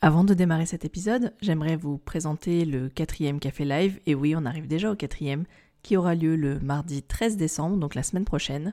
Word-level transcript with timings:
Avant 0.00 0.22
de 0.22 0.32
démarrer 0.32 0.66
cet 0.66 0.84
épisode, 0.84 1.34
j'aimerais 1.40 1.74
vous 1.74 1.98
présenter 1.98 2.64
le 2.64 2.88
quatrième 2.88 3.40
Café 3.40 3.64
Live, 3.64 3.98
et 4.06 4.14
oui, 4.14 4.36
on 4.36 4.44
arrive 4.44 4.68
déjà 4.68 4.92
au 4.92 4.94
quatrième, 4.94 5.44
qui 5.82 5.96
aura 5.96 6.14
lieu 6.14 6.36
le 6.36 6.60
mardi 6.60 7.02
13 7.02 7.36
décembre, 7.36 7.78
donc 7.78 7.96
la 7.96 8.04
semaine 8.04 8.24
prochaine, 8.24 8.72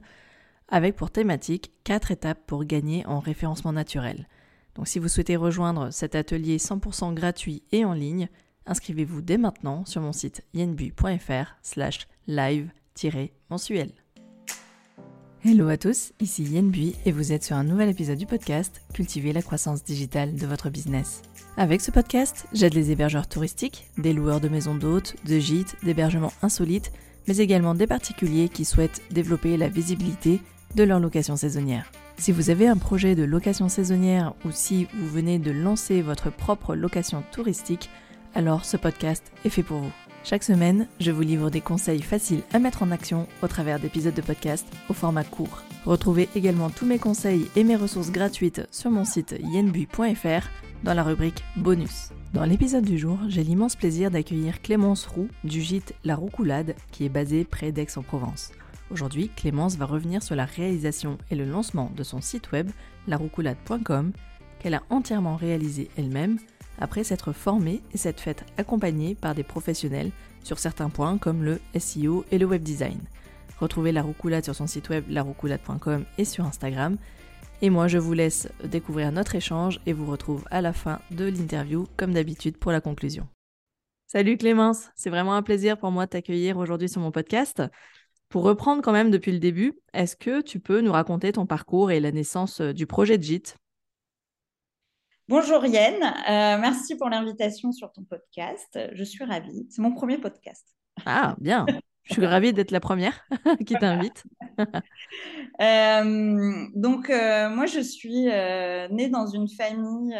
avec 0.69 0.95
pour 0.95 1.09
thématique 1.09 1.71
4 1.83 2.11
étapes 2.11 2.45
pour 2.45 2.63
gagner 2.63 3.03
en 3.07 3.19
référencement 3.19 3.73
naturel. 3.73 4.27
Donc 4.75 4.87
si 4.87 4.99
vous 4.99 5.07
souhaitez 5.07 5.35
rejoindre 5.35 5.89
cet 5.89 6.13
atelier 6.13 6.57
100% 6.57 7.15
gratuit 7.15 7.63
et 7.71 7.85
en 7.85 7.93
ligne, 7.93 8.29
inscrivez-vous 8.67 9.23
dès 9.23 9.39
maintenant 9.39 9.83
sur 9.85 10.01
mon 10.01 10.11
site 10.11 10.43
yenbu.fr 10.53 11.55
slash 11.63 12.07
live-mensuel. 12.27 13.89
Hello 15.47 15.67
à 15.67 15.77
tous, 15.77 16.11
ici 16.19 16.43
Yen 16.43 16.71
Bui 16.71 16.95
et 17.05 17.11
vous 17.11 17.31
êtes 17.31 17.43
sur 17.43 17.55
un 17.55 17.63
nouvel 17.63 17.89
épisode 17.89 18.17
du 18.17 18.25
podcast 18.25 18.81
Cultiver 18.95 19.31
la 19.31 19.43
croissance 19.43 19.83
digitale 19.83 20.33
de 20.33 20.47
votre 20.47 20.71
business. 20.71 21.21
Avec 21.55 21.81
ce 21.81 21.91
podcast, 21.91 22.47
j'aide 22.51 22.73
les 22.73 22.89
hébergeurs 22.89 23.27
touristiques, 23.27 23.85
des 23.99 24.11
loueurs 24.11 24.41
de 24.41 24.49
maisons 24.49 24.73
d'hôtes, 24.73 25.15
de 25.23 25.37
gîtes, 25.37 25.75
d'hébergements 25.83 26.33
insolites, 26.41 26.91
mais 27.27 27.37
également 27.37 27.75
des 27.75 27.85
particuliers 27.85 28.49
qui 28.49 28.65
souhaitent 28.65 29.03
développer 29.11 29.55
la 29.55 29.69
visibilité 29.69 30.41
de 30.73 30.81
leur 30.81 30.99
location 30.99 31.35
saisonnière. 31.35 31.91
Si 32.17 32.31
vous 32.31 32.49
avez 32.49 32.67
un 32.67 32.77
projet 32.77 33.13
de 33.13 33.23
location 33.23 33.69
saisonnière 33.69 34.33
ou 34.45 34.49
si 34.51 34.87
vous 34.95 35.07
venez 35.07 35.37
de 35.37 35.51
lancer 35.51 36.01
votre 36.01 36.31
propre 36.31 36.75
location 36.75 37.23
touristique, 37.31 37.91
alors 38.33 38.65
ce 38.65 38.77
podcast 38.77 39.31
est 39.45 39.49
fait 39.49 39.61
pour 39.61 39.77
vous. 39.77 39.93
Chaque 40.25 40.43
semaine, 40.43 40.87
je 40.99 41.11
vous 41.11 41.21
livre 41.21 41.51
des 41.51 41.61
conseils 41.61 42.01
faciles 42.01 42.41
à 42.51 42.57
mettre 42.57 42.81
en 42.81 42.89
action 42.89 43.27
au 43.43 43.47
travers 43.47 43.79
d'épisodes 43.79 44.15
de 44.15 44.23
podcast 44.23 44.65
au 44.89 44.93
format 44.93 45.23
court. 45.23 45.61
Retrouvez 45.85 46.29
également 46.35 46.71
tous 46.71 46.87
mes 46.87 46.97
conseils 46.97 47.45
et 47.55 47.63
mes 47.63 47.75
ressources 47.75 48.09
gratuites 48.09 48.67
sur 48.71 48.89
mon 48.89 49.05
site 49.05 49.35
yenbu.fr 49.39 50.47
dans 50.83 50.95
la 50.95 51.03
rubrique 51.03 51.43
bonus. 51.57 52.09
Dans 52.33 52.43
l'épisode 52.43 52.85
du 52.85 52.97
jour, 52.97 53.19
j'ai 53.27 53.43
l'immense 53.43 53.75
plaisir 53.75 54.09
d'accueillir 54.09 54.63
Clémence 54.63 55.05
Roux 55.05 55.27
du 55.43 55.61
gîte 55.61 55.93
La 56.03 56.15
Roucoulade 56.15 56.73
qui 56.91 57.05
est 57.05 57.09
basé 57.09 57.45
près 57.45 57.71
d'Aix-en-Provence. 57.71 58.51
Aujourd'hui, 58.89 59.29
Clémence 59.35 59.77
va 59.77 59.85
revenir 59.85 60.23
sur 60.23 60.35
la 60.35 60.45
réalisation 60.45 61.19
et 61.29 61.35
le 61.35 61.45
lancement 61.45 61.91
de 61.95 62.01
son 62.01 62.19
site 62.19 62.51
web 62.51 62.71
laroucoulade.com 63.07 64.11
qu'elle 64.57 64.73
a 64.73 64.81
entièrement 64.89 65.35
réalisé 65.35 65.91
elle-même 65.97 66.39
après 66.79 67.03
s'être 67.03 67.33
formée 67.33 67.81
et 67.93 67.97
s'être 67.97 68.19
faite 68.19 68.45
accompagner 68.57 69.15
par 69.15 69.35
des 69.35 69.43
professionnels 69.43 70.11
sur 70.43 70.59
certains 70.59 70.89
points 70.89 71.17
comme 71.17 71.43
le 71.43 71.59
SEO 71.77 72.25
et 72.31 72.37
le 72.37 72.45
web 72.45 72.63
design. 72.63 72.99
Retrouvez 73.59 73.91
la 73.91 74.01
roucoulade 74.01 74.43
sur 74.43 74.55
son 74.55 74.67
site 74.67 74.89
web 74.89 75.05
laroucoulade.com 75.09 76.05
et 76.17 76.25
sur 76.25 76.45
Instagram. 76.45 76.97
Et 77.61 77.69
moi, 77.69 77.87
je 77.87 77.97
vous 77.97 78.13
laisse 78.13 78.49
découvrir 78.63 79.11
notre 79.11 79.35
échange 79.35 79.79
et 79.85 79.93
vous 79.93 80.05
retrouve 80.05 80.45
à 80.51 80.61
la 80.61 80.73
fin 80.73 80.99
de 81.11 81.25
l'interview, 81.25 81.87
comme 81.95 82.13
d'habitude, 82.13 82.57
pour 82.57 82.71
la 82.71 82.81
conclusion. 82.81 83.27
Salut 84.07 84.37
Clémence, 84.37 84.89
c'est 84.95 85.09
vraiment 85.09 85.35
un 85.35 85.41
plaisir 85.41 85.77
pour 85.77 85.91
moi 85.91 86.05
de 86.05 86.11
t'accueillir 86.11 86.57
aujourd'hui 86.57 86.89
sur 86.89 87.01
mon 87.01 87.11
podcast. 87.11 87.63
Pour 88.29 88.43
reprendre 88.43 88.81
quand 88.81 88.91
même 88.91 89.11
depuis 89.11 89.31
le 89.31 89.39
début, 89.39 89.73
est-ce 89.93 90.15
que 90.15 90.41
tu 90.41 90.59
peux 90.59 90.81
nous 90.81 90.91
raconter 90.91 91.31
ton 91.31 91.45
parcours 91.45 91.91
et 91.91 91.99
la 91.99 92.11
naissance 92.11 92.61
du 92.61 92.85
projet 92.85 93.17
de 93.17 93.23
JIT 93.23 93.55
Bonjour 95.27 95.65
Yann, 95.65 95.95
euh, 96.03 96.61
merci 96.61 96.95
pour 96.95 97.09
l'invitation 97.09 97.71
sur 97.71 97.91
ton 97.91 98.03
podcast. 98.03 98.77
Je 98.93 99.03
suis 99.03 99.25
ravie. 99.25 99.65
C'est 99.71 99.81
mon 99.81 99.91
premier 99.91 100.19
podcast. 100.19 100.67
Ah, 101.03 101.35
bien. 101.39 101.65
Je 102.03 102.13
suis 102.13 102.25
ravie 102.27 102.53
d'être 102.53 102.69
la 102.69 102.79
première 102.79 103.27
qui 103.65 103.73
t'invite. 103.73 104.23
Euh, 105.61 106.65
donc, 106.75 107.09
euh, 107.09 107.49
moi, 107.49 107.65
je 107.65 107.79
suis 107.79 108.25
née 108.25 109.09
dans 109.09 109.25
une 109.25 109.47
famille 109.47 110.13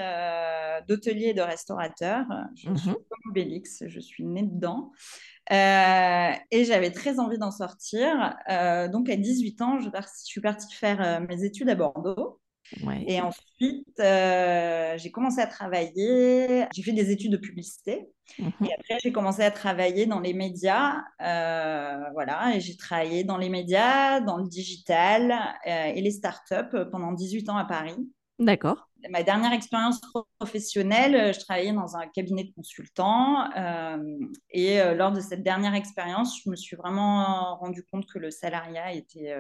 d'hôteliers 0.88 1.28
et 1.28 1.34
de 1.34 1.42
restaurateurs. 1.42 2.26
Je 2.56 2.74
suis 2.74 2.90
mhm. 2.90 2.96
comme 2.96 3.32
Obélix, 3.32 3.84
je 3.86 4.00
suis 4.00 4.26
née 4.26 4.44
dedans. 4.44 4.92
et 5.52 6.66
j'avais 6.66 6.92
très 6.92 7.20
envie 7.20 7.38
d'en 7.38 7.52
sortir. 7.52 8.36
donc, 8.92 9.10
à 9.10 9.18
18 9.18 9.62
ans, 9.62 9.80
je, 9.80 9.90
je 9.90 10.08
suis 10.24 10.42
partie 10.42 10.74
faire 10.74 11.22
mes 11.28 11.44
études 11.44 11.70
à 11.70 11.76
Bordeaux. 11.76 12.40
Et 13.08 13.22
ensuite, 13.22 14.00
euh, 14.00 14.98
j'ai 14.98 15.12
commencé 15.12 15.40
à 15.40 15.48
travailler. 15.48 16.66
J'ai 16.74 16.84
fait 16.84 16.94
des 16.94 17.12
études 17.12 17.32
de 17.32 17.38
publicité. 17.38 18.10
Mhm. 18.40 18.52
Et 18.66 18.74
après, 18.74 18.98
j'ai 19.02 19.12
commencé 19.12 19.44
à 19.44 19.52
travailler 19.52 20.06
dans 20.06 20.20
les 20.20 20.34
médias. 20.34 21.04
Euh, 21.22 22.00
voilà, 22.14 22.56
et 22.56 22.60
j'ai 22.60 22.76
travaillé 22.76 23.24
dans 23.24 23.38
les 23.38 23.50
médias, 23.50 24.20
dans 24.22 24.38
le 24.38 24.48
digital 24.48 25.32
euh, 25.68 25.86
et 25.86 26.02
les 26.02 26.12
startups 26.12 26.90
pendant 26.92 27.12
18 27.12 27.50
ans 27.50 27.58
à 27.58 27.66
Paris. 27.66 27.96
D'accord. 28.40 28.90
Ma 29.10 29.22
dernière 29.22 29.54
expérience 29.54 30.02
professionnelle, 30.40 31.34
je 31.34 31.40
travaillais 31.40 31.72
dans 31.72 31.96
un 31.96 32.08
cabinet 32.08 32.46
de 32.46 32.52
consultants. 32.54 33.48
et 34.50 34.80
lors 34.96 35.12
de 35.12 35.22
cette 35.22 35.44
dernière 35.44 35.76
expérience, 35.76 36.42
je 36.44 36.50
me 36.50 36.56
suis 36.56 36.76
vraiment 36.76 37.56
rendu 37.58 37.86
compte 37.86 38.08
que 38.08 38.18
le 38.18 38.32
salariat 38.32 38.94
était 38.94 39.32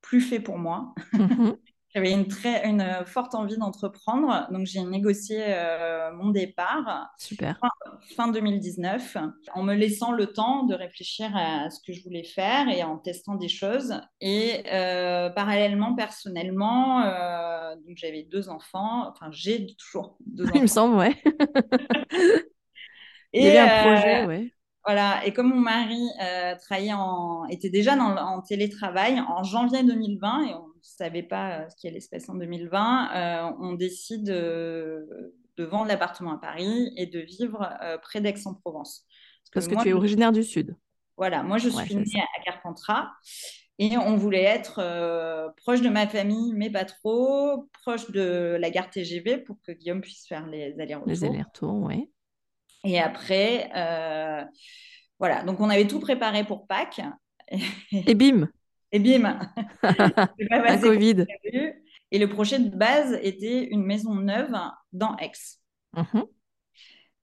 plus 0.00 0.22
fait 0.22 0.40
pour 0.40 0.56
moi. 0.56 0.94
Mhm. 1.12 1.56
J'avais 1.96 2.12
une, 2.12 2.28
très, 2.28 2.68
une 2.68 2.84
forte 3.06 3.34
envie 3.34 3.56
d'entreprendre, 3.56 4.46
donc 4.50 4.66
j'ai 4.66 4.82
négocié 4.82 5.42
euh, 5.48 6.12
mon 6.12 6.28
départ. 6.28 7.08
Super. 7.16 7.58
Fin, 8.14 8.28
2019, 8.28 9.16
en 9.54 9.62
me 9.62 9.72
laissant 9.72 10.12
le 10.12 10.26
temps 10.26 10.64
de 10.64 10.74
réfléchir 10.74 11.34
à 11.34 11.70
ce 11.70 11.80
que 11.80 11.94
je 11.94 12.04
voulais 12.04 12.24
faire 12.24 12.68
et 12.68 12.82
en 12.82 12.98
testant 12.98 13.36
des 13.36 13.48
choses. 13.48 13.98
Et 14.20 14.62
euh, 14.70 15.30
parallèlement, 15.30 15.94
personnellement, 15.94 17.00
euh, 17.00 17.74
donc 17.76 17.96
j'avais 17.96 18.24
deux 18.24 18.50
enfants, 18.50 19.08
enfin 19.08 19.30
j'ai 19.30 19.74
toujours 19.76 20.18
deux 20.26 20.44
enfants. 20.44 20.52
Il 20.54 20.60
me 20.60 20.66
semble, 20.66 20.96
ouais. 20.96 21.16
et, 23.32 23.40
Il 23.40 23.42
y 23.42 23.56
avait 23.56 23.70
un 23.70 23.94
projet, 23.94 24.26
ouais. 24.26 24.52
Voilà, 24.84 25.24
et 25.24 25.32
comme 25.32 25.48
mon 25.48 25.60
mari 25.60 26.10
travaillait 26.60 26.92
en, 26.92 27.46
était 27.46 27.70
déjà 27.70 27.96
dans, 27.96 28.14
en 28.18 28.42
télétravail 28.42 29.18
en 29.18 29.42
janvier 29.42 29.82
2020 29.82 30.44
et 30.44 30.54
on 30.54 30.75
savait 30.82 31.22
pas 31.22 31.60
euh, 31.60 31.68
ce 31.68 31.76
qui 31.76 31.88
allait 31.88 32.00
se 32.00 32.08
passer 32.08 32.30
en 32.30 32.34
2020, 32.34 33.10
euh, 33.14 33.52
on 33.60 33.74
décide 33.74 34.24
de, 34.24 35.34
vendre 35.58 35.86
l'appartement 35.86 36.34
à 36.34 36.38
Paris 36.38 36.92
et 36.96 37.06
de 37.06 37.20
vivre 37.20 37.68
euh, 37.82 37.98
près 37.98 38.20
d'Aix-en-Provence. 38.20 39.06
Parce 39.52 39.68
que, 39.68 39.80
tu 39.82 39.88
es 39.88 39.92
originaire 39.92 40.32
du 40.32 40.42
Sud. 40.42 40.76
Voilà, 41.16 41.42
moi 41.42 41.56
je 41.56 41.70
suis 41.70 41.94
née 41.94 42.22
à 42.36 42.44
Carpentras 42.44 43.08
et 43.78 43.96
on 43.96 44.16
voulait 44.16 44.42
être 44.42 45.54
proche 45.56 45.80
de 45.80 45.88
ma 45.88 46.06
famille, 46.06 46.52
mais 46.52 46.68
pas 46.68 46.84
trop, 46.84 47.70
proche 47.82 48.10
de 48.10 48.58
la 48.60 48.70
gare 48.70 48.90
TGV 48.90 49.38
pour 49.38 49.56
que 49.62 49.72
Guillaume 49.72 50.02
puisse 50.02 50.26
faire 50.26 50.46
les 50.46 50.78
allers-retours. 50.78 51.08
Les 51.08 51.24
allers-retours, 51.24 51.82
oui. 51.84 52.10
Et 52.84 52.98
après, 52.98 53.70
voilà, 55.18 55.42
donc 55.44 55.60
on 55.60 55.70
avait 55.70 55.86
tout 55.86 56.00
préparé 56.00 56.44
pour 56.44 56.66
Pâques. 56.66 57.00
Et 57.92 58.14
bim 58.14 58.50
et 58.92 58.98
bim 58.98 59.38
Un 59.82 60.78
Covid. 60.78 61.26
Et 62.12 62.18
le 62.18 62.28
projet 62.28 62.58
de 62.58 62.74
base 62.74 63.18
était 63.22 63.64
une 63.64 63.84
maison 63.84 64.14
neuve 64.14 64.54
dans 64.92 65.16
Aix. 65.16 65.32
Mhm. 65.94 66.26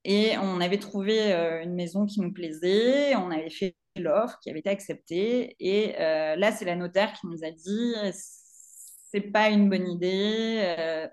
Et 0.04 0.36
on 0.36 0.60
avait 0.60 0.78
trouvé 0.78 1.32
euh, 1.32 1.62
une 1.62 1.74
maison 1.74 2.04
qui 2.04 2.20
nous 2.20 2.32
plaisait, 2.32 3.16
on 3.16 3.30
avait 3.30 3.50
fait 3.50 3.74
l'offre 3.96 4.38
qui 4.40 4.50
avait 4.50 4.58
été 4.58 4.68
acceptée. 4.68 5.56
Et 5.58 5.98
euh, 5.98 6.36
là, 6.36 6.52
c'est 6.52 6.66
la 6.66 6.76
notaire 6.76 7.12
qui 7.14 7.26
nous 7.26 7.42
a 7.44 7.50
dit 7.50 7.94
c'est 8.12 9.20
pas 9.32 9.48
une 9.48 9.70
bonne 9.70 9.88
idée, 9.88 10.74
euh, 10.78 11.08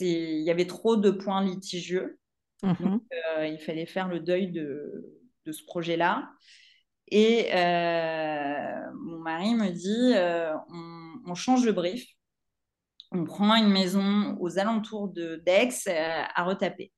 il 0.00 0.42
y 0.42 0.50
avait 0.50 0.66
trop 0.66 0.96
de 0.96 1.10
points 1.10 1.42
litigieux. 1.42 2.18
Mhm. 2.62 2.76
Donc, 2.80 3.02
il 3.42 3.58
fallait 3.58 3.86
faire 3.86 4.08
le 4.08 4.20
deuil 4.20 4.50
de, 4.50 5.16
de 5.46 5.52
ce 5.52 5.64
projet-là. 5.64 6.28
Et 7.08 7.48
euh, 7.54 8.90
mon 8.94 9.18
mari 9.18 9.54
me 9.54 9.70
dit, 9.70 10.12
euh, 10.14 10.52
on, 11.26 11.34
change 11.34 11.64
de 11.64 11.72
brief, 11.72 12.04
on 13.12 13.24
prend 13.24 13.54
une 13.54 13.70
maison 13.70 14.36
aux 14.40 14.58
alentours 14.58 15.08
de 15.08 15.36
d'Aix 15.44 15.86
euh, 15.88 16.22
à 16.34 16.44
retaper. 16.44 16.92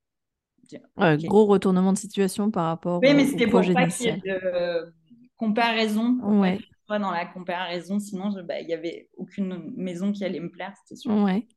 Gros 0.97 1.45
retournement 1.45 1.93
de 1.93 1.97
situation 1.97 2.51
par 2.51 2.65
rapport 2.65 2.99
oui, 3.01 3.13
mais 3.15 3.25
c'était 3.25 3.47
pour 3.47 3.61
pas 3.61 3.87
qu'il 3.87 4.05
y 4.05 4.09
ait 4.09 4.17
de 4.17 4.93
comparaison. 5.37 6.17
Ouais. 6.21 6.59
Dans 6.87 7.11
la 7.11 7.27
comparaison, 7.27 7.99
sinon 7.99 8.33
bah, 8.43 8.59
il 8.61 8.65
n'y 8.65 8.73
avait 8.73 9.09
aucune 9.15 9.71
maison 9.75 10.11
qui 10.11 10.25
allait 10.25 10.39
me 10.39 10.49
plaire, 10.49 10.73
c'était 10.75 10.95
sûr. 10.95 11.11
Ouais. 11.11 11.47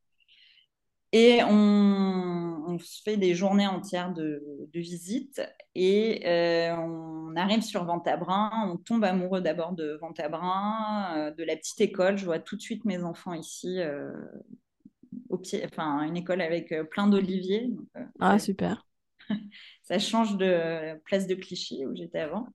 Et 1.12 1.42
on, 1.44 2.78
se 2.78 3.02
fait 3.02 3.18
des 3.18 3.34
journées 3.34 3.66
entières 3.66 4.14
de, 4.14 4.42
de 4.72 4.80
visite 4.80 5.42
et 5.74 6.26
euh, 6.26 6.74
on 6.74 7.36
arrive 7.36 7.60
sur 7.60 7.84
Ventabrin. 7.84 8.50
On 8.72 8.78
tombe 8.78 9.04
amoureux 9.04 9.42
d'abord 9.42 9.72
de 9.72 9.98
Ventabrin, 10.00 11.14
euh, 11.16 11.30
de 11.30 11.44
la 11.44 11.54
petite 11.56 11.80
école. 11.82 12.16
Je 12.16 12.24
vois 12.24 12.38
tout 12.38 12.56
de 12.56 12.62
suite 12.62 12.86
mes 12.86 13.02
enfants 13.02 13.34
ici, 13.34 13.78
euh, 13.80 14.10
au 15.28 15.36
pied, 15.36 15.62
enfin 15.64 16.02
une 16.02 16.16
école 16.16 16.40
avec 16.40 16.74
plein 16.90 17.06
d'oliviers. 17.06 17.70
ah, 18.18 18.38
super. 18.38 18.86
ça 19.82 19.98
change 19.98 20.38
de 20.38 20.98
place 21.04 21.26
de 21.26 21.34
Clichy 21.34 21.84
où 21.84 21.94
j'étais 21.94 22.20
avant. 22.20 22.46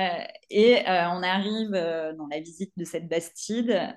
Euh, 0.00 0.04
et 0.50 0.86
euh, 0.88 1.08
on 1.10 1.22
arrive 1.22 1.74
euh, 1.74 2.12
dans 2.12 2.26
la 2.26 2.40
visite 2.40 2.72
de 2.76 2.84
cette 2.84 3.08
bastide. 3.08 3.94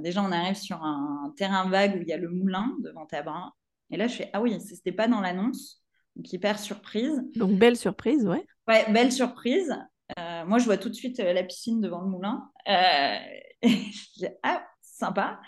déjà, 0.00 0.22
on 0.22 0.32
arrive 0.32 0.56
sur 0.56 0.82
un 0.82 1.32
terrain 1.36 1.68
vague 1.68 1.96
où 1.96 2.02
il 2.02 2.08
y 2.08 2.12
a 2.12 2.16
le 2.16 2.30
moulin 2.30 2.74
de 2.82 2.90
Ventabrin. 2.90 3.52
Et 3.90 3.96
là, 3.96 4.06
je 4.06 4.16
fais, 4.16 4.30
ah 4.32 4.40
oui, 4.40 4.60
c'était 4.60 4.92
pas 4.92 5.08
dans 5.08 5.20
l'annonce. 5.20 5.82
Donc, 6.16 6.32
hyper 6.32 6.58
surprise. 6.58 7.22
Donc, 7.36 7.58
belle 7.58 7.76
surprise, 7.76 8.26
ouais. 8.26 8.46
Ouais, 8.68 8.90
belle 8.90 9.12
surprise. 9.12 9.74
Moi, 10.46 10.58
je 10.58 10.64
vois 10.64 10.76
tout 10.76 10.88
de 10.88 10.94
suite 10.94 11.18
la 11.18 11.42
piscine 11.42 11.80
devant 11.80 12.02
le 12.02 12.08
moulin. 12.08 12.50
Je 13.62 14.18
dis, 14.18 14.26
ah, 14.42 14.66
sympa. 14.82 15.40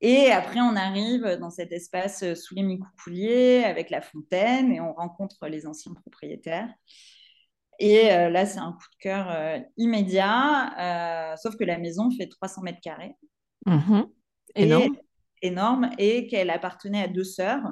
Et 0.00 0.30
après, 0.30 0.60
on 0.60 0.74
arrive 0.74 1.36
dans 1.40 1.50
cet 1.50 1.70
espace 1.72 2.34
sous 2.34 2.54
les 2.54 2.62
micoucouliers 2.62 3.64
avec 3.64 3.90
la 3.90 4.00
fontaine 4.00 4.72
et 4.72 4.80
on 4.80 4.92
rencontre 4.92 5.46
les 5.48 5.66
anciens 5.66 5.92
propriétaires. 5.94 6.68
Et 7.78 8.08
là, 8.08 8.44
c'est 8.44 8.58
un 8.58 8.72
coup 8.72 8.86
de 8.92 8.98
cœur 9.00 9.62
immédiat, 9.76 11.36
sauf 11.40 11.56
que 11.56 11.64
la 11.64 11.78
maison 11.78 12.10
fait 12.10 12.26
300 12.26 12.62
mètres 12.62 12.80
carrés. 12.82 13.14
Mmh 13.66 14.02
énorme. 14.54 14.96
énorme. 15.42 15.90
Et 15.98 16.26
qu'elle 16.26 16.50
appartenait 16.50 17.02
à 17.02 17.08
deux 17.08 17.24
sœurs. 17.24 17.62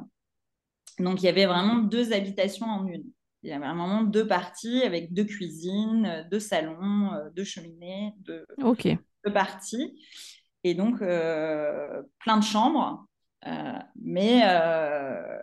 Donc, 1.01 1.23
il 1.23 1.27
y 1.27 1.29
avait 1.29 1.47
vraiment 1.47 1.77
deux 1.79 2.13
habitations 2.13 2.67
en 2.67 2.87
une. 2.87 3.05
Il 3.43 3.51
y 3.51 3.53
avait 3.53 3.67
vraiment 3.67 4.03
deux 4.03 4.27
parties 4.27 4.83
avec 4.83 5.13
deux 5.13 5.25
cuisines, 5.25 6.27
deux 6.31 6.41
salons, 6.41 7.11
deux 7.35 7.45
cheminées, 7.45 8.13
deux, 8.19 8.45
deux 9.25 9.33
parties. 9.33 9.99
Et 10.67 10.75
donc, 10.75 11.01
euh, 11.01 12.03
plein 12.19 12.39
de 12.39 12.43
chambres. 12.43 13.07
Euh, 13.47 13.79
mais 13.95 14.43
euh, 14.45 15.39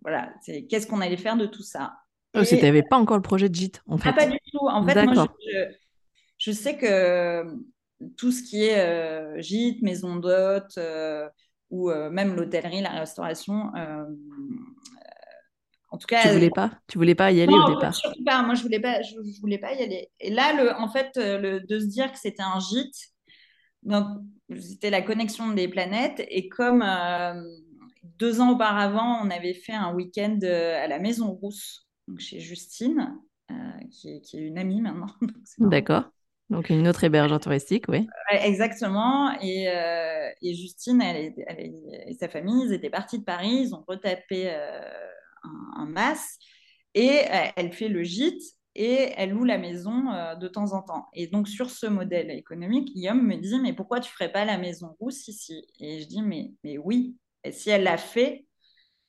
voilà, 0.00 0.32
c'est 0.42 0.66
qu'est-ce 0.66 0.86
qu'on 0.86 1.00
allait 1.00 1.16
faire 1.16 1.36
de 1.36 1.46
tout 1.46 1.64
ça? 1.64 1.96
Oh, 2.34 2.42
Tu 2.46 2.56
n'avais 2.56 2.82
pas 2.82 2.96
encore 2.96 3.16
le 3.16 3.22
projet 3.22 3.48
de 3.48 3.54
gîte, 3.54 3.82
en 3.86 3.96
ah, 3.96 3.98
fait. 3.98 4.12
pas 4.12 4.26
du 4.26 4.38
tout. 4.50 4.66
En 4.68 4.86
fait, 4.86 5.04
moi, 5.04 5.26
je, 6.38 6.52
sais 6.52 6.76
que 6.76 7.44
tout 8.16 8.32
ce 8.32 8.42
qui 8.42 8.64
est 8.64 9.42
gîte, 9.42 9.82
maison 9.82 10.16
d'hôte, 10.16 10.78
ou 11.70 11.90
même 11.90 12.34
l'hôtellerie, 12.34 12.80
la 12.80 12.90
restauration, 12.90 13.70
en 15.90 15.98
tout 15.98 16.06
cas, 16.06 16.22
tu 16.22 16.28
voulais 16.28 16.50
pas, 16.50 16.70
tu 16.86 16.96
voulais 16.96 17.14
pas 17.14 17.32
y 17.32 17.42
aller 17.42 17.52
au 17.52 17.74
départ? 17.74 17.94
Surtout 17.94 18.24
pas. 18.24 18.42
Moi, 18.42 18.54
je 18.54 18.62
voulais 18.62 18.80
pas, 18.80 19.02
je, 19.02 19.14
voulais 19.40 19.58
pas 19.58 19.74
y 19.74 19.82
aller. 19.82 20.10
Et 20.20 20.30
là, 20.30 20.54
le, 20.54 20.74
en 20.74 20.88
fait, 20.88 21.10
le, 21.16 21.60
de 21.60 21.78
se 21.78 21.84
dire 21.84 22.10
que 22.10 22.18
c'était 22.18 22.42
un 22.42 22.58
gîte, 22.60 23.12
donc, 23.82 24.06
c'était 24.58 24.90
la 24.90 25.02
connexion 25.02 25.52
des 25.52 25.68
planètes. 25.68 26.24
Et 26.28 26.48
comme 26.48 26.82
euh, 26.82 27.42
deux 28.18 28.40
ans 28.40 28.52
auparavant, 28.52 29.20
on 29.24 29.30
avait 29.30 29.54
fait 29.54 29.72
un 29.72 29.94
week-end 29.94 30.38
euh, 30.42 30.82
à 30.82 30.86
la 30.86 30.98
Maison 30.98 31.32
Rousse, 31.32 31.88
donc 32.08 32.20
chez 32.20 32.40
Justine, 32.40 33.18
euh, 33.50 33.54
qui, 33.90 34.10
est, 34.10 34.32
une 34.34 34.58
amie 34.58 34.80
maintenant. 34.80 35.08
D'accord. 35.58 36.10
Donc, 36.50 36.68
une 36.68 36.86
autre 36.86 37.02
hébergeur 37.04 37.40
touristique, 37.40 37.86
oui. 37.88 38.06
exactement. 38.30 39.32
Et, 39.40 39.66
Justine 40.42 41.00
elle, 41.00 41.34
et 42.08 42.14
sa 42.14 42.28
famille, 42.28 42.66
ils 42.66 42.72
étaient 42.74 42.90
partis 42.90 43.18
de 43.18 43.24
Paris, 43.24 43.62
ils 43.62 43.74
ont 43.74 43.84
retapé 43.88 44.50
un, 44.50 45.72
un, 45.76 45.86
mas. 45.86 46.38
Et 46.94 47.22
elle 47.56 47.72
fait 47.72 47.88
le 47.88 48.02
gîte 48.02 48.42
et 48.74 49.12
elle 49.16 49.30
loue 49.30 49.44
la 49.44 49.58
maison 49.58 50.10
euh, 50.12 50.34
de 50.34 50.48
temps 50.48 50.72
en 50.72 50.82
temps. 50.82 51.06
Et 51.12 51.26
donc, 51.26 51.48
sur 51.48 51.70
ce 51.70 51.86
modèle 51.86 52.30
économique, 52.30 52.92
Guillaume 52.94 53.22
me 53.22 53.36
dit, 53.36 53.58
mais 53.60 53.72
pourquoi 53.72 54.00
tu 54.00 54.10
ne 54.10 54.12
ferais 54.12 54.32
pas 54.32 54.44
la 54.44 54.58
maison 54.58 54.96
rousse 54.98 55.28
ici? 55.28 55.66
Et 55.78 56.00
je 56.00 56.06
dis, 56.06 56.22
mais, 56.22 56.52
mais 56.64 56.78
oui, 56.78 57.16
et 57.44 57.52
si 57.52 57.70
elle 57.70 57.82
l'a 57.82 57.98
fait, 57.98 58.46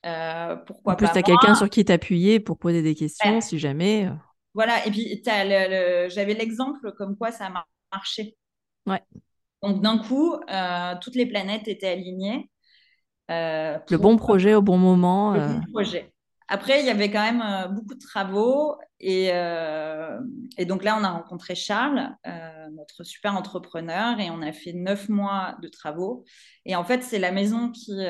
euh, 0.05 0.55
pourquoi 0.55 0.93
En 0.93 0.95
plus, 0.95 1.09
tu 1.11 1.17
as 1.17 1.23
quelqu'un 1.23 1.55
sur 1.55 1.69
qui 1.69 1.85
t'appuyer 1.85 2.39
pour 2.39 2.57
poser 2.57 2.81
des 2.81 2.95
questions, 2.95 3.41
si 3.41 3.59
jamais. 3.59 4.07
Euh. 4.07 4.11
Voilà, 4.53 4.85
et 4.85 4.91
puis 4.91 5.21
j'avais 5.25 6.33
l'exemple 6.33 6.91
comme 6.93 7.17
quoi 7.17 7.31
ça 7.31 7.47
a 7.47 7.65
marché. 7.91 8.35
Ouais. 8.85 9.01
Donc, 9.61 9.81
d'un 9.81 9.97
coup, 9.97 10.35
toutes 11.01 11.15
les 11.15 11.25
planètes 11.25 11.67
étaient 11.67 11.89
alignées. 11.89 12.49
Le 13.29 13.97
bon 13.97 14.17
projet 14.17 14.53
au 14.53 14.61
bon 14.61 14.77
moment. 14.77 15.33
Le 15.33 15.39
bon 15.39 15.61
projet. 15.71 16.13
Après, 16.53 16.81
il 16.81 16.85
y 16.85 16.89
avait 16.89 17.09
quand 17.09 17.21
même 17.21 17.41
euh, 17.41 17.67
beaucoup 17.67 17.95
de 17.95 17.99
travaux. 17.99 18.77
Et, 18.99 19.29
euh, 19.33 20.19
et, 20.57 20.65
donc 20.65 20.83
là, 20.83 20.97
on 20.99 21.03
a 21.03 21.09
rencontré 21.09 21.55
Charles, 21.55 22.15
euh, 22.27 22.69
notre 22.75 23.03
super 23.03 23.35
entrepreneur, 23.35 24.19
et 24.19 24.29
on 24.29 24.41
a 24.41 24.51
fait 24.51 24.73
neuf 24.73 25.09
mois 25.09 25.55
de 25.61 25.67
travaux. 25.67 26.25
Et 26.65 26.75
en 26.75 26.83
fait, 26.83 27.01
c'est 27.03 27.19
la 27.19 27.31
maison 27.31 27.71
qui 27.71 28.05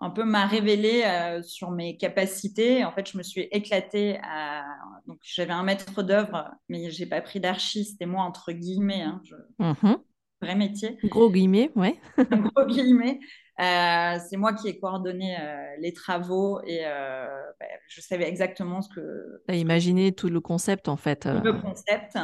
un 0.00 0.10
peu 0.10 0.24
m'a 0.24 0.46
révélé 0.46 1.04
sur 1.42 1.70
mes 1.70 1.96
capacités. 1.96 2.84
En 2.84 2.92
fait, 2.92 3.10
je 3.10 3.18
me 3.18 3.22
suis 3.22 3.42
éclatée. 3.50 4.18
À... 4.22 4.64
Donc, 5.06 5.18
j'avais 5.22 5.52
un 5.52 5.62
maître 5.62 6.02
d'œuvre, 6.02 6.50
mais 6.68 6.90
j'ai 6.90 7.06
pas 7.06 7.20
pris 7.20 7.38
d'archi. 7.38 7.84
C'était 7.84 8.06
moi, 8.06 8.24
entre 8.24 8.52
guillemets. 8.52 9.02
Hein, 9.02 9.20
mmh 9.58 9.94
Vrai 10.42 10.54
métier. 10.54 10.96
Gros 11.04 11.30
guillemets, 11.30 11.70
ouais. 11.76 12.00
Gros 12.16 12.64
guillemets. 12.66 13.20
Euh, 13.60 14.18
c'est 14.30 14.38
moi 14.38 14.54
qui 14.54 14.68
ai 14.68 14.78
coordonné 14.78 15.36
euh, 15.38 15.76
les 15.80 15.92
travaux 15.92 16.62
et 16.64 16.86
euh, 16.86 17.26
bah, 17.60 17.66
je 17.88 18.00
savais 18.00 18.26
exactement 18.26 18.80
ce 18.80 18.88
que. 18.88 19.42
Tu 19.46 19.54
as 19.54 19.56
imaginé 19.58 20.12
tout 20.12 20.30
le 20.30 20.40
concept 20.40 20.88
en 20.88 20.96
fait. 20.96 21.26
Le 21.26 21.52
concept. 21.60 22.18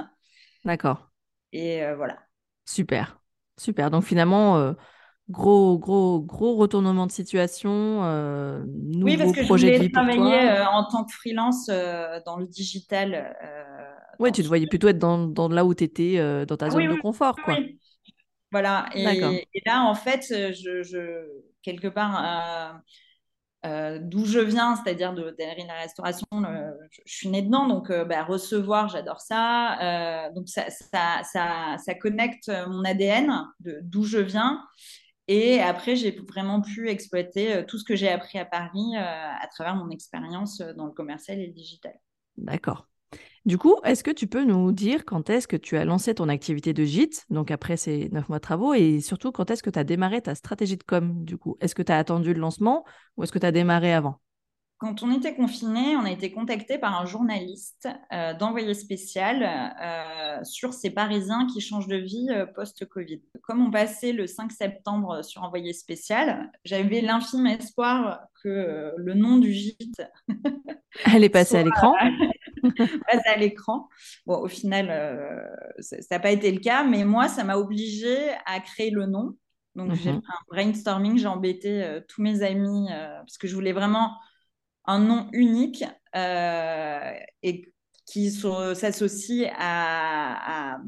D'accord. 0.64 1.10
Et 1.52 1.82
voilà. 1.94 2.18
Super. 2.64 3.20
Super. 3.58 3.90
Donc 3.90 4.04
finalement, 4.04 4.74
gros, 5.28 5.78
gros, 5.78 6.20
gros 6.20 6.56
retournement 6.56 7.06
de 7.06 7.12
situation. 7.12 8.02
nouveau 8.66 9.04
oui, 9.04 9.16
parce 9.16 9.32
que 9.32 9.44
projet 9.44 9.72
je 9.72 9.76
voulais 9.78 9.90
travailler 9.90 10.50
en 10.72 10.84
tant 10.84 11.04
que 11.04 11.12
freelance 11.12 11.66
dans 11.66 12.36
le 12.36 12.46
digital. 12.46 13.36
oui, 14.18 14.32
tu 14.32 14.42
te 14.42 14.48
voyais 14.48 14.66
plutôt 14.66 14.88
être 14.88 14.98
dans, 14.98 15.26
dans 15.26 15.48
là 15.48 15.64
où 15.64 15.74
tu 15.74 15.84
étais, 15.84 16.16
dans 16.46 16.56
ta 16.56 16.66
ah 16.66 16.70
zone 16.70 16.88
de 16.88 17.00
confort. 17.00 17.36
Quoi. 17.44 17.54
Oui. 17.58 17.78
Voilà. 18.52 18.86
Et, 18.94 19.62
là, 19.66 19.82
en 19.84 19.94
fait, 19.94 20.24
je, 20.30 21.26
quelque 21.62 21.88
part, 21.88 22.80
euh, 23.64 23.68
euh, 23.68 23.98
d'où 24.00 24.24
je 24.24 24.38
viens, 24.38 24.76
c'est-à-dire 24.76 25.12
de 25.12 25.22
l'hôtellerie, 25.22 25.66
la 25.66 25.74
restauration, 25.74 26.26
je, 26.32 27.00
suis 27.04 27.28
née 27.28 27.42
dedans. 27.42 27.66
Donc, 27.66 27.90
euh, 27.90 28.04
bah, 28.04 28.24
recevoir, 28.24 28.88
j'adore 28.88 29.20
ça. 29.20 30.30
donc, 30.34 30.48
ça, 30.48 30.70
ça, 30.70 31.76
ça, 31.76 31.94
connecte 31.94 32.50
mon 32.68 32.84
ADN 32.84 33.32
d'où 33.60 34.04
je 34.04 34.18
viens. 34.18 34.62
Et 35.28 35.60
après, 35.60 35.96
j'ai 35.96 36.12
vraiment 36.12 36.60
pu 36.60 36.88
exploiter 36.88 37.64
tout 37.66 37.78
ce 37.78 37.84
que 37.84 37.96
j'ai 37.96 38.08
appris 38.08 38.38
à 38.38 38.44
Paris 38.44 38.96
à 38.96 39.46
travers 39.52 39.74
mon 39.74 39.90
expérience 39.90 40.58
dans 40.76 40.86
le 40.86 40.92
commercial 40.92 41.38
et 41.38 41.46
le 41.46 41.52
digital. 41.52 41.94
D'accord. 42.36 42.86
Du 43.44 43.58
coup, 43.58 43.76
est-ce 43.84 44.02
que 44.02 44.10
tu 44.10 44.26
peux 44.26 44.44
nous 44.44 44.72
dire 44.72 45.04
quand 45.04 45.30
est-ce 45.30 45.46
que 45.46 45.56
tu 45.56 45.76
as 45.76 45.84
lancé 45.84 46.14
ton 46.14 46.28
activité 46.28 46.72
de 46.72 46.84
gîte, 46.84 47.24
donc 47.30 47.52
après 47.52 47.76
ces 47.76 48.08
neuf 48.08 48.28
mois 48.28 48.38
de 48.38 48.42
travaux, 48.42 48.74
et 48.74 49.00
surtout 49.00 49.30
quand 49.30 49.50
est-ce 49.50 49.62
que 49.62 49.70
tu 49.70 49.78
as 49.78 49.84
démarré 49.84 50.20
ta 50.20 50.34
stratégie 50.34 50.76
de 50.76 50.82
com, 50.82 51.24
du 51.24 51.38
coup? 51.38 51.56
Est-ce 51.60 51.76
que 51.76 51.82
tu 51.82 51.92
as 51.92 51.98
attendu 51.98 52.34
le 52.34 52.40
lancement 52.40 52.84
ou 53.16 53.22
est-ce 53.22 53.30
que 53.30 53.38
tu 53.38 53.46
as 53.46 53.52
démarré 53.52 53.92
avant? 53.94 54.20
Quand 54.78 55.02
on 55.02 55.10
était 55.10 55.34
confiné, 55.34 55.96
on 55.96 56.04
a 56.04 56.10
été 56.10 56.30
contacté 56.30 56.76
par 56.76 57.00
un 57.00 57.06
journaliste 57.06 57.88
euh, 58.12 58.34
d'envoyé 58.34 58.74
spécial 58.74 59.42
euh, 59.42 60.44
sur 60.44 60.74
ces 60.74 60.90
Parisiens 60.90 61.46
qui 61.46 61.62
changent 61.62 61.86
de 61.88 61.96
vie 61.96 62.28
euh, 62.30 62.44
post-Covid. 62.44 63.22
Comme 63.42 63.66
on 63.66 63.70
passait 63.70 64.12
le 64.12 64.26
5 64.26 64.52
septembre 64.52 65.24
sur 65.24 65.42
envoyé 65.42 65.72
spécial, 65.72 66.50
j'avais 66.64 67.00
l'infime 67.00 67.46
espoir 67.46 68.20
que 68.42 68.92
le 68.98 69.14
nom 69.14 69.38
du 69.38 69.50
gîte 69.50 70.02
allait 71.04 71.30
passer 71.30 71.56
à 71.56 71.62
l'écran. 71.62 71.94
passe 73.06 73.26
à 73.26 73.36
l'écran. 73.36 73.88
Bon, 74.26 74.40
au 74.40 74.48
final, 74.48 74.88
ça 75.78 75.96
n'a 76.10 76.20
pas 76.20 76.32
été 76.32 76.52
le 76.52 76.60
cas, 76.60 76.84
mais 76.84 77.04
moi, 77.04 77.28
ça 77.28 77.44
m'a 77.44 77.56
obligé 77.56 78.14
à 78.44 78.60
créer 78.60 78.90
le 78.90 79.06
nom. 79.06 79.36
Donc, 79.74 79.94
j'ai 79.94 80.12
mhm. 80.12 80.20
fait 80.20 80.26
un 80.28 80.44
brainstorming, 80.50 81.18
j'ai 81.18 81.26
embêté 81.26 82.00
tous 82.08 82.20
mes 82.20 82.42
amis 82.42 82.88
parce 82.90 83.38
que 83.38 83.46
je 83.46 83.54
voulais 83.54 83.72
vraiment 83.72 84.10
un 84.86 84.98
nom 85.00 85.28
unique 85.32 85.84
euh, 86.14 87.12
et 87.42 87.72
qui 88.06 88.30
s'associe 88.30 89.50
à, 89.58 90.78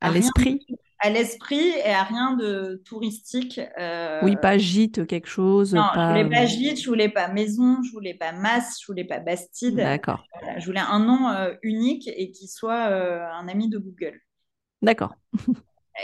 à, 0.00 0.10
l'esprit. 0.10 0.64
À 0.98 1.10
l'esprit 1.10 1.70
et 1.84 1.90
à 1.90 2.02
rien 2.02 2.36
de 2.36 2.82
touristique. 2.84 3.60
Euh, 3.78 4.20
oui, 4.22 4.36
pas 4.36 4.58
gîte, 4.58 5.06
quelque 5.06 5.28
chose. 5.28 5.74
Non, 5.74 5.82
pas... 5.94 6.14
je 6.14 6.22
voulais 6.22 6.36
pas 6.36 6.46
gîte, 6.46 6.80
je 6.82 6.88
voulais 6.88 7.08
pas 7.08 7.28
maison, 7.28 7.82
je 7.82 7.92
voulais 7.92 8.14
pas 8.14 8.32
masse, 8.32 8.78
je 8.80 8.86
voulais 8.86 9.04
pas 9.04 9.20
Bastide. 9.20 9.76
D'accord. 9.76 10.24
je 10.58 10.66
voulais 10.66 10.80
un 10.80 10.98
nom 10.98 11.28
euh, 11.30 11.54
unique 11.62 12.08
et 12.08 12.30
qui 12.30 12.46
soit 12.46 12.84
un 12.84 13.48
ami 13.48 13.70
de 13.70 13.78
Google. 13.78 14.20
D'accord. 14.82 15.14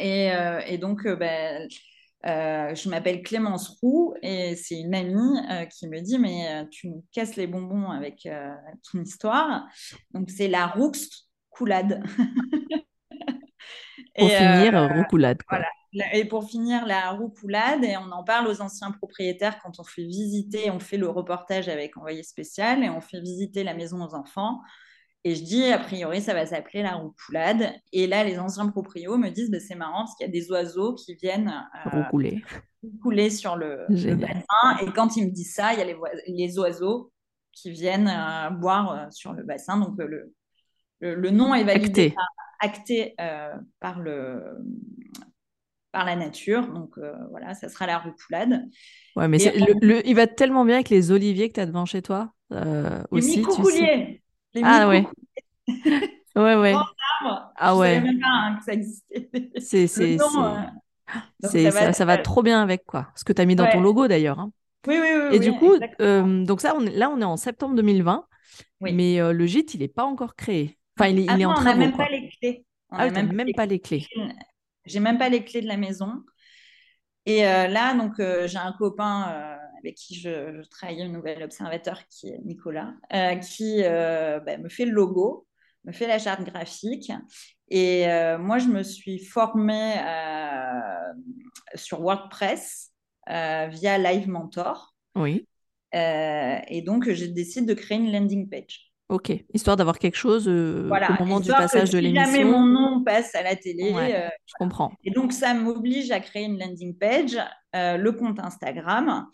et, 0.00 0.30
et, 0.66 0.78
donc, 0.78 1.06
ben, 1.06 1.68
euh, 2.24 2.74
je 2.74 2.88
m'appelle 2.88 3.22
Clémence 3.22 3.68
Roux 3.80 4.14
et 4.22 4.54
c'est 4.54 4.78
une 4.78 4.94
amie 4.94 5.38
euh, 5.50 5.64
qui 5.66 5.88
me 5.88 6.00
dit 6.00 6.18
mais 6.18 6.48
euh, 6.48 6.64
tu 6.70 6.88
me 6.88 7.00
casses 7.12 7.36
les 7.36 7.46
bonbons 7.46 7.90
avec 7.90 8.28
ton 8.90 9.00
histoire. 9.00 9.66
Donc 10.12 10.30
c'est 10.30 10.48
la 10.48 10.66
Roux 10.76 10.92
coulade. 11.50 12.02
pour 14.16 14.28
finir, 14.28 14.94
roucoulade. 14.94 15.38
Voilà. 15.48 15.66
Et 16.14 16.24
pour 16.24 16.48
finir, 16.48 16.86
la 16.86 17.10
roucoulade, 17.10 17.84
et 17.84 17.98
on 17.98 18.10
en 18.12 18.24
parle 18.24 18.48
aux 18.48 18.62
anciens 18.62 18.92
propriétaires 18.92 19.58
quand 19.58 19.78
on 19.78 19.84
fait 19.84 20.04
visiter, 20.04 20.70
on 20.70 20.80
fait 20.80 20.96
le 20.96 21.08
reportage 21.08 21.68
avec 21.68 21.98
envoyé 21.98 22.22
spécial 22.22 22.82
et 22.82 22.88
on 22.88 23.02
fait 23.02 23.20
visiter 23.20 23.62
la 23.62 23.74
maison 23.74 24.02
aux 24.02 24.14
enfants. 24.14 24.60
Et 25.24 25.36
je 25.36 25.44
dis, 25.44 25.64
a 25.66 25.78
priori, 25.78 26.20
ça 26.20 26.34
va 26.34 26.46
s'appeler 26.46 26.82
la 26.82 26.94
roucoulade. 26.94 27.72
Et 27.92 28.08
là, 28.08 28.24
les 28.24 28.38
anciens 28.38 28.68
proprios 28.68 29.16
me 29.18 29.28
disent, 29.30 29.50
bah, 29.50 29.60
c'est 29.60 29.76
marrant 29.76 30.00
parce 30.00 30.16
qu'il 30.16 30.26
y 30.26 30.28
a 30.28 30.32
des 30.32 30.50
oiseaux 30.50 30.94
qui 30.94 31.14
viennent 31.14 31.52
roucouler. 31.84 32.42
roucouler 32.82 33.30
sur 33.30 33.56
le, 33.56 33.86
bassin. 33.88 34.78
Et 34.82 34.90
quand 34.92 35.16
ils 35.16 35.26
me 35.26 35.30
disent 35.30 35.54
ça, 35.54 35.72
il 35.74 35.78
y 35.78 35.82
a 35.82 35.84
les, 35.84 35.96
les 36.26 36.58
oiseaux 36.58 37.12
qui 37.52 37.70
viennent 37.70 38.12
boire 38.60 39.12
sur 39.12 39.32
le 39.32 39.44
bassin. 39.44 39.78
Donc, 39.78 39.96
le, 39.98 40.34
le, 41.00 41.30
nom 41.30 41.54
est 41.54 41.64
validé, 41.64 42.14
acté, 42.60 43.14
par 43.78 44.00
le 44.00 44.42
par 45.92 46.06
la 46.06 46.16
nature. 46.16 46.66
Donc 46.66 46.98
voilà, 47.30 47.54
ça 47.54 47.68
sera 47.68 47.86
la 47.86 47.98
roucoulade. 47.98 48.64
Ouais, 49.14 49.28
mais 49.28 49.38
le, 49.82 50.04
il 50.06 50.16
va 50.16 50.26
tellement 50.26 50.64
bien 50.64 50.76
avec 50.76 50.88
les 50.88 51.12
oliviers 51.12 51.48
que 51.48 51.54
tu 51.54 51.60
as 51.60 51.66
devant 51.66 51.84
chez 51.84 52.02
toi 52.02 52.32
euh, 52.52 53.02
aussi. 53.10 53.36
Les 53.36 54.11
Les 54.54 54.62
ah 54.64 54.88
ouais. 54.88 55.06
ouais, 56.36 56.56
ouais. 56.56 56.74
Ah 57.56 57.76
ouais. 57.76 57.94
Je 57.94 58.00
savais 58.00 58.00
même 58.00 58.20
pas 58.20 58.28
hein, 58.28 58.56
que 58.58 58.64
ça 58.64 58.72
existait. 58.72 59.30
C'est, 59.58 59.86
c'est, 59.86 60.18
c'est... 61.46 61.70
Ça, 61.70 61.92
ça, 61.92 62.04
va 62.04 62.18
trop 62.18 62.42
bien 62.42 62.62
avec 62.62 62.84
quoi. 62.84 63.08
Ce 63.14 63.24
que 63.24 63.32
tu 63.32 63.42
as 63.42 63.44
mis 63.44 63.56
dans 63.56 63.70
ton 63.70 63.80
logo 63.80 64.08
d'ailleurs. 64.08 64.38
Hein. 64.38 64.50
Oui, 64.86 64.96
oui, 65.00 65.08
oui. 65.14 65.36
Et 65.36 65.38
du 65.38 65.52
coup, 65.52 65.74
euh, 66.00 66.44
donc 66.44 66.60
ça, 66.60 66.74
on 66.76 66.80
là, 66.80 67.10
on 67.10 67.20
est 67.20 67.24
en 67.24 67.36
septembre 67.36 67.74
2020. 67.76 68.26
Mais 68.80 69.20
euh, 69.20 69.32
le 69.32 69.46
gîte, 69.46 69.74
il 69.74 69.80
n'est 69.80 69.88
pas 69.88 70.04
encore 70.04 70.34
créé. 70.34 70.76
Enfin, 70.98 71.08
il, 71.10 71.20
est, 71.20 71.24
il 71.24 71.40
est 71.40 71.44
en 71.44 71.54
train 71.54 71.62
On 71.62 71.64
n'a 71.64 71.76
même 71.76 71.96
pas 71.96 72.08
les 72.08 72.28
clés. 72.28 72.64
On 72.90 72.96
ah, 72.98 73.10
même, 73.10 73.32
même 73.32 73.52
pas 73.54 73.66
les 73.66 73.80
clés. 73.80 74.06
J'ai 74.84 75.00
même 75.00 75.18
pas 75.18 75.28
les 75.28 75.44
clés 75.44 75.62
de 75.62 75.68
la 75.68 75.76
maison. 75.76 76.22
Et 77.26 77.46
euh, 77.46 77.68
là, 77.68 77.94
donc, 77.94 78.18
euh, 78.18 78.46
j'ai 78.48 78.58
un 78.58 78.72
copain 78.72 79.28
euh, 79.28 79.56
avec 79.82 79.96
qui 79.96 80.14
je, 80.14 80.62
je, 80.62 80.68
travaille, 80.68 81.02
un 81.02 81.08
nouvel 81.08 81.42
observateur 81.42 82.06
qui 82.08 82.28
est 82.28 82.38
Nicolas, 82.44 82.94
qui 83.40 83.82
bah, 83.82 84.58
me 84.58 84.68
fait 84.68 84.84
le 84.84 84.92
logo, 84.92 85.46
me 85.84 85.92
fait 85.92 86.06
la 86.06 86.18
charte 86.18 86.42
graphique. 86.42 87.12
Et 87.68 88.06
moi, 88.38 88.58
je 88.58 88.68
me 88.68 88.82
suis 88.82 89.18
formée 89.18 89.94
sur 91.74 92.00
WordPress 92.00 92.92
via 93.26 93.98
Live 93.98 94.28
Mentor. 94.28 94.94
Oui. 95.14 95.46
et 95.92 96.82
donc, 96.86 97.10
je 97.10 97.24
décide 97.26 97.66
de 97.66 97.74
créer 97.74 97.98
une 97.98 98.12
landing 98.12 98.48
page. 98.48 98.92
Ok, 99.12 99.30
histoire 99.52 99.76
d'avoir 99.76 99.98
quelque 99.98 100.16
chose 100.16 100.48
euh, 100.48 100.88
au 100.88 101.22
moment 101.22 101.38
du 101.38 101.50
passage 101.50 101.90
de 101.90 101.98
l'émission. 101.98 102.30
Si 102.30 102.32
jamais 102.38 102.50
mon 102.50 102.64
nom 102.64 103.04
passe 103.04 103.34
à 103.34 103.42
la 103.42 103.56
télé. 103.56 103.92
Euh, 103.94 104.28
je 104.46 104.54
comprends. 104.58 104.90
Et 105.04 105.10
donc, 105.10 105.34
ça 105.34 105.52
m'oblige 105.52 106.10
à 106.10 106.18
créer 106.18 106.44
une 106.44 106.58
landing 106.58 106.96
page, 106.96 107.36
euh, 107.76 107.98
le 107.98 108.12
compte 108.12 108.38
Instagram, 108.38 109.26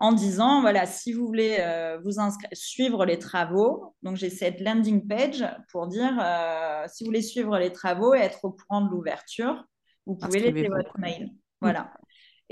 en 0.00 0.12
disant 0.12 0.60
voilà, 0.62 0.86
si 0.86 1.12
vous 1.12 1.26
voulez 1.26 1.58
vous 2.04 2.18
suivre 2.52 3.04
les 3.04 3.18
travaux, 3.18 3.94
donc 4.02 4.16
j'ai 4.16 4.30
cette 4.30 4.60
landing 4.60 5.06
page 5.06 5.46
pour 5.70 5.86
dire 5.86 6.14
si 6.88 7.04
vous 7.04 7.08
voulez 7.08 7.22
suivre 7.22 7.58
les 7.58 7.70
travaux 7.70 8.14
et 8.14 8.18
être 8.18 8.44
au 8.44 8.52
courant 8.52 8.80
de 8.80 8.90
l'ouverture, 8.90 9.62
vous 10.06 10.16
pouvez 10.16 10.40
laisser 10.40 10.68
votre 10.68 10.98
mail. 10.98 11.30
Voilà. 11.60 11.92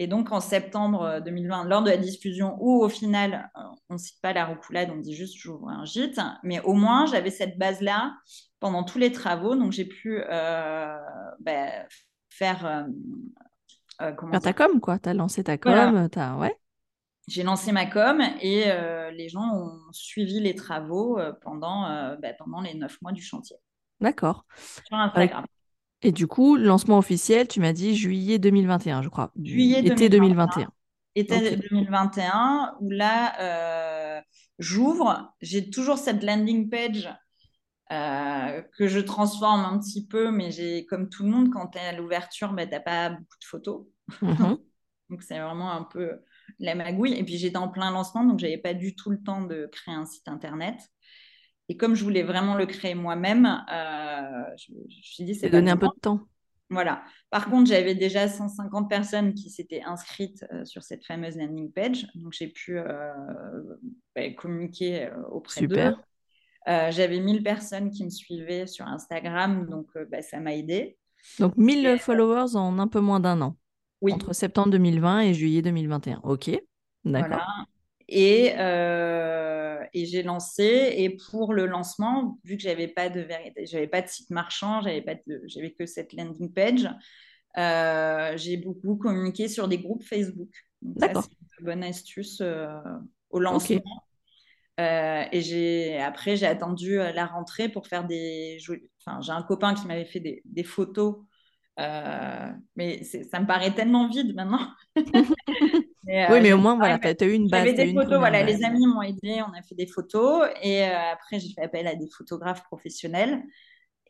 Et 0.01 0.07
donc, 0.07 0.31
en 0.31 0.41
septembre 0.41 1.21
2020, 1.25 1.65
euh, 1.65 1.69
lors 1.69 1.83
de 1.83 1.91
la 1.91 1.97
diffusion, 1.97 2.57
où 2.61 2.85
au 2.85 2.89
final, 2.89 3.51
euh, 3.57 3.61
on 3.91 3.95
ne 3.95 3.99
cite 3.99 4.21
pas 4.23 4.33
la 4.33 4.47
roucoulade, 4.47 4.91
on 4.93 4.99
dit 4.99 5.15
juste 5.15 5.37
j'ouvre 5.37 5.69
un 5.69 5.85
gîte, 5.85 6.21
mais 6.45 6.61
au 6.61 6.75
moins, 6.75 7.07
j'avais 7.07 7.31
cette 7.31 7.59
base-là 7.59 8.15
pendant 8.61 8.85
tous 8.85 8.99
les 8.99 9.11
travaux. 9.11 9.57
Donc, 9.57 9.73
j'ai 9.73 9.85
pu 9.85 10.23
euh, 10.23 10.97
bah, 11.41 11.67
faire. 12.31 12.87
comment 14.17 14.39
ta 14.39 14.53
com, 14.53 14.81
quoi. 14.81 15.01
Tu 15.01 15.09
as 15.09 15.15
lancé 15.15 15.43
ta 15.43 15.59
com, 15.59 16.09
ouais. 16.39 16.57
J'ai 17.29 17.45
lancé 17.45 17.71
ma 17.71 17.87
com 17.87 18.21
et 18.41 18.65
les 19.13 19.29
gens 19.29 19.55
ont 19.55 19.93
suivi 19.93 20.41
les 20.41 20.55
travaux 20.55 21.21
pendant, 21.43 22.17
bah, 22.21 22.33
pendant 22.39 22.61
les 22.61 22.75
neuf 22.75 23.01
mois 23.03 23.13
du 23.13 23.23
chantier. 23.23 23.57
D'accord. 24.01 24.47
Sur 24.87 24.97
Instagram. 24.97 25.45
Et 26.03 26.13
du 26.13 26.27
coup, 26.27 26.57
lancement 26.57 26.99
officiel, 26.99 27.49
tu 27.49 27.61
m'as 27.61 27.73
dit 27.73 27.97
juillet 27.97 28.39
2021, 28.39 29.03
je 29.03 29.09
crois. 29.09 29.33
Juillet 29.43 29.81
été 29.81 30.09
2021. 30.09 30.71
Été 31.17 31.57
2021, 31.57 32.77
où 32.81 32.91
là, 32.91 33.35
euh, 33.41 34.21
j'ouvre. 34.61 35.35
J'ai 35.41 35.71
toujours 35.71 35.99
cette 35.99 36.23
landing 36.23 36.71
page 36.71 37.13
euh, 37.91 38.63
que 38.77 38.87
je 38.87 39.01
transforme 39.01 39.65
un 39.65 39.79
petit 39.81 40.07
peu, 40.07 40.31
mais 40.31 40.53
j'ai, 40.53 40.87
comme 40.87 41.09
tout 41.09 41.25
le 41.25 41.31
monde, 41.31 41.51
quand 41.53 41.69
tu 41.69 41.79
es 41.79 41.81
à 41.81 41.93
l'ouverture, 41.93 42.53
bah, 42.53 42.67
tu 42.67 42.73
n'as 42.73 42.81
pas 42.81 43.11
beaucoup 43.11 43.39
de 43.41 43.45
photos. 43.45 43.87
Mhm. 44.23 44.59
donc, 45.11 45.23
c'est 45.25 45.41
vraiment 45.41 45.73
un 45.73 45.83
peu 45.83 46.21
la 46.59 46.75
magouille. 46.75 47.15
Et 47.15 47.25
puis, 47.25 47.39
j'étais 47.39 47.57
en 47.57 47.69
plein 47.69 47.91
lancement, 47.91 48.25
donc 48.25 48.41
je 48.41 48.47
n'avais 48.47 48.59
pas 48.59 48.75
du 48.75 48.95
tout 48.95 49.11
le 49.11 49.23
temps 49.23 49.43
de 49.43 49.69
créer 49.73 49.95
un 49.95 50.07
site 50.07 50.29
internet. 50.29 50.77
Et 51.69 51.77
comme 51.77 51.95
je 51.95 52.03
voulais 52.03 52.23
vraiment 52.23 52.55
le 52.55 52.67
créer 52.67 52.95
moi-même, 52.95 53.47
euh, 53.47 54.57
je, 54.57 54.73
me 54.73 54.89
suis 54.89 55.25
dit, 55.25 55.35
c'est 55.35 55.51
donner 55.51 55.71
un 55.71 55.77
peu 55.77 55.87
de 55.87 56.01
temps. 56.01 56.21
Voilà. 56.71 57.03
Par 57.31 57.49
contre, 57.49 57.69
j'avais 57.69 57.95
déjà 57.95 58.29
150 58.29 58.89
personnes 58.89 59.35
qui 59.35 59.51
s'étaient 59.51 59.83
inscrites 59.83 60.45
euh, 60.53 60.65
sur 60.65 60.83
cette 60.83 61.05
fameuse 61.05 61.37
landing 61.37 61.71
page. 61.73 62.07
Donc, 62.15 62.33
j'ai 62.33 62.49
pu 62.49 62.79
euh, 62.79 63.13
bah, 64.15 64.31
communiquer 64.31 65.11
auprès 65.31 65.67
d'eux. 65.67 65.95
j'avais 66.67 67.21
1000 67.21 67.43
personnes 67.43 67.91
qui 67.91 68.05
me 68.05 68.11
suivaient 68.11 68.67
sur 68.67 68.87
Instagram. 68.87 69.69
Donc, 69.69 69.89
bah, 70.11 70.23
ça 70.23 70.41
m'a 70.41 70.55
aidé. 70.55 70.99
Donc, 71.39 71.57
1000 71.57 71.99
followers 71.99 72.57
en 72.57 72.79
un 72.79 72.89
peu 72.89 73.01
moins 73.01 73.21
d'un 73.21 73.41
an. 73.43 73.57
Oui. 74.01 74.13
Entre 74.13 74.33
septembre 74.33 74.71
2020 74.71 75.21
et 75.21 75.35
juillet 75.35 75.63
2021. 75.63 76.21
OK. 76.23 76.51
D'accord. 77.05 77.29
Voilà. 77.29 77.47
Et, 78.09 78.55
euh, 78.57 79.85
et 79.93 80.07
j'ai 80.07 80.23
lancé. 80.23 80.95
Et 80.97 81.11
pour 81.31 81.53
le 81.53 81.67
lancement, 81.67 82.39
vu 82.45 82.57
que 82.57 82.63
j'avais 82.63 82.89
pas 82.89 83.09
de 83.11 83.27
j'avais 83.65 83.87
pas 83.87 84.01
de 84.01 84.09
site 84.09 84.31
marchand, 84.31 84.81
j'avais 84.83 85.03
pas 85.03 85.15
j'avais 85.47 85.73
que 85.73 85.85
cette 85.87 86.13
landing 86.15 86.53
page. 86.53 86.89
Euh, 87.59 88.37
j'ai 88.37 88.57
beaucoup 88.57 88.97
communiqué 88.97 89.49
sur 89.49 89.69
des 89.69 89.79
groupes 89.79 90.03
Facebook. 90.03 90.51
D'accord. 90.81 91.25
C'est 91.25 91.61
une 91.61 91.67
bonne 91.67 91.85
astuce 91.85 92.41
euh, 92.41 92.79
au 93.31 93.41
lancement. 93.41 94.05
et 94.79 95.41
j'ai 95.43 95.99
après 95.99 96.37
j'ai 96.37 96.47
attendu 96.47 96.97
la 96.97 97.27
rentrée 97.27 97.69
pour 97.69 97.89
faire 97.89 98.07
des. 98.07 98.59
Enfin, 99.05 99.21
j'ai 99.21 99.33
un 99.33 99.43
copain 99.43 99.75
qui 99.75 99.87
m'avait 99.87 100.07
fait 100.07 100.21
des, 100.21 100.41
des 100.47 100.65
photos 100.65 101.17
mais 102.77 103.03
ça 103.05 103.41
me 103.41 103.47
paraît 103.47 103.73
tellement 103.73 104.09
vide 104.09 104.35
maintenant. 104.35 104.69
oui, 104.97 106.15
euh, 106.15 106.41
mais 106.43 106.53
au 106.53 106.59
moins, 106.59 106.77
voilà, 106.77 106.99
tu 106.99 107.07
as, 107.07 107.27
eu 107.27 107.33
une 107.33 107.49
base. 107.49 107.67
J'avais 107.67 107.87
des 107.87 107.95
photos, 107.95 108.19
voilà, 108.19 108.43
les 108.43 108.65
amis 108.65 108.87
m'ont 108.87 109.03
aidé, 109.03 109.43
on 109.43 109.53
a 109.53 109.63
fait 109.63 109.75
des 109.75 109.87
photos. 109.87 110.49
Et 110.63 110.83
euh, 110.83 111.13
après, 111.13 111.39
j'ai 111.39 111.53
fait 111.53 111.63
appel 111.63 111.87
à 111.87 111.95
des 111.95 112.09
photographes 112.09 112.65
professionnels. 112.65 113.43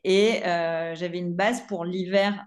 Et 0.03 0.45
euh, 0.45 0.95
j'avais 0.95 1.19
une 1.19 1.33
base 1.33 1.61
pour 1.67 1.85
l'hiver 1.85 2.45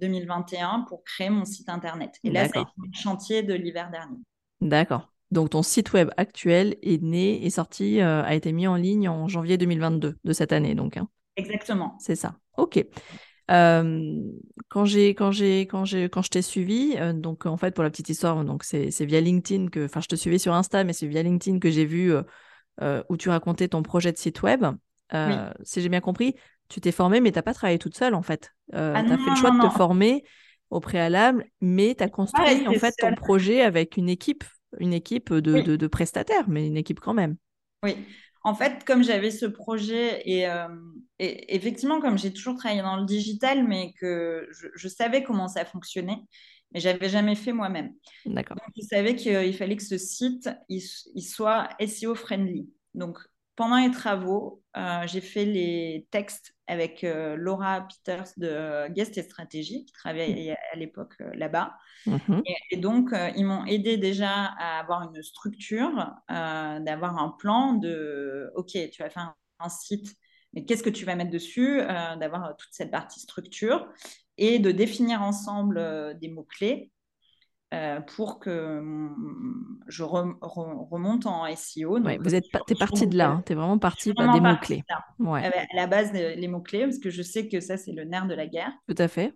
2021 0.00 0.86
pour 0.88 1.02
créer 1.04 1.28
mon 1.28 1.44
site 1.44 1.68
internet. 1.68 2.14
Et 2.22 2.30
là, 2.30 2.48
ça 2.48 2.60
a 2.60 2.62
été 2.62 2.70
le 2.78 2.88
chantier 2.92 3.42
de 3.42 3.52
l'hiver 3.52 3.90
dernier. 3.90 4.18
D'accord. 4.60 5.12
Donc, 5.30 5.50
ton 5.50 5.62
site 5.62 5.92
web 5.92 6.10
actuel 6.16 6.76
est 6.82 7.02
né, 7.02 7.44
est 7.44 7.50
sorti, 7.50 8.00
a 8.00 8.32
été 8.34 8.52
mis 8.52 8.68
en 8.68 8.76
ligne 8.76 9.08
en 9.08 9.26
janvier 9.26 9.58
2022 9.58 10.16
de 10.22 10.32
cette 10.32 10.52
année, 10.52 10.74
donc. 10.74 10.96
Hein. 10.96 11.08
Exactement. 11.36 11.96
C'est 11.98 12.14
ça. 12.14 12.36
OK 12.56 12.84
quand 13.46 14.84
j'ai 14.84 15.10
quand 15.10 15.30
j'ai 15.30 15.60
quand 15.62 15.84
j'ai 15.84 16.08
quand 16.08 16.22
je 16.22 16.30
t'ai 16.30 16.42
suivi, 16.42 16.96
donc 17.14 17.46
en 17.46 17.56
fait 17.56 17.74
pour 17.74 17.84
la 17.84 17.90
petite 17.90 18.08
histoire, 18.08 18.44
donc 18.44 18.64
c'est 18.64 19.04
via 19.04 19.20
LinkedIn 19.20 19.68
que, 19.68 19.84
enfin 19.84 20.00
je 20.00 20.08
te 20.08 20.16
suivais 20.16 20.38
sur 20.38 20.54
Insta, 20.54 20.84
mais 20.84 20.92
c'est 20.92 21.06
via 21.06 21.22
LinkedIn 21.22 21.58
que 21.58 21.70
j'ai 21.70 21.84
vu 21.84 22.12
où 23.08 23.16
tu 23.16 23.28
racontais 23.28 23.68
ton 23.68 23.82
projet 23.82 24.12
de 24.12 24.18
site 24.18 24.42
web. 24.42 24.64
Si 25.62 25.80
j'ai 25.80 25.88
bien 25.88 26.00
compris, 26.00 26.34
tu 26.68 26.80
t'es 26.80 26.92
formée, 26.92 27.20
mais 27.20 27.30
tu 27.30 27.36
n'as 27.38 27.42
pas 27.42 27.54
travaillé 27.54 27.78
toute 27.78 27.96
seule 27.96 28.14
en 28.14 28.22
fait. 28.22 28.52
Ah 28.72 29.02
tu 29.06 29.12
as 29.12 29.18
fait 29.18 29.30
le 29.30 29.36
choix 29.36 29.50
de 29.50 29.60
te 29.60 29.68
former 29.68 30.24
au 30.70 30.80
préalable, 30.80 31.44
mais 31.60 31.94
tu 31.96 32.02
as 32.02 32.08
construit 32.08 32.66
en 32.66 32.72
fait 32.72 32.94
ton 32.98 33.14
projet 33.14 33.60
avec 33.60 33.96
une 33.96 34.08
équipe, 34.08 34.44
une 34.80 34.92
équipe 34.94 35.32
de, 35.32 35.60
de, 35.60 35.76
de 35.76 35.86
prestataires, 35.86 36.48
mais 36.48 36.66
une 36.66 36.76
équipe 36.76 37.00
quand 37.00 37.14
même. 37.14 37.36
Oui, 37.82 37.96
en 38.44 38.54
fait, 38.54 38.84
comme 38.84 39.02
j'avais 39.02 39.30
ce 39.30 39.46
projet 39.46 40.22
euh, 40.46 40.68
et, 41.18 41.56
effectivement, 41.56 42.00
comme 42.00 42.18
j'ai 42.18 42.32
toujours 42.32 42.56
travaillé 42.56 42.82
dans 42.82 42.96
le 42.96 43.06
digital, 43.06 43.66
mais 43.66 43.94
que 43.98 44.48
je, 44.76 44.88
savais 44.88 45.22
comment 45.22 45.48
ça 45.48 45.64
fonctionnait, 45.64 46.18
mais 46.72 46.80
j'avais 46.80 47.08
jamais 47.08 47.36
fait 47.36 47.54
moi-même. 47.54 47.94
D'accord. 48.26 48.58
je 48.76 48.82
savais 48.82 49.16
qu'il 49.16 49.56
fallait 49.56 49.76
que 49.76 49.82
ce 49.82 49.96
site 49.96 50.50
il, 50.68 50.82
soit 50.82 51.70
SEO 51.86 52.14
friendly. 52.14 52.68
Donc, 52.92 53.18
pendant 53.56 53.76
les 53.76 53.90
travaux, 53.90 54.62
euh, 54.76 55.06
j'ai 55.06 55.20
fait 55.20 55.44
les 55.44 56.08
textes 56.10 56.54
avec 56.66 57.04
euh, 57.04 57.36
Laura 57.36 57.86
Peters 57.86 58.32
de 58.36 58.88
Guest 58.92 59.16
et 59.16 59.22
Stratégie, 59.22 59.84
qui 59.84 59.92
travaillait 59.92 60.56
à 60.72 60.76
l'époque 60.76 61.14
euh, 61.20 61.30
là-bas. 61.34 61.76
Mhm. 62.06 62.42
Et, 62.70 62.76
donc, 62.76 63.10
ils 63.36 63.44
m'ont 63.44 63.64
aidé 63.64 63.96
déjà 63.96 64.32
à 64.58 64.80
avoir 64.80 65.02
une 65.02 65.22
structure, 65.22 66.12
d'avoir 66.28 67.18
un 67.18 67.30
plan 67.30 67.74
de, 67.74 68.50
OK, 68.56 68.72
tu 68.72 69.02
vas 69.02 69.10
faire 69.10 69.34
un, 69.60 69.68
site, 69.68 70.14
mais 70.52 70.66
qu'est-ce 70.66 70.82
que 70.82 70.90
tu 70.90 71.06
vas 71.06 71.14
mettre 71.16 71.30
dessus, 71.30 71.78
d'avoir 71.78 72.54
toute 72.56 72.68
cette 72.72 72.90
partie 72.90 73.20
structure 73.20 73.88
et 74.36 74.58
de 74.58 74.70
définir 74.70 75.22
ensemble 75.22 76.18
des 76.20 76.28
mots-clés. 76.28 76.92
Pour 78.16 78.40
que 78.40 78.82
je 79.86 80.02
remonte 80.02 81.26
en 81.26 81.46
SEO. 81.54 81.98
Ouais, 82.00 82.18
vous 82.18 82.34
êtes 82.34 82.44
es 82.68 82.74
parti 82.74 83.06
de 83.06 83.16
là, 83.16 83.30
hein. 83.30 83.42
tu 83.46 83.52
es 83.52 83.54
vraiment 83.54 83.78
parti 83.78 84.12
par 84.12 84.32
des 84.34 84.40
mots-clés. 84.40 84.82
Ouais. 85.18 85.44
À 85.44 85.76
la 85.76 85.86
base, 85.86 86.12
les 86.12 86.48
mots-clés, 86.48 86.84
parce 86.84 86.98
que 86.98 87.10
je 87.10 87.22
sais 87.22 87.48
que 87.48 87.60
ça, 87.60 87.76
c'est 87.76 87.92
le 87.92 88.04
nerf 88.04 88.26
de 88.26 88.34
la 88.34 88.46
guerre. 88.46 88.72
Tout 88.88 88.96
à 88.98 89.08
fait. 89.08 89.34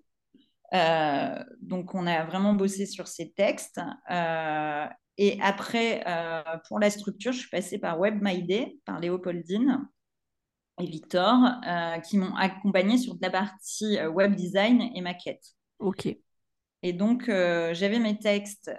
Euh, 0.75 1.45
donc, 1.61 1.95
on 1.95 2.07
a 2.07 2.25
vraiment 2.25 2.55
bossé 2.55 2.87
sur 2.87 3.09
ces 3.09 3.33
textes. 3.33 3.81
Euh, 4.11 4.87
et 5.17 5.39
après, 5.43 6.05
euh, 6.07 6.43
pour 6.69 6.79
la 6.79 6.91
structure, 6.91 7.33
je 7.33 7.41
suis 7.41 7.51
passée 7.51 7.79
par 7.79 7.99
WebMyDay, 7.99 8.79
par 8.85 9.01
Léopoldine 9.01 9.89
et 10.81 10.87
Victor, 10.87 11.37
qui 12.05 12.19
m'ont 12.19 12.37
accompagnée 12.37 12.99
sur 12.99 13.17
de 13.17 13.23
la 13.23 13.31
partie 13.31 14.01
web 14.07 14.37
design 14.37 14.91
et 14.95 15.01
maquette. 15.01 15.43
OK. 15.81 16.07
Et 16.83 16.93
donc, 16.93 17.25
j'avais 17.27 17.99
mes 17.99 18.19
textes 18.19 18.71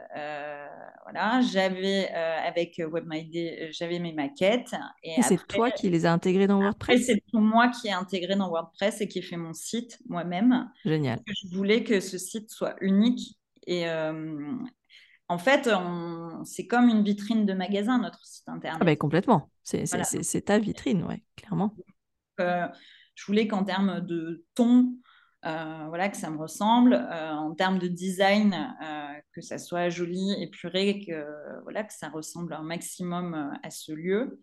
voilà, 1.11 1.41
j'avais 1.41 2.11
euh, 2.13 2.37
avec 2.47 2.79
WebMyD, 2.79 3.35
euh, 3.35 3.67
j'avais 3.71 3.97
mes 3.97 4.13
maquettes. 4.13 4.75
Et, 5.03 5.21
c'est 5.23 5.39
toi 5.47 5.71
qui 5.71 5.89
les 5.89 6.05
as 6.05 6.13
intégrées 6.13 6.45
dans 6.45 6.61
WordPress? 6.61 7.07
C'est 7.07 7.23
moi 7.33 7.69
qui 7.69 7.87
ai 7.87 7.93
intégré 7.93 8.35
dans 8.35 8.49
WordPress 8.49 9.01
et 9.01 9.07
qui 9.07 9.19
ai 9.19 9.21
fait 9.23 9.37
mon 9.37 9.53
site 9.53 9.99
moi-même. 10.07 10.69
Génial. 10.85 11.19
Je 11.25 11.55
voulais 11.55 11.83
que 11.83 11.99
ce 11.99 12.19
site 12.19 12.51
soit 12.51 12.75
unique. 12.81 13.39
Et 13.65 13.89
euh, 13.89 14.53
en 15.29 15.37
fait, 15.39 15.69
c'est 16.43 16.67
comme 16.67 16.89
une 16.89 17.03
vitrine 17.03 17.45
de 17.45 17.53
magasin, 17.53 17.99
notre 17.99 18.23
site 18.25 18.47
internet. 18.47 18.79
Ah 18.81 18.85
ben, 18.85 18.95
complètement. 18.95 19.49
C'est 19.63 20.45
ta 20.45 20.59
vitrine, 20.59 21.03
ouais, 21.05 21.23
clairement. 21.35 21.73
je 22.37 23.25
voulais 23.25 23.47
qu'en 23.47 23.63
termes 23.63 24.01
de 24.01 24.45
ton, 24.53 24.93
euh, 25.45 25.85
voilà, 25.87 26.09
que 26.09 26.17
ça 26.17 26.29
me 26.29 26.37
ressemble. 26.37 26.93
Euh, 26.93 27.31
en 27.31 27.53
termes 27.55 27.79
de 27.79 27.87
design, 27.87 28.53
euh, 28.83 29.19
que 29.33 29.41
ça 29.41 29.57
soit 29.57 29.89
joli, 29.89 30.33
épuré, 30.41 31.03
que, 31.05 31.25
voilà, 31.63 31.83
que 31.83 31.93
ça 31.93 32.09
ressemble 32.09 32.53
un 32.53 32.63
maximum 32.63 33.51
à 33.63 33.69
ce 33.69 33.91
lieu. 33.93 34.41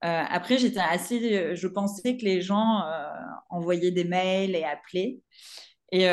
après, 0.00 0.58
j'étais 0.58 0.80
assez, 0.80 1.56
je 1.56 1.68
pensais 1.68 2.16
que 2.16 2.24
les 2.24 2.40
gens 2.40 2.84
envoyaient 3.50 3.90
des 3.90 4.04
mails 4.04 4.54
et 4.54 4.64
appelaient. 4.64 5.20
Et 5.92 6.06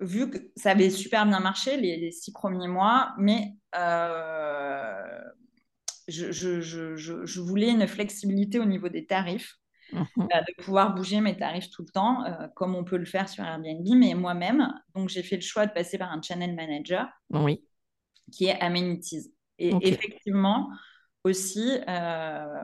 vu 0.00 0.30
que 0.30 0.38
ça 0.56 0.72
avait 0.72 0.90
super 0.90 1.24
bien 1.26 1.40
marché 1.40 1.76
les, 1.78 2.10
six 2.12 2.32
premiers 2.32 2.68
mois, 2.68 3.14
mais 3.18 3.54
je, 6.08 6.32
je, 6.32 6.60
je, 6.60 6.96
je, 6.96 7.40
voulais 7.40 7.70
une 7.70 7.86
flexibilité 7.86 8.58
au 8.58 8.66
niveau 8.66 8.88
des 8.88 9.06
tarifs. 9.06 9.56
Mhm. 9.92 10.06
Euh, 10.18 10.24
de 10.24 10.62
pouvoir 10.62 10.94
bouger 10.94 11.20
mes 11.20 11.36
tarifs 11.36 11.70
tout 11.70 11.82
le 11.82 11.90
temps, 11.90 12.24
euh, 12.24 12.48
comme 12.54 12.74
on 12.74 12.84
peut 12.84 12.96
le 12.96 13.04
faire 13.04 13.28
sur 13.28 13.44
Airbnb, 13.44 13.86
mais 13.94 14.14
moi-même. 14.14 14.72
Donc, 14.94 15.08
j'ai 15.08 15.22
fait 15.22 15.36
le 15.36 15.42
choix 15.42 15.66
de 15.66 15.72
passer 15.72 15.98
par 15.98 16.10
un 16.12 16.20
channel 16.20 16.54
manager 16.54 17.08
oui. 17.30 17.64
qui 18.32 18.46
est 18.46 18.60
Amenities. 18.60 19.32
Et 19.58 19.74
effectivement, 19.82 20.70
aussi, 21.24 21.78
euh, 21.88 22.62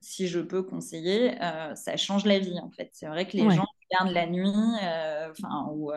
si 0.00 0.28
je 0.28 0.40
peux 0.40 0.62
conseiller, 0.62 1.36
ça 1.74 1.96
change 1.96 2.24
la 2.24 2.38
vie, 2.38 2.58
en 2.60 2.70
fait. 2.70 2.90
C'est 2.92 3.06
vrai 3.06 3.26
que 3.28 3.36
les 3.36 3.48
gens 3.50 3.66
regardent 3.90 4.14
la 4.14 4.26
nuit, 4.26 4.50
enfin, 5.30 5.68
ou 5.70 5.92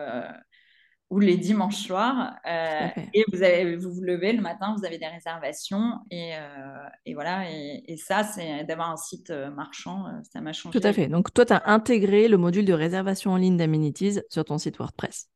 ou 1.10 1.18
les 1.18 1.36
dimanches 1.36 1.86
soirs. 1.86 2.36
Euh, 2.46 2.88
et 3.12 3.24
vous, 3.32 3.42
avez, 3.42 3.76
vous 3.76 3.92
vous 3.92 4.00
levez 4.00 4.32
le 4.32 4.40
matin, 4.40 4.74
vous 4.78 4.86
avez 4.86 4.96
des 4.96 5.08
réservations. 5.08 5.98
Et, 6.10 6.36
euh, 6.36 6.88
et 7.04 7.14
voilà, 7.14 7.50
et, 7.50 7.96
ça, 7.96 8.22
c'est 8.22 8.64
d'avoir 8.64 8.90
un 8.90 8.96
site 8.96 9.30
euh, 9.30 9.50
marchand, 9.50 10.06
ça 10.32 10.40
m'a 10.40 10.52
changé. 10.52 10.78
Tout 10.78 10.86
à 10.86 10.92
fait. 10.92 11.08
Donc, 11.08 11.34
toi, 11.34 11.44
tu 11.44 11.52
as 11.52 11.62
intégré 11.66 12.28
le 12.28 12.38
module 12.38 12.64
de 12.64 12.72
réservation 12.72 13.32
en 13.32 13.36
ligne 13.36 13.56
d'Amenities 13.56 14.20
sur 14.30 14.44
ton 14.44 14.58
site 14.58 14.78
WordPress? 14.78 15.28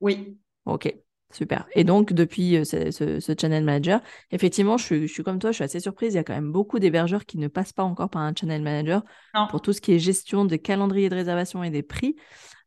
Oui. 0.00 0.38
OK. 0.66 0.94
Super. 1.30 1.66
Et 1.74 1.84
donc, 1.84 2.14
depuis 2.14 2.64
ce, 2.64 3.34
channel 3.38 3.62
manager, 3.62 4.00
effectivement, 4.30 4.78
je 4.78 4.84
suis, 4.84 5.08
je 5.08 5.12
suis, 5.12 5.22
comme 5.22 5.38
toi, 5.38 5.50
je 5.50 5.56
suis 5.56 5.64
assez 5.64 5.80
surprise. 5.80 6.14
Il 6.14 6.16
y 6.16 6.20
a 6.20 6.24
quand 6.24 6.34
même 6.34 6.52
beaucoup 6.52 6.78
d'hébergeurs 6.78 7.26
qui 7.26 7.36
ne 7.36 7.48
passent 7.48 7.74
pas 7.74 7.82
encore 7.82 8.08
par 8.08 8.22
un 8.22 8.32
channel 8.34 8.62
manager 8.62 9.02
pour 9.50 9.60
tout 9.60 9.74
ce 9.74 9.80
qui 9.82 9.92
est 9.92 9.98
gestion 9.98 10.46
des 10.46 10.58
calendriers 10.58 11.10
de 11.10 11.14
réservation 11.14 11.62
et 11.62 11.70
des 11.70 11.82
prix. 11.82 12.16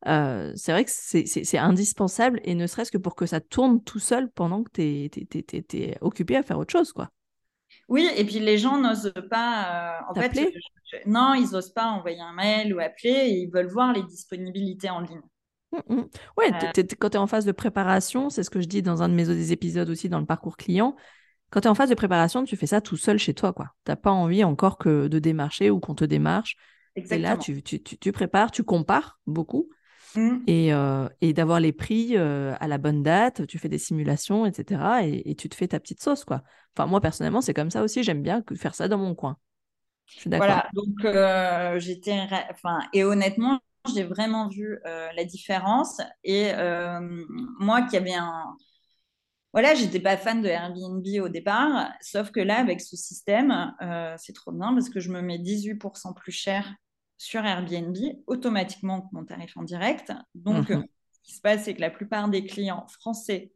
Euh, 0.07 0.51
c'est 0.55 0.71
vrai 0.71 0.85
que 0.85 0.91
c'est 0.91 1.57
indispensable 1.57 2.39
et 2.43 2.55
ne 2.55 2.65
serait-ce 2.67 2.91
que 2.91 2.97
pour 2.97 3.15
que 3.15 3.25
ça 3.25 3.39
tourne 3.39 3.83
tout 3.83 3.99
seul 3.99 4.29
pendant 4.29 4.63
que 4.63 4.71
tu 4.73 4.81
es, 4.81 5.97
occupé 6.01 6.35
à 6.35 6.43
faire 6.43 6.57
autre 6.59 6.71
chose. 6.71 6.91
quoi. 6.91 7.09
Oui, 7.87 8.07
et 8.15 8.25
puis 8.25 8.39
les 8.39 8.57
gens 8.57 8.77
n'osent 8.77 9.13
pas. 9.29 9.99
Euh, 9.99 10.11
en 10.11 10.13
fait, 10.13 10.53
non, 11.05 11.33
ils 11.33 11.51
n'osent 11.51 11.73
pas 11.73 11.87
envoyer 11.87 12.19
un 12.19 12.33
mail 12.33 12.73
ou 12.73 12.79
appeler, 12.79 13.29
ils 13.29 13.49
veulent 13.51 13.71
voir 13.71 13.93
les 13.93 14.03
disponibilités 14.03 14.89
en 14.89 15.01
ligne. 15.01 15.21
Mmh, 15.71 15.95
mmh. 15.95 16.03
Ouais, 16.37 16.51
euh. 16.51 16.83
quand 16.99 17.09
tu 17.09 17.17
es 17.17 17.19
en 17.19 17.27
phase 17.27 17.45
de 17.45 17.51
préparation, 17.51 18.29
c'est 18.29 18.43
ce 18.43 18.49
que 18.49 18.61
je 18.61 18.67
dis 18.67 18.81
dans 18.81 19.03
un 19.03 19.09
de 19.09 19.13
mes 19.13 19.51
épisodes 19.51 19.89
aussi 19.89 20.09
dans 20.09 20.19
le 20.19 20.25
parcours 20.25 20.57
client. 20.57 20.95
Quand 21.49 21.61
tu 21.61 21.67
es 21.67 21.69
en 21.69 21.75
phase 21.75 21.89
de 21.89 21.95
préparation, 21.95 22.43
tu 22.43 22.55
fais 22.55 22.67
ça 22.67 22.81
tout 22.81 22.97
seul 22.97 23.17
chez 23.17 23.33
toi. 23.33 23.53
Tu 23.57 23.63
n'as 23.91 23.95
pas 23.95 24.11
envie 24.11 24.43
encore 24.43 24.77
que 24.77 25.07
de 25.07 25.19
démarcher 25.19 25.69
ou 25.69 25.79
qu'on 25.79 25.95
te 25.95 26.05
démarche. 26.05 26.55
Exactement. 26.95 27.19
Et 27.19 27.35
là, 27.35 27.37
tu, 27.37 27.61
tu, 27.63 27.81
tu, 27.81 28.11
prépares, 28.11 28.51
tu 28.51 28.63
compares 28.63 29.19
beaucoup. 29.25 29.69
Mmh. 30.15 30.37
Euh, 30.49 31.09
et, 31.21 31.33
d'avoir 31.33 31.59
les 31.59 31.71
prix 31.71 32.17
euh, 32.17 32.53
à 32.59 32.67
la 32.67 32.77
bonne 32.77 33.01
date, 33.01 33.47
tu 33.47 33.57
fais 33.57 33.69
des 33.69 33.77
simulations, 33.77 34.45
etc. 34.45 34.81
Et, 35.03 35.35
tu 35.35 35.47
te 35.49 35.55
fais 35.55 35.69
ta 35.69 35.79
petite 35.79 36.01
sauce, 36.01 36.25
quoi. 36.25 36.43
Enfin, 36.75 36.87
moi, 36.87 37.01
personnellement, 37.01 37.41
c'est 37.41 37.53
comme 37.53 37.71
ça 37.71 37.83
aussi. 37.83 38.03
J'aime 38.03 38.21
bien 38.21 38.43
faire 38.55 38.75
ça 38.75 38.87
dans 38.87 38.97
mon 38.97 39.15
coin. 39.15 39.37
Je 40.05 40.19
suis 40.19 40.29
d'accord. 40.29 40.47
Voilà, 40.47 40.69
donc 40.73 41.05
euh, 41.05 41.79
j'étais... 41.79 42.17
Enfin, 42.49 42.79
et 42.93 43.03
honnêtement, 43.03 43.61
j'ai 43.93 44.03
vraiment 44.03 44.47
vu 44.47 44.79
la 44.83 45.23
différence. 45.23 46.01
Et 46.23 46.51
moi 47.59 47.83
qui 47.83 47.97
avais 47.97 48.13
un... 48.13 48.55
Voilà, 49.53 49.75
j'étais 49.75 49.99
pas 49.99 50.15
fan 50.15 50.41
de 50.41 50.47
Airbnb 50.47 51.05
au 51.21 51.27
départ, 51.27 51.91
sauf 51.99 52.31
que 52.31 52.39
là, 52.39 52.57
avec 52.57 52.79
ce 52.79 52.95
système, 52.95 53.73
c'est 54.17 54.33
trop 54.33 54.51
bien 54.51 54.73
parce 54.73 54.89
que 54.89 54.99
je 54.99 55.09
me 55.09 55.21
mets 55.21 55.37
18% 55.37 56.13
plus 56.15 56.31
cher 56.31 56.73
sur 57.17 57.45
Airbnb 57.45 57.95
automatiquement 58.25 59.07
mon 59.11 59.23
tarif 59.25 59.55
en 59.55 59.61
direct. 59.61 60.11
Donc, 60.33 60.69
mhm. 60.69 60.85
ce 61.11 61.19
qui 61.21 61.35
se 61.35 61.41
passe, 61.41 61.65
c'est 61.65 61.75
que 61.75 61.81
la 61.81 61.91
plupart 61.91 62.29
des 62.29 62.45
clients 62.45 62.87
français 62.87 63.51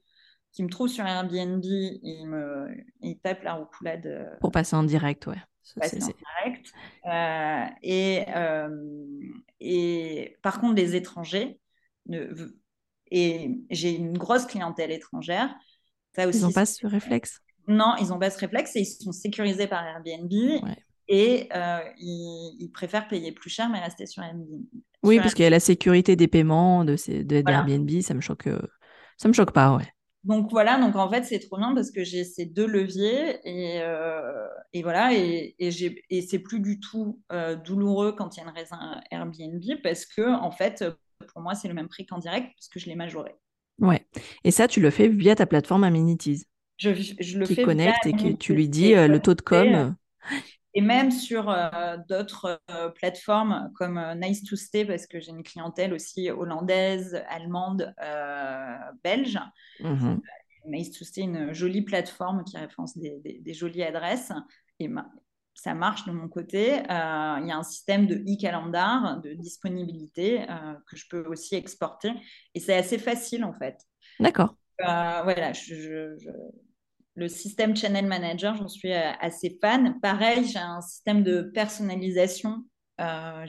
qui 0.56 0.64
me 0.64 0.70
trouvent 0.70 0.88
sur 0.88 1.06
Airbnb, 1.06 1.64
ils, 1.66 2.28
me, 2.28 2.70
ils 3.02 3.20
tapent 3.20 3.44
la 3.44 3.56
roucoulade. 3.56 4.06
Euh, 4.06 4.30
Pour 4.40 4.52
passer 4.52 4.76
en 4.76 4.84
direct, 4.84 5.26
ouais. 5.28 5.42
Passer 5.80 6.04
en 6.04 6.08
direct. 6.08 6.72
Euh, 7.06 7.66
et, 7.82 8.24
euh, 8.36 8.70
et 9.60 10.38
par 10.42 10.60
contre, 10.60 10.76
les 10.76 10.96
étrangers, 10.96 11.60
ne, 12.08 12.28
et 13.12 13.52
j'ai 13.70 13.96
une 13.96 14.18
grosse 14.18 14.46
clientèle 14.46 14.92
étrangère. 14.92 15.56
Ça 16.16 16.28
aussi, 16.28 16.40
ils 16.40 16.44
n'ont 16.44 16.52
pas 16.52 16.66
ce 16.66 16.86
réflexe? 16.88 17.42
Non, 17.68 17.96
ils 18.00 18.08
n'ont 18.08 18.20
pas 18.20 18.30
ce 18.30 18.40
réflexe 18.40 18.76
et 18.76 18.82
ils 18.82 18.86
sont 18.86 19.12
sécurisés 19.12 19.68
par 19.68 19.86
Airbnb. 19.86 20.32
Ouais 20.32 20.78
et 21.08 21.50
euh, 21.56 21.80
ils, 22.00 22.70
préfèrent 22.74 23.08
payer 23.08 23.32
plus 23.32 23.50
cher 23.50 23.70
mais 23.70 23.80
rester 23.80 24.06
sur 24.06 24.24
Airbnb. 24.24 24.66
Oui, 25.04 25.20
parce 25.20 25.34
qu'il 25.36 25.44
y 25.44 25.48
a 25.48 25.52
la 25.52 25.60
sécurité 25.60 26.16
des 26.16 26.28
paiements 26.28 26.84
de, 26.84 26.96
ces, 26.96 27.24
de 27.24 27.44
Airbnb, 27.48 27.90
ça 28.02 28.16
me 28.16 28.22
choque, 28.22 28.48
euh, 28.48 28.62
ça 29.18 29.28
me 29.28 29.34
choque 29.34 29.52
pas, 29.52 29.76
ouais. 29.76 29.88
Donc 30.26 30.50
voilà, 30.50 30.80
donc 30.80 30.96
en 30.96 31.10
fait 31.10 31.24
c'est 31.24 31.40
trop 31.40 31.58
bien 31.58 31.74
parce 31.76 31.92
que 31.92 32.04
j'ai 32.04 32.24
ces 32.24 32.46
deux 32.48 32.66
leviers 32.66 33.40
et, 33.44 33.80
euh, 33.82 34.48
et 34.74 34.82
voilà 34.82 35.14
et, 35.14 35.56
et, 35.60 35.70
et 36.10 36.22
c'est 36.24 36.40
plus 36.40 36.60
du 36.60 36.80
tout 36.80 37.22
douloureux 37.64 38.12
quand 38.12 38.36
il 38.36 38.40
y 38.40 38.44
a 38.44 38.50
une 38.50 38.56
raison 38.56 38.76
Airbnb 39.12 39.62
parce 39.84 40.06
que 40.08 40.28
en 40.28 40.50
fait 40.50 40.84
pour 41.32 41.42
moi 41.44 41.54
c'est 41.54 41.68
le 41.68 41.76
même 41.76 41.88
prix 41.88 42.08
qu'en 42.08 42.18
direct 42.18 42.48
parce 42.58 42.70
que 42.70 42.80
je 42.80 42.88
l'ai 42.88 42.96
majoré. 42.96 43.36
Ouais. 43.80 44.08
Et 44.44 44.50
ça 44.50 44.68
tu 44.68 44.82
le 44.82 44.90
fais 44.90 45.10
via 45.10 45.36
ta 45.36 45.46
plateforme 45.46 45.84
Amenities. 45.84 46.46
Je, 46.78 46.94
je 46.94 47.38
le 47.38 47.46
qui 47.46 47.54
fais 47.56 47.64
connecte 47.64 48.06
et 48.08 48.14
que 48.14 48.34
tu 48.36 48.56
lui 48.56 48.68
dis 48.68 48.96
le 48.96 49.20
taux 49.20 49.36
de 49.36 49.42
com 49.42 49.96
et 50.76 50.82
même 50.82 51.10
sur 51.10 51.50
euh, 51.50 51.98
d'autres 52.10 52.62
euh, 52.70 52.90
plateformes 52.90 53.72
comme 53.76 53.98
euh, 53.98 54.14
Nice 54.14 54.44
to 54.44 54.58
Stay, 54.58 54.84
parce 54.84 55.08
que 55.08 55.22
j'ai 55.22 55.32
une 55.32 55.42
clientèle 55.42 55.94
aussi 55.94 56.30
hollandaise, 56.30 57.24
allemande, 57.30 57.96
belge. 59.04 59.40
Mhm. 59.80 60.22
Nice 60.68 60.92
to 60.92 61.06
Stay, 61.06 61.22
une 61.22 61.54
jolie 61.54 61.82
plateforme 61.82 62.44
qui 62.44 62.58
référence 62.58 62.98
des, 62.98 63.40
des, 63.40 63.54
jolies 63.54 63.84
adresses. 63.84 64.34
Et 64.80 64.90
ça 65.54 65.74
marche 65.74 66.06
de 66.06 66.12
mon 66.12 66.28
côté. 66.28 66.74
Il 66.74 67.48
y 67.48 67.52
a 67.52 67.58
un 67.58 67.64
système 67.64 68.08
de 68.08 68.16
e-calendar, 68.16 69.22
de 69.22 69.34
disponibilité 69.34 70.46
que 70.88 70.98
je 70.98 71.06
peux 71.08 71.24
aussi 71.28 71.56
exporter. 71.56 72.12
Et 72.56 72.60
c'est 72.60 72.76
assez 72.76 72.98
facile 72.98 73.46
en 73.46 73.54
fait. 73.54 73.78
D'accord. 74.20 74.56
voilà, 74.80 75.54
je, 75.54 76.18
le 77.16 77.28
système 77.30 77.76
Channel 77.76 78.06
Manager, 78.06 78.56
j'en 78.56 78.68
suis 78.68 78.92
euh, 78.92 79.12
assez 79.22 79.58
fan. 79.62 80.00
Pareil, 80.02 80.46
j'ai 80.46 80.60
un 80.60 80.82
système 80.82 81.24
de 81.24 81.42
personnalisation. 81.42 82.66
Euh, 83.00 83.46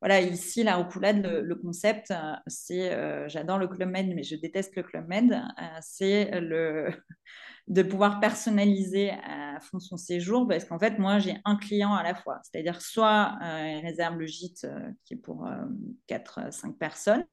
voilà, 0.00 0.20
ici, 0.20 0.62
la 0.62 0.76
Roucoulade, 0.76 1.26
le, 1.26 1.54
concept, 1.54 2.10
euh, 2.10 2.32
c'est, 2.46 3.28
j'adore 3.28 3.58
le 3.58 3.68
Club 3.68 3.90
Med, 3.90 4.14
mais 4.14 4.22
je 4.22 4.36
déteste 4.36 4.76
le 4.76 4.82
Club 4.82 5.08
Med, 5.08 5.42
c'est 5.80 6.40
le, 6.40 6.90
de 7.68 7.82
pouvoir 7.82 8.20
personnaliser 8.20 9.10
à 9.10 9.58
fond 9.60 9.78
son 9.78 9.96
séjour, 9.96 10.46
parce 10.48 10.64
qu'en 10.64 10.78
fait, 10.78 10.98
moi, 10.98 11.18
j'ai 11.18 11.36
un 11.44 11.56
client 11.56 11.94
à 11.94 12.02
la 12.02 12.14
fois. 12.14 12.40
C'est-à-dire, 12.42 12.80
soit 12.80 13.38
il 13.42 13.80
réserve 13.82 14.16
le 14.18 14.26
gîte 14.26 14.66
qui 15.04 15.14
est 15.14 15.18
pour 15.18 15.46
4-5 16.08 16.78
personnes, 16.78 17.24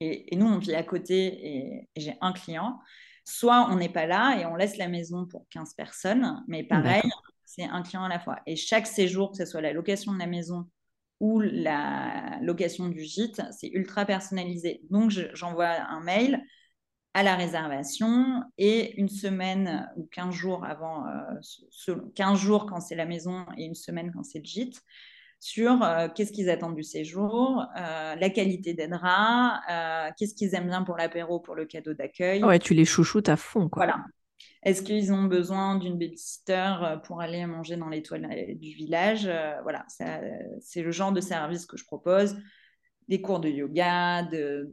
et, 0.00 0.36
nous, 0.36 0.46
on 0.46 0.58
vit 0.58 0.74
à 0.74 0.82
côté, 0.82 1.46
et 1.46 1.88
j'ai 1.96 2.18
un 2.20 2.34
client 2.34 2.78
soit 3.26 3.68
on 3.70 3.76
n'est 3.76 3.90
pas 3.90 4.06
là 4.06 4.38
et 4.38 4.46
on 4.46 4.54
laisse 4.54 4.78
la 4.78 4.88
maison 4.88 5.26
pour 5.26 5.46
15 5.50 5.74
personnes, 5.74 6.42
mais 6.48 6.62
pareil, 6.62 7.02
c'est 7.44 7.64
un 7.64 7.82
client 7.82 8.04
à 8.04 8.08
la 8.08 8.20
fois. 8.20 8.38
Et 8.46 8.56
chaque 8.56 8.86
séjour, 8.86 9.32
que 9.32 9.36
ce 9.36 9.44
soit 9.44 9.60
la 9.60 9.72
location 9.72 10.12
de 10.14 10.18
la 10.18 10.26
maison 10.26 10.66
ou 11.20 11.40
la 11.40 12.38
location 12.40 12.88
du 12.88 13.02
gîte, 13.02 13.42
c'est 13.50 13.68
ultra 13.68 14.04
personnalisé. 14.04 14.80
Donc, 14.90 15.10
j'envoie 15.34 15.80
un 15.88 16.00
mail 16.00 16.40
à 17.14 17.22
la 17.22 17.34
réservation 17.34 18.42
et 18.58 18.94
une 19.00 19.08
semaine 19.08 19.90
ou 19.96 20.06
15 20.12 20.34
jours 20.34 20.64
avant, 20.64 21.04
15 22.14 22.32
euh, 22.32 22.36
jours 22.36 22.66
quand 22.66 22.80
c'est 22.80 22.94
la 22.94 23.06
maison 23.06 23.46
et 23.56 23.64
une 23.64 23.74
semaine 23.74 24.12
quand 24.14 24.22
c'est 24.22 24.38
le 24.38 24.44
gîte, 24.44 24.82
sur 25.38 25.82
euh, 25.82 26.08
qu'est-ce 26.14 26.32
qu'ils 26.32 26.50
attendent 26.50 26.74
du 26.74 26.82
séjour, 26.82 27.64
euh, 27.76 28.14
la 28.14 28.30
qualité 28.30 28.74
des 28.74 28.88
draps, 28.88 29.60
qu'est-ce 30.18 30.34
qu'ils 30.34 30.54
aiment 30.54 30.68
bien 30.68 30.82
pour 30.82 30.96
l'apéro, 30.96 31.40
pour 31.40 31.54
le 31.54 31.66
cadeau 31.66 31.94
d'accueil. 31.94 32.42
Ouais, 32.42 32.58
tu 32.58 32.74
les 32.74 32.84
chouchoutes 32.84 33.28
à 33.28 33.36
fond. 33.36 33.68
Quoi. 33.68 33.84
Voilà. 33.84 34.04
Est-ce 34.62 34.82
qu'ils 34.82 35.12
ont 35.12 35.24
besoin 35.24 35.76
d'une 35.76 35.98
babysitter 35.98 36.98
pour 37.04 37.20
aller 37.20 37.46
manger 37.46 37.76
dans 37.76 37.88
les 37.88 38.02
toilettes 38.02 38.58
du 38.58 38.70
village 38.70 39.30
Voilà, 39.62 39.84
c'est 40.60 40.82
le 40.82 40.90
genre 40.90 41.12
de 41.12 41.20
service 41.20 41.66
que 41.66 41.76
je 41.76 41.84
propose. 41.84 42.36
Des 43.08 43.20
cours 43.20 43.38
de 43.38 43.48
yoga, 43.48 44.24
de 44.24 44.68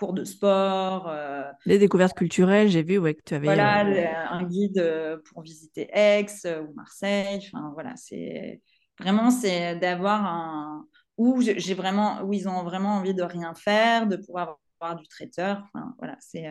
cours 0.00 0.14
de 0.14 0.24
sport. 0.24 1.08
Euh, 1.08 1.44
Les 1.66 1.78
découvertes 1.78 2.16
culturelles, 2.16 2.68
j'ai 2.68 2.82
vu 2.82 2.96
ouais, 2.96 3.14
que 3.14 3.22
tu 3.22 3.34
avais. 3.34 3.44
Voilà, 3.44 3.86
euh, 3.86 4.06
un 4.30 4.44
guide 4.44 4.78
euh, 4.78 5.18
pour 5.26 5.42
visiter 5.42 5.90
Aix 5.92 6.26
ou 6.46 6.72
Marseille. 6.74 7.46
Enfin, 7.52 7.70
voilà, 7.74 7.92
c'est 7.96 8.62
vraiment 9.00 9.30
c'est 9.30 9.76
d'avoir 9.76 10.24
un 10.24 10.86
où 11.16 11.40
j'ai 11.40 11.74
vraiment 11.74 12.22
où 12.22 12.32
ils 12.32 12.48
ont 12.48 12.62
vraiment 12.62 12.96
envie 12.96 13.14
de 13.14 13.22
rien 13.22 13.54
faire, 13.54 14.06
de 14.06 14.16
pouvoir 14.16 14.58
avoir 14.80 14.96
du 14.98 15.06
traiteur. 15.06 15.62
Enfin, 15.74 15.94
voilà, 15.98 16.16
c'est. 16.20 16.44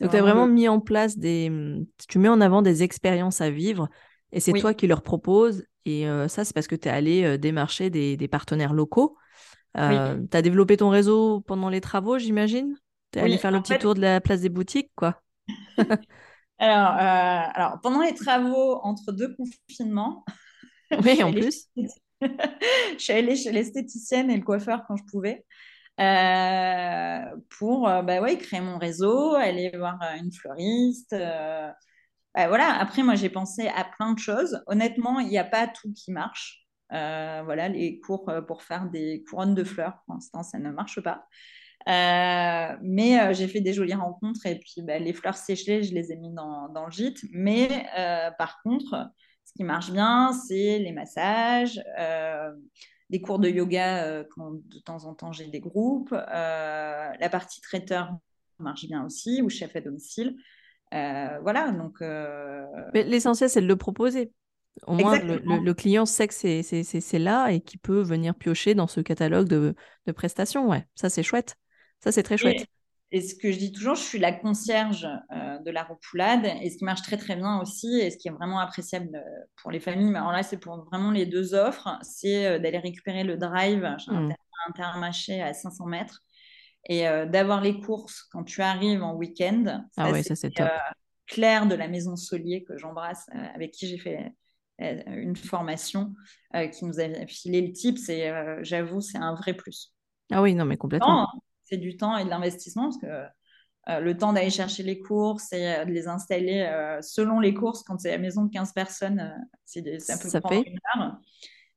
Donc, 0.00 0.10
tu 0.10 0.16
as 0.16 0.22
vraiment 0.22 0.46
mis 0.46 0.68
en 0.68 0.78
place 0.78 1.18
des. 1.18 1.50
Tu 2.08 2.18
mets 2.18 2.28
en 2.28 2.40
avant 2.40 2.62
des 2.62 2.82
expériences 2.84 3.40
à 3.40 3.50
vivre 3.50 3.88
et 4.30 4.38
c'est 4.38 4.52
toi 4.52 4.74
qui 4.74 4.86
leur 4.86 5.02
proposes. 5.02 5.64
Et 5.84 6.06
ça, 6.28 6.44
c'est 6.44 6.54
parce 6.54 6.68
que 6.68 6.76
tu 6.76 6.86
es 6.88 6.90
allé 6.90 7.36
démarcher 7.38 7.90
des, 7.90 8.16
des 8.16 8.28
partenaires 8.28 8.74
locaux. 8.74 9.16
Euh, 9.78 10.22
tu 10.30 10.36
as 10.36 10.42
développé 10.42 10.76
ton 10.76 10.88
réseau 10.88 11.40
pendant 11.40 11.68
les 11.68 11.80
travaux, 11.80 12.18
j'imagine? 12.18 12.76
Tu 13.12 13.18
es 13.18 13.22
allé 13.22 13.38
faire 13.38 13.50
le 13.50 13.60
petit 13.60 13.78
tour 13.78 13.94
de 13.94 14.00
la 14.00 14.20
place 14.20 14.40
des 14.40 14.48
boutiques, 14.48 14.90
quoi 14.94 15.20
alors, 16.58 16.92
euh, 16.94 17.50
alors, 17.54 17.80
pendant 17.82 18.00
les 18.00 18.14
travaux, 18.14 18.80
entre 18.82 19.12
deux 19.12 19.34
confinements, 19.34 20.24
oui, 21.04 21.22
en 21.22 21.32
plus, 21.32 21.68
je 22.20 22.98
suis 22.98 23.12
allée 23.12 23.36
chez 23.36 23.52
l'esthéticienne 23.52 24.30
et 24.30 24.36
le 24.36 24.42
coiffeur 24.42 24.84
quand 24.86 24.96
je 24.96 25.04
pouvais. 25.04 25.44
Euh, 25.98 27.36
pour 27.58 27.82
bah 27.82 28.20
ouais, 28.20 28.36
créer 28.36 28.60
mon 28.60 28.78
réseau, 28.78 29.34
aller 29.34 29.70
voir 29.76 29.98
une 30.18 30.32
fleuriste. 30.32 31.14
Bah 32.34 32.48
voilà. 32.48 32.78
Après, 32.78 33.02
moi, 33.02 33.14
j'ai 33.14 33.30
pensé 33.30 33.68
à 33.68 33.84
plein 33.84 34.12
de 34.12 34.18
choses. 34.18 34.62
Honnêtement, 34.66 35.20
il 35.20 35.28
n'y 35.28 35.38
a 35.38 35.44
pas 35.44 35.66
tout 35.66 35.92
qui 35.94 36.12
marche. 36.12 36.66
Euh, 36.92 37.42
voilà, 37.44 37.68
les 37.68 37.98
cours 38.00 38.28
euh, 38.28 38.42
pour 38.42 38.62
faire 38.62 38.88
des 38.90 39.24
couronnes 39.28 39.54
de 39.54 39.64
fleurs, 39.64 40.02
pour 40.06 40.14
l'instant, 40.14 40.42
ça 40.42 40.58
ne 40.58 40.70
marche 40.70 41.00
pas. 41.00 41.26
Euh, 41.88 42.76
mais 42.82 43.32
j'ai 43.34 43.48
fait 43.48 43.60
des 43.60 43.72
jolies 43.72 43.94
rencontres 43.94 44.44
et 44.46 44.58
puis 44.58 44.82
bah, 44.82 44.98
les 44.98 45.12
fleurs 45.12 45.36
séchées, 45.36 45.82
je 45.84 45.94
les 45.94 46.12
ai 46.12 46.16
mis 46.16 46.32
dans, 46.32 46.68
dans 46.68 46.86
le 46.86 46.90
gîte. 46.90 47.20
Mais 47.32 47.86
par 48.38 48.60
contre, 48.62 49.10
ce 49.46 49.52
qui 49.54 49.64
marche 49.64 49.90
bien, 49.90 50.32
c'est 50.32 50.78
les 50.78 50.92
massages, 50.92 51.82
des 53.08 53.20
cours 53.20 53.38
de 53.38 53.48
yoga 53.48 54.24
quand 54.34 54.52
de 54.52 54.78
temps 54.80 55.04
en 55.04 55.14
temps 55.14 55.32
j'ai 55.32 55.46
des 55.46 55.60
groupes, 55.60 56.10
la 56.10 57.28
partie 57.30 57.60
traiteur 57.60 58.12
marche 58.58 58.86
bien 58.86 59.04
aussi, 59.04 59.40
ou 59.42 59.48
chef 59.48 59.74
à 59.76 59.80
domicile. 59.80 60.36
voilà, 60.90 61.70
donc. 61.70 62.00
L'essentiel, 62.92 63.48
c'est 63.48 63.62
de 63.62 63.66
le 63.66 63.76
proposer. 63.76 64.32
Au 64.86 64.94
moins, 64.94 65.18
le, 65.18 65.72
client 65.72 66.04
sait 66.04 66.28
que 66.28 66.34
c'est 66.34 67.18
là 67.18 67.48
et 67.50 67.60
qu'il 67.60 67.80
peut 67.80 68.02
venir 68.02 68.34
piocher 68.34 68.74
dans 68.74 68.86
ce 68.86 69.00
catalogue 69.00 69.48
de, 69.48 69.74
prestations. 70.12 70.68
Ouais, 70.68 70.86
ça, 70.94 71.08
c'est 71.08 71.22
chouette. 71.22 71.56
Ça, 72.00 72.12
c'est 72.12 72.22
très 72.22 72.36
chouette. 72.36 72.62
Et, 72.62 72.66
ce 73.12 73.34
que 73.34 73.52
je 73.52 73.58
dis 73.58 73.72
toujours, 73.72 73.94
je 73.94 74.02
suis 74.02 74.18
la 74.18 74.32
concierge 74.32 75.06
euh, 75.32 75.58
de 75.58 75.70
la 75.70 75.84
repoulade. 75.84 76.46
Et 76.62 76.70
ce 76.70 76.78
qui 76.78 76.84
marche 76.84 77.02
très, 77.02 77.16
très 77.16 77.36
bien 77.36 77.60
aussi, 77.60 78.00
et 78.00 78.10
ce 78.10 78.16
qui 78.16 78.28
est 78.28 78.32
vraiment 78.32 78.58
appréciable 78.58 79.16
euh, 79.16 79.44
pour 79.62 79.70
les 79.70 79.80
familles, 79.80 80.10
mais 80.10 80.18
alors 80.18 80.32
là, 80.32 80.42
c'est 80.42 80.58
pour 80.58 80.84
vraiment 80.84 81.10
les 81.10 81.26
deux 81.26 81.54
offres, 81.54 81.88
c'est 82.02 82.46
euh, 82.46 82.58
d'aller 82.58 82.78
récupérer 82.78 83.24
le 83.24 83.36
drive. 83.36 83.84
Un, 83.84 84.28
mmh. 84.28 84.34
intermarché 84.68 85.40
à 85.40 85.54
500 85.54 85.86
mètres. 85.86 86.22
Et 86.88 87.02
d'avoir 87.02 87.62
les 87.62 87.80
courses 87.80 88.28
quand 88.30 88.44
tu 88.44 88.62
arrives 88.62 89.02
en 89.02 89.14
week-end. 89.14 89.84
Ah 89.96 90.12
ouais, 90.12 90.22
ça, 90.22 90.36
c'est 90.36 90.50
top. 90.50 90.68
Claire 91.26 91.66
de 91.66 91.74
la 91.74 91.88
Maison 91.88 92.14
Solier, 92.14 92.62
que 92.62 92.78
j'embrasse, 92.78 93.28
avec 93.54 93.72
qui 93.72 93.88
j'ai 93.88 93.98
fait 93.98 94.32
euh, 94.82 95.02
une 95.06 95.36
formation 95.36 96.14
euh, 96.54 96.66
qui 96.66 96.84
nous 96.84 97.00
a 97.00 97.26
filé 97.26 97.62
le 97.62 97.72
type, 97.72 97.96
c'est, 97.96 98.28
euh, 98.28 98.58
j'avoue, 98.62 99.00
c'est 99.00 99.16
un 99.16 99.34
vrai 99.34 99.54
plus. 99.54 99.94
Ah 100.30 100.42
oui, 100.42 100.54
non, 100.54 100.66
mais 100.66 100.76
complètement. 100.76 101.22
Hein. 101.22 101.40
C'est 101.66 101.76
du 101.76 101.96
temps 101.96 102.16
et 102.16 102.24
de 102.24 102.30
l'investissement 102.30 102.84
parce 102.84 102.98
que 102.98 104.00
le 104.00 104.16
temps 104.16 104.32
d'aller 104.32 104.50
chercher 104.50 104.82
les 104.82 104.98
courses 104.98 105.52
et 105.52 105.84
de 105.84 105.90
les 105.90 106.08
installer 106.08 106.68
selon 107.02 107.38
les 107.38 107.54
courses, 107.54 107.82
quand 107.84 108.00
c'est 108.00 108.10
la 108.10 108.18
maison 108.18 108.44
de 108.44 108.50
15 108.50 108.72
personnes, 108.72 109.32
c'est, 109.64 109.86
un 109.86 110.18
peu 110.18 110.28
ça 110.28 110.40
fait. 110.40 110.62
une 110.62 110.78
heure. 110.96 111.18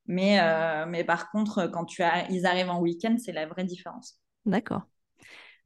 Mais, 0.06 0.40
mais 0.88 1.04
par 1.04 1.30
contre, 1.30 1.68
quand 1.68 1.84
tu 1.84 2.02
as, 2.02 2.28
ils 2.30 2.46
arrivent 2.46 2.70
en 2.70 2.80
week-end, 2.80 3.14
c'est 3.16 3.30
la 3.30 3.46
vraie 3.46 3.62
différence. 3.62 4.18
D'accord. 4.44 4.82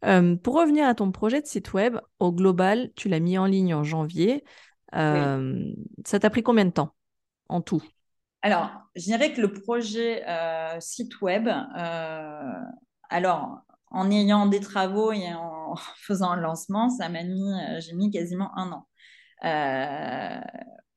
pour 0.03 0.55
revenir 0.55 0.87
à 0.87 0.95
ton 0.95 1.13
projet 1.13 1.41
de 1.41 1.47
site 1.47 1.73
web, 1.73 1.99
au 2.19 2.31
global, 2.31 2.91
tu 2.95 3.09
l'as 3.09 3.21
mis 3.21 3.39
en 3.39 3.47
ligne 3.47 3.75
en 3.75 3.85
janvier. 3.85 4.45
Ça 4.93 6.19
t'a 6.21 6.29
pris 6.29 6.43
combien 6.43 6.67
de 6.67 6.73
temps 6.73 6.95
en 7.49 7.61
tout? 7.63 7.83
Alors, 8.45 8.71
je 8.95 9.05
dirais 9.05 9.33
que 9.33 9.41
le 9.41 9.53
projet 9.55 10.23
euh, 10.29 10.79
site 10.79 11.23
web, 11.23 11.49
euh, 11.49 12.53
alors 13.09 13.63
en 13.95 14.11
ayant 14.11 14.47
des 14.47 14.61
travaux 14.61 15.13
et 15.13 15.33
en 15.33 15.75
faisant 15.97 16.33
un 16.33 16.37
lancement, 16.37 16.91
ça 16.91 17.09
m'a 17.09 17.23
mis, 17.23 17.53
euh, 17.53 17.81
j'ai 17.81 17.95
mis 17.95 18.11
quasiment 18.11 18.51
un 18.57 18.73
an. 18.73 18.87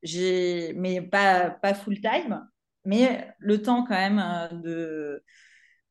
j'ai, 0.03 0.73
mais 0.75 1.01
pas, 1.01 1.49
pas 1.49 1.73
full 1.73 1.99
time, 2.01 2.47
mais 2.85 3.27
le 3.39 3.61
temps 3.61 3.83
quand 3.83 3.95
même 3.95 4.23
de, 4.63 5.23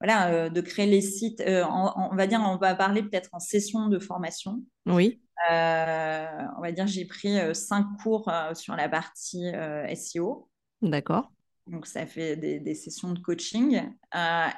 voilà, 0.01 0.51
de 0.51 0.61
créer 0.61 0.87
les 0.87 1.01
sites. 1.01 1.42
on 1.47 2.14
va 2.14 2.27
dire, 2.27 2.40
on 2.40 2.57
va 2.57 2.75
parler 2.75 3.03
peut-être 3.03 3.31
en 3.33 3.40
session 3.40 3.88
de 3.88 3.99
formation. 3.99 4.62
Oui. 4.87 5.21
Euh, 5.51 6.27
on 6.57 6.62
va 6.62 6.73
dire, 6.73 6.87
j'ai 6.87 7.05
pris 7.05 7.38
euh, 7.38 7.55
cinq 7.55 7.85
cours 8.03 8.29
euh, 8.29 8.55
sur 8.55 8.75
la 8.75 8.88
partie 8.88 9.47
SEO. 9.95 10.49
D'accord. 10.83 11.31
Donc, 11.66 11.87
ça 11.87 12.07
fait 12.07 12.37
des, 12.37 12.74
sessions 12.74 13.12
de 13.12 13.18
coaching 13.18 13.83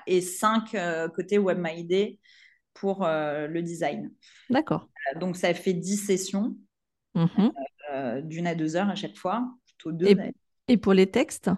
et 0.06 0.20
cinq 0.20 0.76
côté 1.14 1.38
Web 1.38 1.64
pour 2.74 3.06
le 3.06 3.60
design. 3.60 4.12
D'accord. 4.50 4.88
donc, 5.16 5.36
ça 5.36 5.54
fait 5.54 5.72
dix 5.72 5.96
sessions 5.96 6.56
mm-hmm. 7.14 8.22
d'une 8.22 8.46
à 8.46 8.54
deux 8.54 8.76
heures 8.76 8.90
à 8.90 8.94
chaque 8.94 9.16
fois, 9.16 9.48
plutôt 9.66 9.92
deux. 9.92 10.14
Et, 10.68 10.76
pour 10.76 10.92
les 10.92 11.10
textes? 11.10 11.50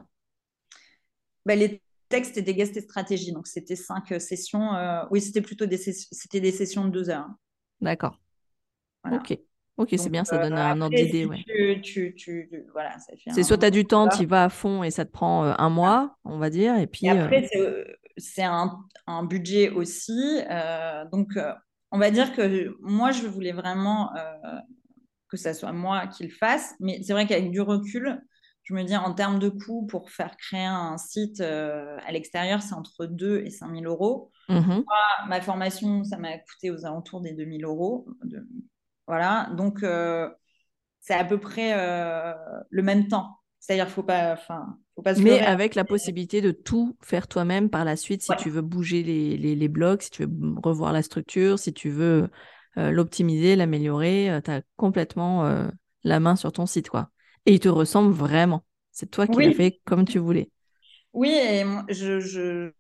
Bah, 1.45 1.57
Les 1.57 1.83
textes 2.09 2.37
et 2.37 2.43
des 2.43 2.55
guests 2.55 2.77
et 2.77 2.83
stratégies. 2.83 3.33
Donc, 3.33 3.49
c'était 3.49 3.77
cinq 3.77 4.21
sessions. 4.21 4.71
oui, 5.11 5.21
c'était 5.21 5.43
plutôt 5.43 5.67
des, 5.67 5.79
c'était 5.79 6.41
des 6.41 6.53
sessions 6.53 6.85
de 6.85 6.91
deux 6.91 7.11
heures. 7.11 7.29
D'accord. 7.81 8.21
Ok. 9.11 9.37
Ok, 9.81 9.95
c'est 9.97 10.11
bien, 10.11 10.25
ça 10.25 10.37
donne 10.37 10.59
euh, 10.59 10.63
un 10.63 10.79
ordre 10.83 10.95
d'idée. 10.95 11.25
Ouais. 11.25 11.43
c'est 13.33 13.43
soit 13.43 13.57
tu 13.57 13.65
as 13.65 13.71
du 13.71 13.87
temps, 13.87 14.09
tu 14.09 14.25
y 14.25 14.27
vas 14.27 14.45
à 14.45 14.49
fond 14.51 14.83
et 14.83 14.91
ça 14.91 15.07
te 15.07 15.11
prend 15.11 15.47
euh, 15.47 15.55
un 15.57 15.71
mois, 15.71 16.19
on 16.25 16.37
va 16.37 16.51
dire. 16.51 16.77
Et 16.77 16.87
puis. 16.87 17.09
après, 17.09 17.49
euh, 17.57 17.83
c'est 18.19 18.43
un, 18.43 18.79
un, 19.07 19.25
budget 19.25 19.71
aussi. 19.71 20.43
donc, 21.11 21.31
on 21.93 21.99
va 21.99 22.11
dire 22.11 22.35
que 22.35 22.77
moi, 22.83 23.11
je 23.11 23.27
voulais 23.27 23.53
vraiment 23.53 24.11
que 25.29 25.39
ça 25.39 25.55
soit 25.55 25.73
moi 25.73 26.07
qui 26.09 26.25
le 26.25 26.31
fasse. 26.31 26.75
Mais 26.79 27.01
c'est 27.03 27.15
vrai 27.15 27.27
qu'avec 27.27 27.51
du 27.51 27.63
recul, 27.63 28.21
je 28.65 28.75
me 28.75 28.85
dis 28.85 28.95
en 28.95 29.15
termes 29.15 29.39
de 29.39 29.49
coûts 29.49 29.87
pour 29.87 30.11
faire 30.11 30.37
créer 30.37 30.67
un 30.67 30.99
site 30.99 31.41
à 31.41 32.13
l'extérieur, 32.13 32.61
c'est 32.61 32.75
entre 32.75 33.07
2 33.07 33.45
et 33.47 33.51
5 33.51 33.75
000 33.75 33.91
euros. 33.91 34.31
Mmh 34.51 34.83
ma 35.27 35.41
formation, 35.41 36.05
ça 36.05 36.19
m'a 36.19 36.37
coûté 36.39 36.71
aux 36.71 36.85
alentours 36.85 37.23
des 37.23 37.33
2 37.33 37.47
000 37.59 37.71
euros. 37.71 38.07
De, 38.25 38.47
voilà, 39.07 39.51
donc 39.57 39.83
euh, 39.83 40.29
c'est 41.01 41.15
à 41.15 41.25
peu 41.25 41.39
près 41.39 41.73
euh, 41.75 42.33
le 42.71 42.83
même 42.83 43.09
temps. 43.09 43.37
C'est-à-dire 43.59 43.87
qu'il 43.87 43.95
faut 43.95 44.03
pas, 44.03 44.33
enfin, 44.33 44.79
faut 44.95 45.03
pas 45.03 45.15
se 45.15 45.21
Mais 45.21 45.41
avec 45.41 45.75
la 45.75 45.85
possibilité 45.85 46.41
de 46.41 46.51
tout 46.51 46.97
faire 47.03 47.29
toi-même 47.29 47.69
par 47.69 47.85
la 47.85 47.97
suite, 47.97 48.23
si 48.23 48.33
tu 48.39 48.49
veux 48.49 48.63
bouger 48.63 49.03
les, 49.03 49.37
les, 49.37 49.69
blocs, 49.69 50.03
si 50.03 50.11
tu 50.11 50.25
veux 50.25 50.31
revoir 50.63 50.93
la 50.93 51.03
structure, 51.03 51.59
si 51.59 51.75
tu 51.75 51.91
veux 51.91 52.31
euh, 52.79 52.91
l'optimiser, 52.91 53.57
l'améliorer, 53.57 54.41
tu 54.45 54.51
as 54.51 54.63
complètement 54.77 55.69
la 56.05 56.21
main 56.21 56.37
sur 56.37 56.53
ton 56.53 56.65
site, 56.65 56.89
quoi. 56.89 57.11
Et 57.45 57.53
il 57.53 57.61
te 57.61 57.69
ressemble 57.69 58.13
vraiment. 58.13 58.65
C'est 58.93 59.11
toi 59.11 59.27
qui 59.27 59.43
l'as 59.43 59.53
fait 59.53 59.81
comme 59.85 60.07
tu 60.07 60.19
voulais. 60.19 60.51
Oui, 61.13 61.31
et 61.31 61.65
je, 61.91 62.73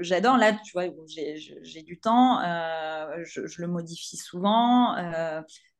j'adore. 0.00 0.36
Là, 0.36 0.52
tu 0.52 0.72
vois, 0.72 0.84
j'ai 1.06 1.82
du 1.82 1.98
temps, 2.00 2.40
je, 3.22 3.60
le 3.60 3.66
modifie 3.66 4.16
souvent 4.16 4.96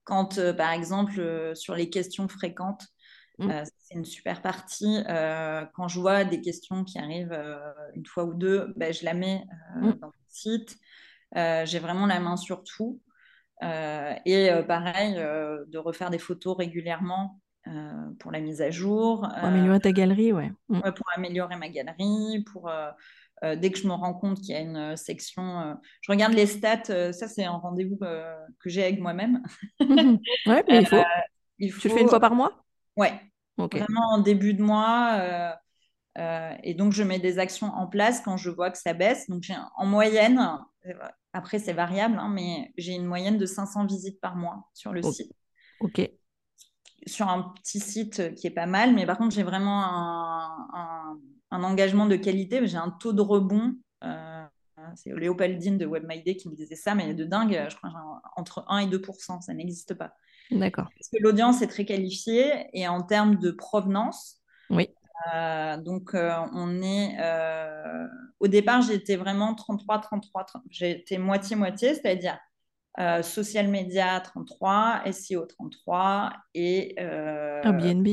quand, 0.05 0.41
par 0.57 0.73
exemple, 0.73 1.53
sur 1.55 1.75
les 1.75 1.91
questions 1.91 2.29
fréquentes, 2.29 2.87
mmh. 3.39 3.51
c'est 3.79 3.95
une 3.95 4.05
super 4.05 4.43
partie. 4.43 5.03
quand 5.07 5.89
je 5.89 6.01
vois 6.01 6.25
des 6.25 6.41
questions 6.41 6.85
qui 6.85 6.99
arrivent 6.99 7.39
une 7.95 8.07
fois 8.07 8.25
ou 8.25 8.35
deux, 8.35 8.73
ben, 8.77 8.93
je 8.93 9.05
la 9.05 9.15
mets 9.15 9.45
mmh. 9.77 9.93
dans 10.01 10.09
le 10.09 10.13
site. 10.29 10.77
J'ai 11.35 11.79
vraiment 11.79 12.07
la 12.07 12.21
main 12.21 12.37
sur 12.37 12.63
tout. 12.65 13.01
et 13.63 14.51
pareil, 14.67 15.15
de 15.15 15.79
refaire 15.79 16.11
des 16.11 16.19
photos 16.19 16.57
régulièrement 16.57 17.41
pour 18.19 18.33
la 18.33 18.41
mise 18.41 18.63
à 18.63 18.71
jour. 18.71 19.21
Pour 19.21 19.45
améliorer 19.45 19.81
ta 19.81 19.93
galerie, 19.93 20.33
ouais. 20.33 20.53
Mmh. 20.69 20.81
Pour 20.93 21.07
améliorer 21.15 21.57
ma 21.57 21.69
galerie, 21.69 22.45
pour 22.53 22.69
euh, 22.69 22.91
dès 23.43 23.71
que 23.71 23.79
je 23.79 23.87
me 23.87 23.93
rends 23.93 24.15
compte 24.15 24.39
qu'il 24.39 24.51
y 24.51 24.55
a 24.55 24.61
une 24.61 24.77
euh, 24.77 24.97
section, 24.97 25.61
euh, 25.61 25.75
je 26.03 26.13
regarde 26.13 26.35
les 26.35 26.47
stats. 26.47 27.13
ça, 27.13 27.29
c'est 27.29 27.45
un 27.45 27.57
rendez-vous 27.57 27.97
que 27.97 28.71
j'ai 28.71 28.85
avec 28.85 29.01
moi-même. 29.01 29.43
ouais, 29.81 30.65
mais 30.69 30.81
il 30.81 30.87
faut. 30.87 30.97
il 31.59 31.73
faut. 31.73 31.81
Tu 31.81 31.89
le 31.89 31.95
fais 31.95 32.03
une 32.03 32.09
fois 32.09 32.21
par 32.21 32.35
mois? 32.35 32.65
Ouais. 32.97 33.13
Vraiment 33.57 34.13
en 34.13 34.19
début 34.19 34.55
de 34.55 34.63
mois. 34.63 35.57
et 36.17 36.75
donc, 36.75 36.93
je 36.93 37.03
mets 37.03 37.19
des 37.19 37.39
actions 37.39 37.69
en 37.69 37.87
place 37.87 38.21
quand 38.21 38.37
je 38.37 38.51
vois 38.51 38.71
que 38.71 38.79
ça 38.79 38.93
baisse. 38.93 39.29
Donc, 39.29 39.45
en 39.77 39.87
moyenne, 39.87 40.59
après, 41.33 41.59
c'est 41.59 41.73
variable, 41.73 42.19
hein, 42.19 42.29
mais 42.29 42.73
j'ai 42.77 42.93
une 42.93 43.07
moyenne 43.07 43.39
de 43.39 43.47
500 43.47 43.87
visites 43.87 44.21
par 44.21 44.37
mois 44.37 44.69
sur 44.75 44.93
le 44.93 45.03
site. 45.03 45.33
Ok. 45.81 46.11
Sur 47.07 47.29
un 47.29 47.55
petit 47.55 47.81
site 47.81 48.35
qui 48.35 48.47
est 48.47 48.51
pas 48.51 48.67
mal, 48.67 48.95
mais 48.95 49.07
par 49.07 49.17
contre, 49.17 49.35
j'ai 49.35 49.43
vraiment 49.43 49.83
un 49.83 50.69
un 50.75 51.19
engagement 51.51 52.07
de 52.07 52.17
qualité. 52.17 52.67
J'ai 52.67 52.77
un 52.77 52.91
taux 52.91 53.13
de 53.13 53.21
rebond. 53.21 53.75
Euh, 54.05 54.45
c'est 54.97 55.15
Léopoldine 55.15 55.79
de 55.79 55.87
WebMyDay 55.87 56.37
qui 56.37 56.49
me 56.49 56.55
disait 56.55 56.75
ça, 56.75 56.95
mais 56.95 57.15
de 57.15 57.25
dingue, 57.25 57.67
je 57.69 57.77
crois 57.77 57.91
entre 58.37 58.65
1 58.69 58.79
et 58.79 58.87
2 58.87 59.03
ça 59.41 59.53
n'existe 59.53 59.95
pas. 59.95 60.15
D'accord. 60.51 60.89
Parce 60.97 61.09
que 61.09 61.23
l'audience 61.23 61.63
est 61.63 61.67
très 61.67 61.85
qualifiée 61.85 62.67
et 62.73 62.89
en 62.89 63.03
termes 63.03 63.37
de 63.37 63.51
provenance. 63.51 64.39
Oui. 64.71 64.89
Euh, 65.35 65.77
donc, 65.77 66.15
euh, 66.15 66.33
on 66.55 66.83
est. 66.83 67.19
au 68.41 68.49
départ, 68.49 68.83
j'étais 68.83 69.17
vraiment 69.17 69.55
33, 69.55 69.99
33, 69.99 70.47
j'étais 70.71 71.19
moitié-moitié, 71.19 71.95
c'est-à-dire 71.95 72.39
social 73.23 73.69
media 73.69 74.19
33, 74.21 75.03
SEO 75.13 75.45
33 75.45 76.33
et. 76.55 76.95
Airbnb 76.99 78.09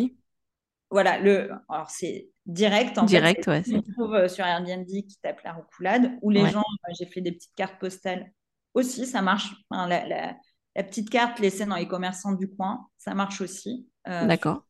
Voilà, 0.89 1.19
le. 1.19 1.51
Alors, 1.69 1.89
c'est 1.89 2.29
direct. 2.45 2.97
En 2.97 3.05
direct, 3.05 3.45
fait, 3.45 3.51
ouais. 3.51 3.81
Trouve 3.93 4.15
euh, 4.15 4.27
sur 4.27 4.45
Airbnb 4.45 4.85
qui 4.85 5.17
tape 5.21 5.41
la 5.43 5.53
roucoulade, 5.53 6.17
ou 6.21 6.29
les 6.29 6.47
gens, 6.47 6.59
euh, 6.59 6.93
j'ai 6.97 7.05
fait 7.05 7.21
des 7.21 7.33
petites 7.33 7.55
cartes 7.55 7.79
postales 7.79 8.31
aussi, 8.73 9.05
ça 9.05 9.21
marche. 9.21 9.53
la, 9.71 10.35
petite 10.75 11.09
carte 11.09 11.39
laissée 11.39 11.65
dans 11.65 11.75
les 11.75 11.87
commerçants 11.87 12.33
du 12.33 12.49
coin, 12.49 12.87
ça 12.97 13.13
marche 13.15 13.41
aussi. 13.41 13.89
Euh, 14.07 14.27
D'accord. 14.27 14.63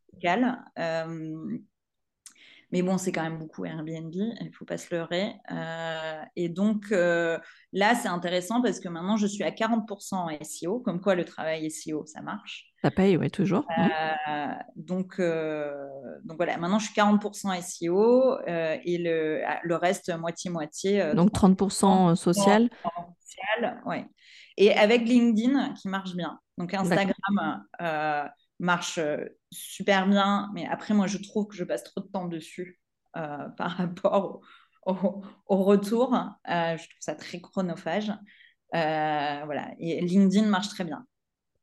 Mais 2.71 2.81
bon, 2.81 2.97
c'est 2.97 3.11
quand 3.11 3.23
même 3.23 3.39
beaucoup 3.39 3.65
Airbnb, 3.65 4.13
il 4.13 4.47
ne 4.47 4.51
faut 4.51 4.65
pas 4.65 4.77
se 4.77 4.93
leurrer. 4.93 5.35
et 6.35 6.49
donc 6.49 6.89
là, 6.91 7.95
c'est 7.95 8.07
intéressant 8.07 8.61
parce 8.61 8.79
que 8.79 8.89
maintenant, 8.89 9.17
je 9.17 9.27
suis 9.27 9.43
à 9.43 9.51
40% 9.51 10.15
en 10.15 10.29
SEO, 10.43 10.79
comme 10.79 11.01
quoi 11.01 11.15
le 11.15 11.25
travail 11.25 11.69
SEO, 11.71 12.05
ça 12.05 12.21
marche. 12.21 12.67
Ça 12.83 12.91
paye, 12.91 13.17
oui, 13.17 13.31
toujours. 13.31 13.65
Mmh. 13.75 13.89
Euh, 14.27 14.47
donc, 14.75 15.15
euh, 15.19 15.73
donc 16.23 16.37
voilà, 16.37 16.57
maintenant 16.57 16.77
je 16.77 16.85
suis 16.85 16.93
40% 16.93 17.59
SEO 17.61 18.37
euh, 18.47 18.77
et 18.83 18.97
le, 18.99 19.41
ah, 19.47 19.59
le 19.63 19.75
reste 19.75 20.15
moitié-moitié. 20.15 21.13
donc 21.15 21.31
30%, 21.31 22.15
social. 22.15 22.69
social 23.19 23.81
ouais. 23.85 24.05
Et 24.57 24.73
avec 24.73 25.07
LinkedIn 25.07 25.73
qui 25.73 25.87
marche 25.87 26.15
bien. 26.15 26.39
Donc 26.57 26.73
Instagram 26.73 27.63
marche 28.59 28.99
super 29.51 30.07
bien, 30.07 30.49
mais 30.53 30.65
après 30.67 30.93
moi 30.93 31.07
je 31.07 31.17
trouve 31.17 31.47
que 31.47 31.55
je 31.55 31.63
passe 31.63 31.83
trop 31.83 32.01
de 32.01 32.07
temps 32.07 32.27
dessus 32.27 32.79
par 33.13 33.71
rapport 33.71 34.41
au, 34.85 35.23
au 35.47 35.63
retour. 35.63 36.15
je 36.47 36.75
trouve 36.75 36.99
ça 36.99 37.15
très 37.15 37.39
chronophage. 37.41 38.11
voilà, 38.71 39.71
et 39.79 40.01
LinkedIn 40.01 40.47
marche 40.47 40.69
très 40.69 40.83
bien. 40.83 41.05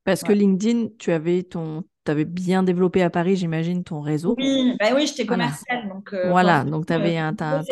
Parce 0.04 0.22
que 0.22 0.33
LinkedIn, 0.33 0.88
tu 0.98 1.12
avais 1.12 1.42
ton, 1.42 1.85
avais 2.07 2.24
bien 2.24 2.62
développé 2.62 3.02
à 3.02 3.11
Paris, 3.11 3.37
j'imagine, 3.37 3.85
ton 3.85 4.00
réseau. 4.00 4.35
Oui, 4.37 4.76
bah 4.78 4.90
oui, 4.94 5.07
j'étais 5.07 5.26
commerciale. 5.26 5.88
Donc, 5.88 6.12
euh, 6.12 6.30
voilà, 6.30 6.64
donc 6.64 6.87
tu 6.87 6.92
avais 6.92 7.16
un, 7.16 7.35
un 7.40 7.62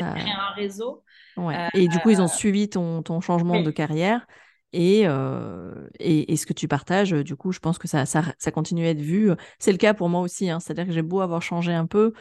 réseau. 0.57 1.03
Ouais. 1.37 1.57
Euh, 1.57 1.69
et 1.75 1.89
du 1.89 1.99
coup, 1.99 2.11
ils 2.11 2.21
ont 2.21 2.29
suivi 2.29 2.69
ton, 2.69 3.03
ton 3.03 3.21
changement 3.21 3.61
de 3.61 3.71
carrière. 3.71 4.27
Et, 4.73 5.03
euh, 5.07 5.75
et, 5.99 6.33
et, 6.33 6.37
ce 6.37 6.47
que 6.47 6.53
tu 6.53 6.67
partages, 6.69 7.11
du 7.11 7.37
coup, 7.37 7.53
je 7.53 7.59
pense 7.59 7.79
que 7.79 7.89
ça, 7.89 8.07
ça, 8.07 8.25
ça 8.39 8.51
continue 8.51 8.87
à 8.87 8.91
être 8.91 9.01
vu. 9.01 9.31
C'est 9.59 9.73
le 9.73 9.79
cas 9.79 9.95
pour 9.95 10.09
moi 10.09 10.21
aussi. 10.21 10.49
Hein. 10.49 10.61
C'est-à-dire 10.61 10.87
que 10.87 10.93
j'ai 10.93 11.03
beau 11.03 11.21
avoir 11.21 11.43
changé 11.43 11.73
un 11.73 11.87
peu, 11.87 12.13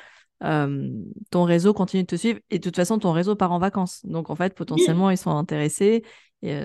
ton 0.41 1.43
réseau 1.43 1.73
continue 1.73 2.03
de 2.03 2.07
te 2.07 2.15
suivre. 2.15 2.39
Et 2.49 2.59
de 2.59 2.63
toute 2.63 2.75
façon, 2.75 2.99
ton 2.99 3.11
réseau 3.11 3.35
part 3.35 3.51
en 3.51 3.59
vacances. 3.59 4.05
Donc, 4.05 4.29
en 4.29 4.35
fait, 4.35 4.53
potentiellement, 4.53 5.09
ils 5.09 5.17
sont 5.17 5.31
intéressés. 5.31 6.03
Et, 6.41 6.55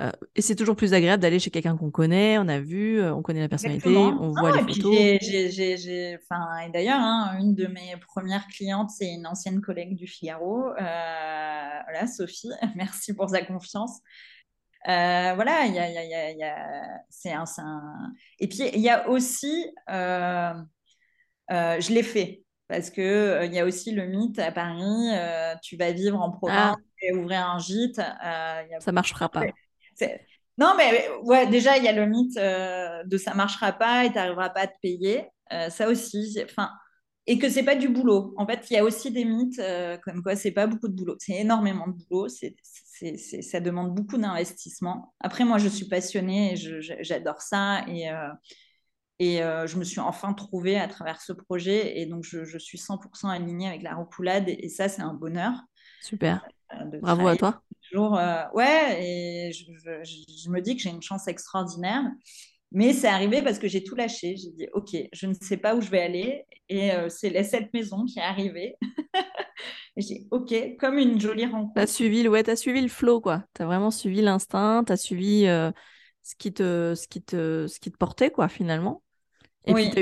euh, 0.00 0.10
et 0.34 0.42
c'est 0.42 0.56
toujours 0.56 0.74
plus 0.74 0.92
agréable 0.92 1.22
d'aller 1.22 1.38
chez 1.38 1.50
quelqu'un 1.50 1.76
qu'on 1.76 1.92
connaît, 1.92 2.36
on 2.38 2.48
a 2.48 2.58
vu, 2.58 3.00
euh, 3.00 3.14
on 3.14 3.22
connaît 3.22 3.40
la 3.40 3.48
personnalité, 3.48 3.96
on 3.96 4.32
voit 4.32 4.50
les 4.56 4.74
photos. 4.74 4.92
et 4.92 6.70
d'ailleurs, 6.72 6.98
hein, 6.98 7.36
une 7.38 7.54
de 7.54 7.66
mes 7.68 7.94
premières 8.08 8.46
clientes, 8.48 8.90
c'est 8.90 9.12
une 9.12 9.26
ancienne 9.26 9.60
collègue 9.60 9.94
du 9.94 10.08
Figaro, 10.08 10.70
euh, 10.70 10.72
voilà, 10.78 12.06
Sophie, 12.08 12.50
merci 12.74 13.14
pour 13.14 13.30
sa 13.30 13.42
confiance. 13.42 14.00
Voilà, 14.84 15.66
il 15.66 15.74
y 15.74 15.78
a, 15.78 15.90
y 15.90 16.14
a, 16.14 16.30
y 16.32 16.42
a 16.42 17.02
c'est 17.10 17.32
un, 17.32 17.44
un, 17.58 18.12
Et 18.38 18.48
puis, 18.48 18.68
il 18.74 18.80
y 18.80 18.90
a 18.90 19.08
aussi, 19.08 19.66
je 19.88 21.92
l'ai 21.92 22.02
fait, 22.02 22.44
parce 22.68 22.90
qu'il 22.90 23.40
il 23.44 23.52
y 23.52 23.58
a 23.58 23.64
aussi 23.64 23.92
le 23.92 24.06
mythe 24.06 24.38
à 24.38 24.52
Paris, 24.52 25.10
tu 25.62 25.76
vas 25.76 25.92
vivre 25.92 26.20
en 26.20 26.30
province 26.30 26.76
ah. 26.78 27.02
et 27.02 27.14
ouvrir 27.14 27.46
un 27.46 27.58
gîte. 27.58 27.96
ça 27.96 28.92
marchera 28.92 29.28
pas. 29.28 29.44
Non, 30.56 30.74
mais 30.76 31.08
ouais, 31.24 31.46
déjà, 31.48 31.76
il 31.78 31.84
y 31.84 31.88
a 31.88 31.92
le 31.92 32.06
mythe 32.06 32.36
euh, 32.36 33.02
de 33.04 33.18
ça 33.18 33.34
marchera 33.34 33.72
pas 33.72 34.04
et 34.04 34.08
tu 34.08 34.14
n'arriveras 34.14 34.50
pas 34.50 34.60
à 34.60 34.66
te 34.68 34.78
payer. 34.80 35.26
Euh, 35.52 35.68
ça 35.68 35.88
aussi, 35.88 36.38
enfin, 36.44 36.70
et 37.26 37.38
que 37.38 37.48
c'est 37.48 37.64
pas 37.64 37.74
du 37.74 37.88
boulot. 37.88 38.34
En 38.36 38.46
fait, 38.46 38.70
il 38.70 38.74
y 38.74 38.76
a 38.76 38.84
aussi 38.84 39.10
des 39.10 39.24
mythes 39.24 39.58
euh, 39.58 39.96
comme 39.98 40.22
quoi 40.22 40.36
c'est 40.36 40.52
pas 40.52 40.66
beaucoup 40.66 40.88
de 40.88 40.94
boulot. 40.94 41.16
C'est 41.18 41.34
énormément 41.34 41.88
de 41.88 41.94
boulot. 42.08 42.28
C'est, 42.28 42.54
ça 43.42 43.60
demande 43.60 43.94
beaucoup 43.94 44.18
d'investissement. 44.18 45.14
Après, 45.20 45.44
moi, 45.44 45.58
je 45.58 45.68
suis 45.68 45.86
passionnée 45.86 46.52
et 46.52 46.80
j'adore 47.02 47.42
ça. 47.42 47.84
Et, 47.88 48.08
et 49.18 49.38
je 49.38 49.76
me 49.76 49.84
suis 49.84 50.00
enfin 50.00 50.32
trouvée 50.32 50.78
à 50.78 50.88
travers 50.88 51.20
ce 51.20 51.32
projet. 51.32 51.98
Et 52.00 52.06
donc, 52.06 52.24
je, 52.24 52.58
suis 52.58 52.78
100% 52.78 53.28
alignée 53.28 53.68
avec 53.68 53.82
la 53.82 53.94
repoulade. 53.94 54.48
Et, 54.48 54.66
et 54.66 54.68
ça, 54.68 54.88
c'est 54.88 55.02
un 55.02 55.14
bonheur. 55.14 55.54
Super. 56.02 56.46
Bravo 57.00 57.26
à 57.28 57.36
toi. 57.36 57.62
Euh, 57.96 58.42
ouais, 58.54 58.98
et 59.02 59.52
je, 59.52 60.50
me 60.50 60.60
dis 60.60 60.76
que 60.76 60.82
j'ai 60.82 60.90
une 60.90 61.02
chance 61.02 61.28
extraordinaire. 61.28 62.02
Mais 62.72 62.92
c'est 62.92 63.06
arrivé 63.08 63.40
parce 63.42 63.58
que 63.58 63.68
j'ai 63.68 63.84
tout 63.84 63.94
lâché. 63.94 64.36
J'ai 64.36 64.50
dit, 64.50 64.66
OK, 64.72 64.96
je 65.12 65.26
ne 65.26 65.34
sais 65.34 65.56
pas 65.56 65.76
où 65.76 65.80
je 65.80 65.90
vais 65.90 66.02
aller. 66.02 66.44
Et 66.68 66.92
euh, 66.92 67.08
c'est 67.08 67.42
cette 67.44 67.72
maison 67.72 68.04
qui 68.04 68.18
est 68.18 68.22
arrivée. 68.22 68.76
et 69.96 70.02
j'ai 70.02 70.14
dit, 70.14 70.28
OK, 70.30 70.54
comme 70.78 70.98
une 70.98 71.20
jolie 71.20 71.46
rencontre. 71.46 71.74
Tu 71.74 71.80
as 71.80 71.86
suivi, 71.86 72.26
ouais, 72.28 72.48
as 72.48 72.56
suivi 72.56 72.80
le 72.80 72.88
flow, 72.88 73.20
quoi. 73.20 73.44
Tu 73.54 73.62
as 73.62 73.66
vraiment 73.66 73.90
suivi 73.90 74.22
l'instinct, 74.22 74.82
tu 74.84 74.92
as 74.92 74.96
suivi 74.96 75.46
euh, 75.46 75.70
ce, 76.22 76.34
qui 76.36 76.52
te, 76.52 76.94
ce, 76.96 77.06
qui 77.06 77.22
te, 77.22 77.66
ce 77.68 77.78
qui 77.78 77.92
te 77.92 77.96
portait, 77.96 78.30
quoi, 78.30 78.48
finalement. 78.48 79.02
Et 79.66 79.74
puis, 79.74 79.90
tu 79.90 79.98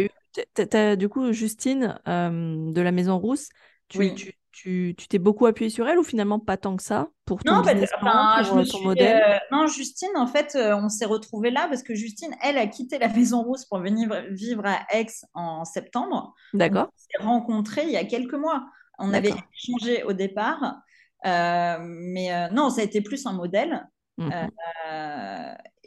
as 0.76 0.92
eu, 0.92 0.96
du 0.96 1.08
coup, 1.08 1.32
Justine 1.32 1.98
de 2.06 2.80
la 2.80 2.92
Maison 2.92 3.18
Rousse, 3.18 3.48
tu, 3.88 3.98
oui. 3.98 4.14
tu, 4.14 4.94
tu 4.96 5.08
t'es 5.08 5.18
beaucoup 5.18 5.46
appuyé 5.46 5.70
sur 5.70 5.88
elle 5.88 5.98
ou 5.98 6.04
finalement 6.04 6.38
pas 6.38 6.56
tant 6.56 6.76
que 6.76 6.82
ça 6.82 7.08
pour 7.24 7.42
ton, 7.42 7.60
business 7.60 7.90
plan, 8.00 8.42
pour, 8.44 8.58
euh, 8.58 8.64
ton 8.64 8.82
modèle? 8.82 9.22
euh, 9.26 9.38
Non, 9.50 9.66
Justine, 9.66 10.16
en 10.16 10.26
fait, 10.26 10.54
euh, 10.54 10.76
on 10.76 10.88
s'est 10.88 11.04
retrouvés 11.04 11.50
là 11.50 11.66
parce 11.68 11.82
que 11.82 11.94
Justine, 11.94 12.34
elle 12.42 12.58
a 12.58 12.66
quitté 12.66 12.98
la 12.98 13.08
Maison 13.14 13.42
Rousse 13.42 13.64
pour 13.66 13.80
venir 13.80 14.08
vivre 14.30 14.64
à 14.64 14.86
Aix 14.90 15.06
en 15.34 15.64
septembre. 15.64 16.34
D'accord. 16.54 16.88
On 16.92 16.98
s'est 16.98 17.24
rencontrés 17.24 17.84
il 17.84 17.90
y 17.90 17.96
a 17.96 18.04
quelques 18.04 18.34
mois. 18.34 18.64
On 19.02 19.12
avait 19.12 19.34
changé 19.52 20.02
au 20.04 20.12
départ, 20.12 20.76
mais 21.24 22.50
non, 22.52 22.70
ça 22.70 22.80
a 22.80 22.84
été 22.84 23.00
plus 23.00 23.26
un 23.26 23.32
modèle. 23.32 23.86
Mmh 24.18 24.30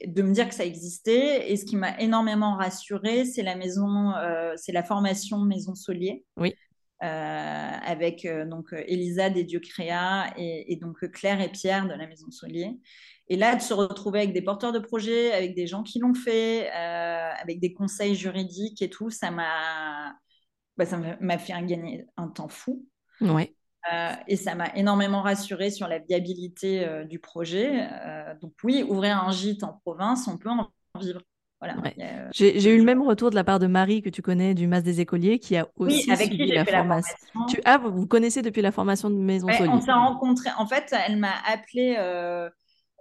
de 0.05 0.21
me 0.21 0.33
dire 0.33 0.49
que 0.49 0.53
ça 0.53 0.65
existait 0.65 1.49
et 1.49 1.55
ce 1.55 1.63
qui 1.63 1.77
m'a 1.77 1.97
énormément 2.01 2.57
rassurée 2.57 3.23
c'est 3.23 3.43
la 3.43 3.55
maison 3.55 4.13
c'est 4.57 4.73
la 4.73 4.83
formation 4.83 5.39
maison 5.39 5.73
Solier 5.73 6.25
oui 6.35 6.53
euh, 7.03 7.77
avec 7.83 8.23
euh, 8.23 8.45
donc 8.45 8.71
euh, 8.71 8.81
Elisa 8.87 9.29
des 9.29 9.43
Dieux 9.43 9.59
Créa 9.59 10.33
et, 10.37 10.77
donc 10.81 11.05
Claire 11.11 11.41
et 11.41 11.49
Pierre 11.49 11.87
de 11.87 11.93
la 11.93 12.07
Maison 12.07 12.31
Solier. 12.31 12.79
Et 13.27 13.35
là, 13.35 13.55
de 13.55 13.61
se 13.61 13.73
retrouver 13.73 14.19
avec 14.19 14.33
des 14.33 14.41
porteurs 14.41 14.71
de 14.71 14.79
projets, 14.79 15.33
avec 15.33 15.55
des 15.55 15.67
gens 15.67 15.83
qui 15.83 15.99
l'ont 15.99 16.13
fait, 16.13 16.69
avec 16.69 17.59
des 17.59 17.73
conseils 17.73 18.15
juridiques 18.15 18.81
et 18.81 18.89
tout, 18.89 19.09
ça 19.09 19.29
m'a 19.31 20.15
bah, 20.77 20.85
ça 20.85 20.97
m'a 20.97 21.37
fait 21.37 21.53
gagner 21.65 22.05
un 22.17 22.27
temps 22.27 22.47
fou. 22.47 22.85
Ouais. 23.21 23.53
et 24.27 24.35
ça 24.35 24.55
m'a 24.55 24.73
énormément 24.75 25.21
rassuré 25.21 25.69
sur 25.69 25.87
la 25.87 25.99
viabilité 25.99 27.05
du 27.09 27.19
projet. 27.19 27.87
donc 28.41 28.53
oui, 28.63 28.83
ouvrir 28.87 29.23
un 29.23 29.31
gîte 29.31 29.63
en 29.63 29.73
province, 29.83 30.27
on 30.27 30.37
peut 30.37 30.49
en 30.49 30.69
vivre. 30.99 31.21
Voilà. 31.61 31.75
J'ai 32.31 32.73
eu 32.73 32.77
le 32.77 32.83
même 32.83 33.01
retour 33.01 33.29
de 33.29 33.35
la 33.35 33.43
part 33.43 33.59
de 33.59 33.67
Marie 33.67 34.01
que 34.01 34.09
tu 34.09 34.21
connais 34.21 34.53
du 34.53 34.67
Mas 34.67 34.81
des 34.83 34.99
écoliers 34.99 35.39
qui 35.39 35.55
a 35.55 35.67
aussi 35.77 36.11
avec 36.11 36.27
suivi 36.27 36.51
la, 36.51 36.65
formation. 36.65 37.15
Tu, 37.47 37.61
ah, 37.65 37.77
vous 37.77 38.07
connaissez 38.07 38.41
depuis 38.41 38.61
la 38.61 38.71
formation 38.71 39.09
de 39.09 39.15
Maison 39.15 39.47
ouais, 39.47 39.67
On 39.67 39.81
s'est 39.81 39.91
rencontrés. 39.91 40.49
En 40.57 40.67
fait, 40.67 40.93
elle 41.07 41.17
m'a 41.17 41.33
appelé 41.47 41.97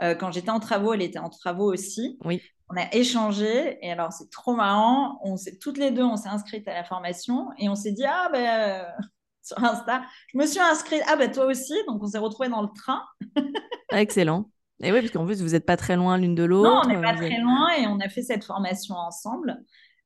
quand 0.01 0.31
j'étais 0.33 0.51
en 0.51 0.61
travaux. 0.61 0.95
Elle 0.95 1.03
était 1.03 1.19
en 1.19 1.31
travaux 1.31 1.73
aussi. 1.73 2.19
Oui. 2.25 2.41
On 2.71 2.77
a 2.77 2.95
échangé 2.95 3.79
et 3.83 3.93
alors 3.93 4.13
c'est 4.13 4.31
trop 4.31 4.55
marrant. 4.55 5.19
On 5.23 5.35
toutes 5.61 5.77
les 5.77 5.91
deux, 5.91 6.03
on 6.03 6.17
s'est 6.17 6.31
inscrites 6.31 6.67
à 6.67 6.73
la 6.73 6.85
formation 6.85 7.49
et 7.59 7.69
on 7.69 7.75
s'est 7.75 7.93
dit 7.93 8.07
ah 8.07 8.31
ben 8.33 8.87
sur 9.45 9.63
Insta. 9.63 10.03
Je 10.33 10.39
me 10.39 10.47
suis 10.47 10.61
inscrite. 10.61 11.03
Ah, 11.07 11.17
bah 11.17 11.29
toi 11.29 11.47
aussi. 11.47 11.75
Donc, 11.87 12.03
on 12.03 12.07
s'est 12.07 12.19
retrouvés 12.19 12.49
dans 12.49 12.63
le 12.63 12.69
train. 12.75 13.03
Ah, 13.91 14.01
excellent. 14.01 14.51
Et 14.83 14.91
oui, 14.91 15.01
parce 15.01 15.13
qu'en 15.13 15.25
plus, 15.25 15.41
vous 15.41 15.51
n'êtes 15.51 15.67
pas 15.67 15.77
très 15.77 15.95
loin 15.95 16.19
l'une 16.19 16.35
de 16.35 16.43
l'autre. 16.43 16.69
Non, 16.69 16.81
on 16.85 16.89
n'est 16.89 17.01
pas 17.01 17.15
très 17.15 17.39
loin 17.39 17.69
et 17.79 17.87
on 17.87 18.01
a 18.01 18.09
fait 18.09 18.23
cette 18.23 18.45
formation 18.45 18.97
ensemble. 18.97 19.63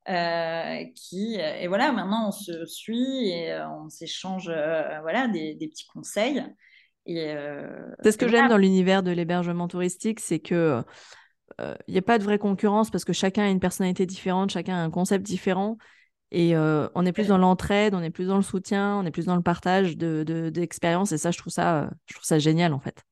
Euh, 0.09 0.85
qui 0.95 1.35
et 1.35 1.67
voilà 1.67 1.93
maintenant 1.93 2.29
on 2.29 2.31
se 2.31 2.65
suit 2.65 3.29
et 3.29 3.53
euh, 3.53 3.69
on 3.69 3.91
s'échange 3.91 4.49
euh, 4.49 5.01
voilà 5.03 5.29
des, 5.29 5.55
petits 5.61 5.87
conseils 5.87 6.43
et 7.05 7.35
c'est 8.03 8.13
ce 8.13 8.17
que 8.17 8.27
j'aime 8.27 8.49
dans 8.49 8.57
l'univers 8.57 9.03
de 9.03 9.11
l'hébergement 9.11 9.69
touristique 9.69 10.21
c'est 10.21 10.39
que 10.39 10.83
il 11.59 11.93
n'y 11.93 11.99
a 11.99 12.03
pas 12.03 12.17
de 12.17 12.25
vraie 12.25 12.39
concurrence 12.39 12.91
parce 12.91 13.05
que 13.05 13.13
chacun 13.13 13.43
a 13.43 13.49
une 13.51 13.61
personnalité 13.61 14.07
différente 14.07 14.49
chacun 14.49 14.77
a 14.77 14.79
un 14.79 14.91
concept 14.91 15.27
différent 15.27 15.77
et 16.31 16.55
euh, 16.55 16.89
on 16.95 17.07
est 17.07 17.13
plus 17.13 17.29
dans 17.29 17.39
l'entraide, 17.39 17.95
on 17.95 18.03
est 18.03 18.11
plus 18.11 18.27
dans 18.27 18.37
le 18.37 18.43
soutien, 18.43 18.97
on 18.97 19.07
est 19.07 19.11
plus 19.11 19.27
dans 19.27 19.37
le 19.37 19.43
partage 19.43 19.97
d'expériences. 19.97 21.11
De, 21.11 21.15
et 21.15 21.19
ça, 21.19 21.31
je 21.31 21.39
trouve 21.39 21.53
ça, 21.53 21.91
je 22.07 22.15
trouve 22.15 22.25
ça 22.25 22.39
génial, 22.39 22.75
en 22.75 22.81
fait. 22.81 23.03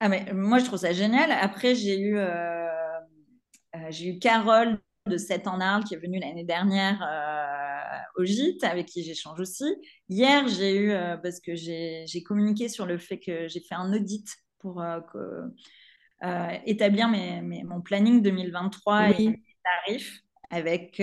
Ah, 0.00 0.08
mais 0.08 0.26
moi, 0.32 0.58
je 0.58 0.64
trouve 0.64 0.80
ça 0.80 0.92
génial. 0.92 1.30
Après, 1.30 1.74
j'ai 1.74 1.98
eu, 1.98 2.18
euh, 2.18 2.66
euh, 3.76 3.78
j'ai 3.90 4.08
eu 4.08 4.18
Carole 4.18 4.80
de 5.06 5.16
7 5.16 5.46
en 5.46 5.60
Arles 5.60 5.84
qui 5.84 5.94
est 5.94 5.98
venue 5.98 6.18
l'année 6.18 6.44
dernière 6.44 7.00
au 8.16 8.24
gîte, 8.24 8.64
avec 8.64 8.86
qui 8.86 9.04
j'échange 9.04 9.38
aussi. 9.38 9.76
Hier, 10.08 10.48
j'ai 10.48 10.76
eu, 10.76 10.92
parce 11.22 11.38
que 11.38 11.54
j'ai 11.54 12.22
communiqué 12.24 12.68
sur 12.68 12.86
le 12.86 12.98
fait 12.98 13.18
que 13.18 13.46
j'ai 13.46 13.60
fait 13.60 13.76
un 13.76 13.92
audit 13.94 14.26
pour 14.58 14.82
établir 16.64 17.08
mes, 17.08 17.62
mon 17.62 17.80
planning 17.80 18.22
2023 18.22 19.10
et 19.10 19.28
mes 19.28 19.42
tarifs 19.86 20.25
avec 20.50 21.02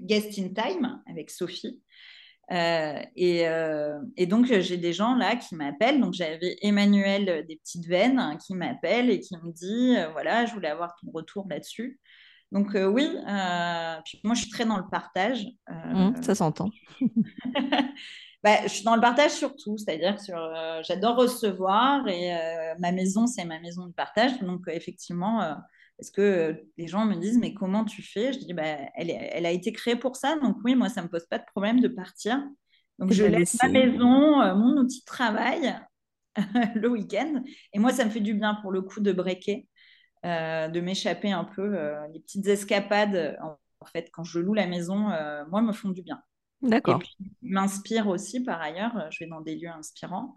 Guest 0.00 0.38
in 0.38 0.48
Time 0.48 1.02
avec 1.06 1.30
Sophie. 1.30 1.80
Euh, 2.50 3.00
euh, 3.18 3.98
et, 4.16 4.26
donc, 4.26 4.46
j'ai 4.46 4.76
des 4.76 4.92
gens 4.92 5.14
là 5.14 5.36
qui 5.36 5.54
m'appellent. 5.54 6.00
Donc, 6.00 6.12
j'avais 6.12 6.56
Emmanuel 6.60 7.28
euh, 7.28 7.42
des 7.42 7.56
petites 7.56 7.86
veines 7.86 8.36
qui 8.44 8.54
m'appelle 8.54 9.10
et 9.10 9.20
qui 9.20 9.36
me 9.36 9.52
dit 9.52 9.96
voilà, 10.12 10.44
je 10.44 10.52
voulais 10.52 10.68
avoir 10.68 10.94
ton 11.00 11.10
retour 11.12 11.46
là-dessus. 11.48 12.00
Donc, 12.50 12.72
oui, 12.74 13.08
puis 14.04 14.20
moi, 14.24 14.34
je 14.34 14.42
suis 14.42 14.50
très 14.50 14.66
dans 14.66 14.76
le 14.76 14.86
partage. 14.90 15.46
Mmh, 15.70 16.22
ça 16.22 16.34
s'entend. 16.34 16.68
bah, 18.44 18.58
je 18.64 18.68
suis 18.68 18.84
dans 18.84 18.94
le 18.94 19.00
partage 19.00 19.30
surtout, 19.30 19.78
c'est-à-dire 19.78 20.16
que 20.16 20.82
j'adore 20.86 21.16
recevoir 21.16 22.06
et 22.08 22.30
ma 22.78 22.92
maison, 22.92 23.26
c'est 23.26 23.46
ma 23.46 23.58
maison 23.58 23.86
de 23.86 23.92
partage. 23.92 24.38
Donc, 24.40 24.64
effectivement, 24.66 25.56
parce 26.02 26.10
que 26.10 26.20
euh, 26.20 26.54
les 26.78 26.88
gens 26.88 27.06
me 27.06 27.14
disent, 27.14 27.38
mais 27.38 27.54
comment 27.54 27.84
tu 27.84 28.02
fais? 28.02 28.32
Je 28.32 28.40
dis, 28.40 28.52
bah, 28.54 28.64
elle, 28.96 29.08
elle, 29.08 29.46
a 29.46 29.52
été 29.52 29.72
créée 29.72 29.94
pour 29.94 30.16
ça. 30.16 30.36
Donc 30.40 30.56
oui, 30.64 30.74
moi, 30.74 30.88
ça 30.88 31.00
ne 31.00 31.06
me 31.06 31.10
pose 31.10 31.26
pas 31.26 31.38
de 31.38 31.44
problème 31.44 31.78
de 31.78 31.86
partir. 31.86 32.42
Donc 32.98 33.12
je 33.12 33.22
laisse 33.22 33.56
ma 33.62 33.68
maison, 33.68 34.42
euh, 34.42 34.56
mon 34.56 34.78
outil 34.78 34.98
de 34.98 35.04
travail 35.04 35.78
le 36.74 36.88
week-end. 36.88 37.44
Et 37.72 37.78
moi, 37.78 37.92
ça 37.92 38.04
me 38.04 38.10
fait 38.10 38.18
du 38.18 38.34
bien 38.34 38.56
pour 38.62 38.72
le 38.72 38.82
coup 38.82 39.00
de 39.00 39.12
breaker, 39.12 39.68
euh, 40.26 40.66
de 40.66 40.80
m'échapper 40.80 41.30
un 41.30 41.44
peu. 41.44 41.72
les 42.12 42.18
petites 42.18 42.48
escapades, 42.48 43.38
en, 43.40 43.86
fait, 43.86 44.10
quand 44.12 44.24
je 44.24 44.40
loue 44.40 44.54
la 44.54 44.66
maison, 44.66 45.08
moi, 45.50 45.62
me 45.62 45.72
font 45.72 45.90
du 45.90 46.02
bien. 46.02 46.20
D'accord. 46.62 47.00
M'inspire 47.42 48.08
aussi, 48.08 48.42
par 48.42 48.60
ailleurs. 48.60 49.06
Je 49.12 49.22
vais 49.22 49.30
dans 49.30 49.40
des 49.40 49.54
lieux 49.54 49.70
inspirants. 49.70 50.34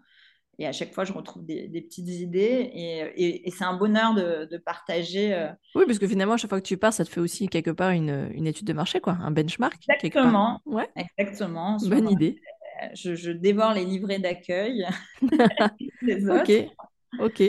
Et 0.58 0.66
à 0.66 0.72
chaque 0.72 0.94
fois, 0.94 1.04
je 1.04 1.12
retrouve 1.12 1.44
des, 1.44 1.68
petites 1.68 2.08
idées 2.08 2.70
et, 2.74 3.50
c'est 3.50 3.64
un 3.64 3.74
bonheur 3.74 4.14
de, 4.14 4.56
partager. 4.56 5.34
Euh, 5.34 5.48
oui, 5.74 5.84
parce 5.86 5.98
que 5.98 6.08
finalement, 6.08 6.34
à 6.34 6.36
chaque 6.38 6.48
fois 6.48 6.60
que 6.60 6.66
tu 6.66 6.78
pars, 6.78 6.92
ça 6.92 7.04
te 7.04 7.10
fait 7.10 7.20
aussi 7.20 7.48
quelque 7.48 7.70
part 7.70 7.90
une, 7.90 8.30
une 8.32 8.46
étude 8.46 8.66
de 8.66 8.72
marché, 8.72 9.00
quoi, 9.00 9.18
un 9.20 9.30
benchmark. 9.30 9.78
Exactement. 9.88 10.60
Ouais. 10.64 10.88
Exactement. 10.96 11.76
Bonne 11.86 12.10
idée. 12.10 12.40
Euh, 12.82 12.86
je, 12.94 13.30
dévore 13.30 13.74
les 13.74 13.84
livrets 13.84 14.18
d'accueil. 14.18 14.86
ok. 15.22 16.52
Ok. 17.20 17.42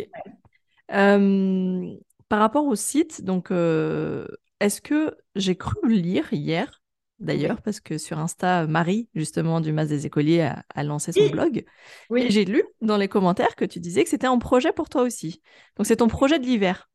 Euh, 0.94 1.94
par 2.28 2.40
rapport 2.40 2.66
au 2.66 2.76
site, 2.76 3.24
donc, 3.24 3.52
est-ce 3.52 4.82
que 4.82 5.16
j'ai 5.36 5.56
cru 5.56 5.90
lire 5.90 6.28
hier? 6.34 6.82
D'ailleurs, 7.20 7.62
parce 7.62 7.80
que 7.80 7.98
sur 7.98 8.20
Insta, 8.20 8.68
Marie, 8.68 9.10
justement, 9.16 9.62
du 9.62 9.72
Mas 9.72 9.88
des 9.88 10.06
écoliers, 10.06 10.50
a, 10.74 10.84
lancé 10.84 11.12
son 11.12 11.30
blog. 11.30 11.66
Oui. 12.10 12.24
Et 12.24 12.30
j'ai 12.30 12.46
lu 12.46 12.64
dans 12.82 12.98
les 12.98 13.08
commentaires 13.08 13.56
que 13.56 13.66
tu 13.66 13.80
disais 13.80 14.04
que 14.04 14.10
c'était 14.10 14.28
un 14.28 14.38
projet 14.38 14.72
pour 14.72 14.90
toi 14.90 15.04
aussi. 15.04 15.42
Donc, 15.76 15.86
c'est 15.86 15.98
ton 15.98 16.08
projet 16.08 16.40
de 16.40 16.46
l'hiver. 16.46 16.90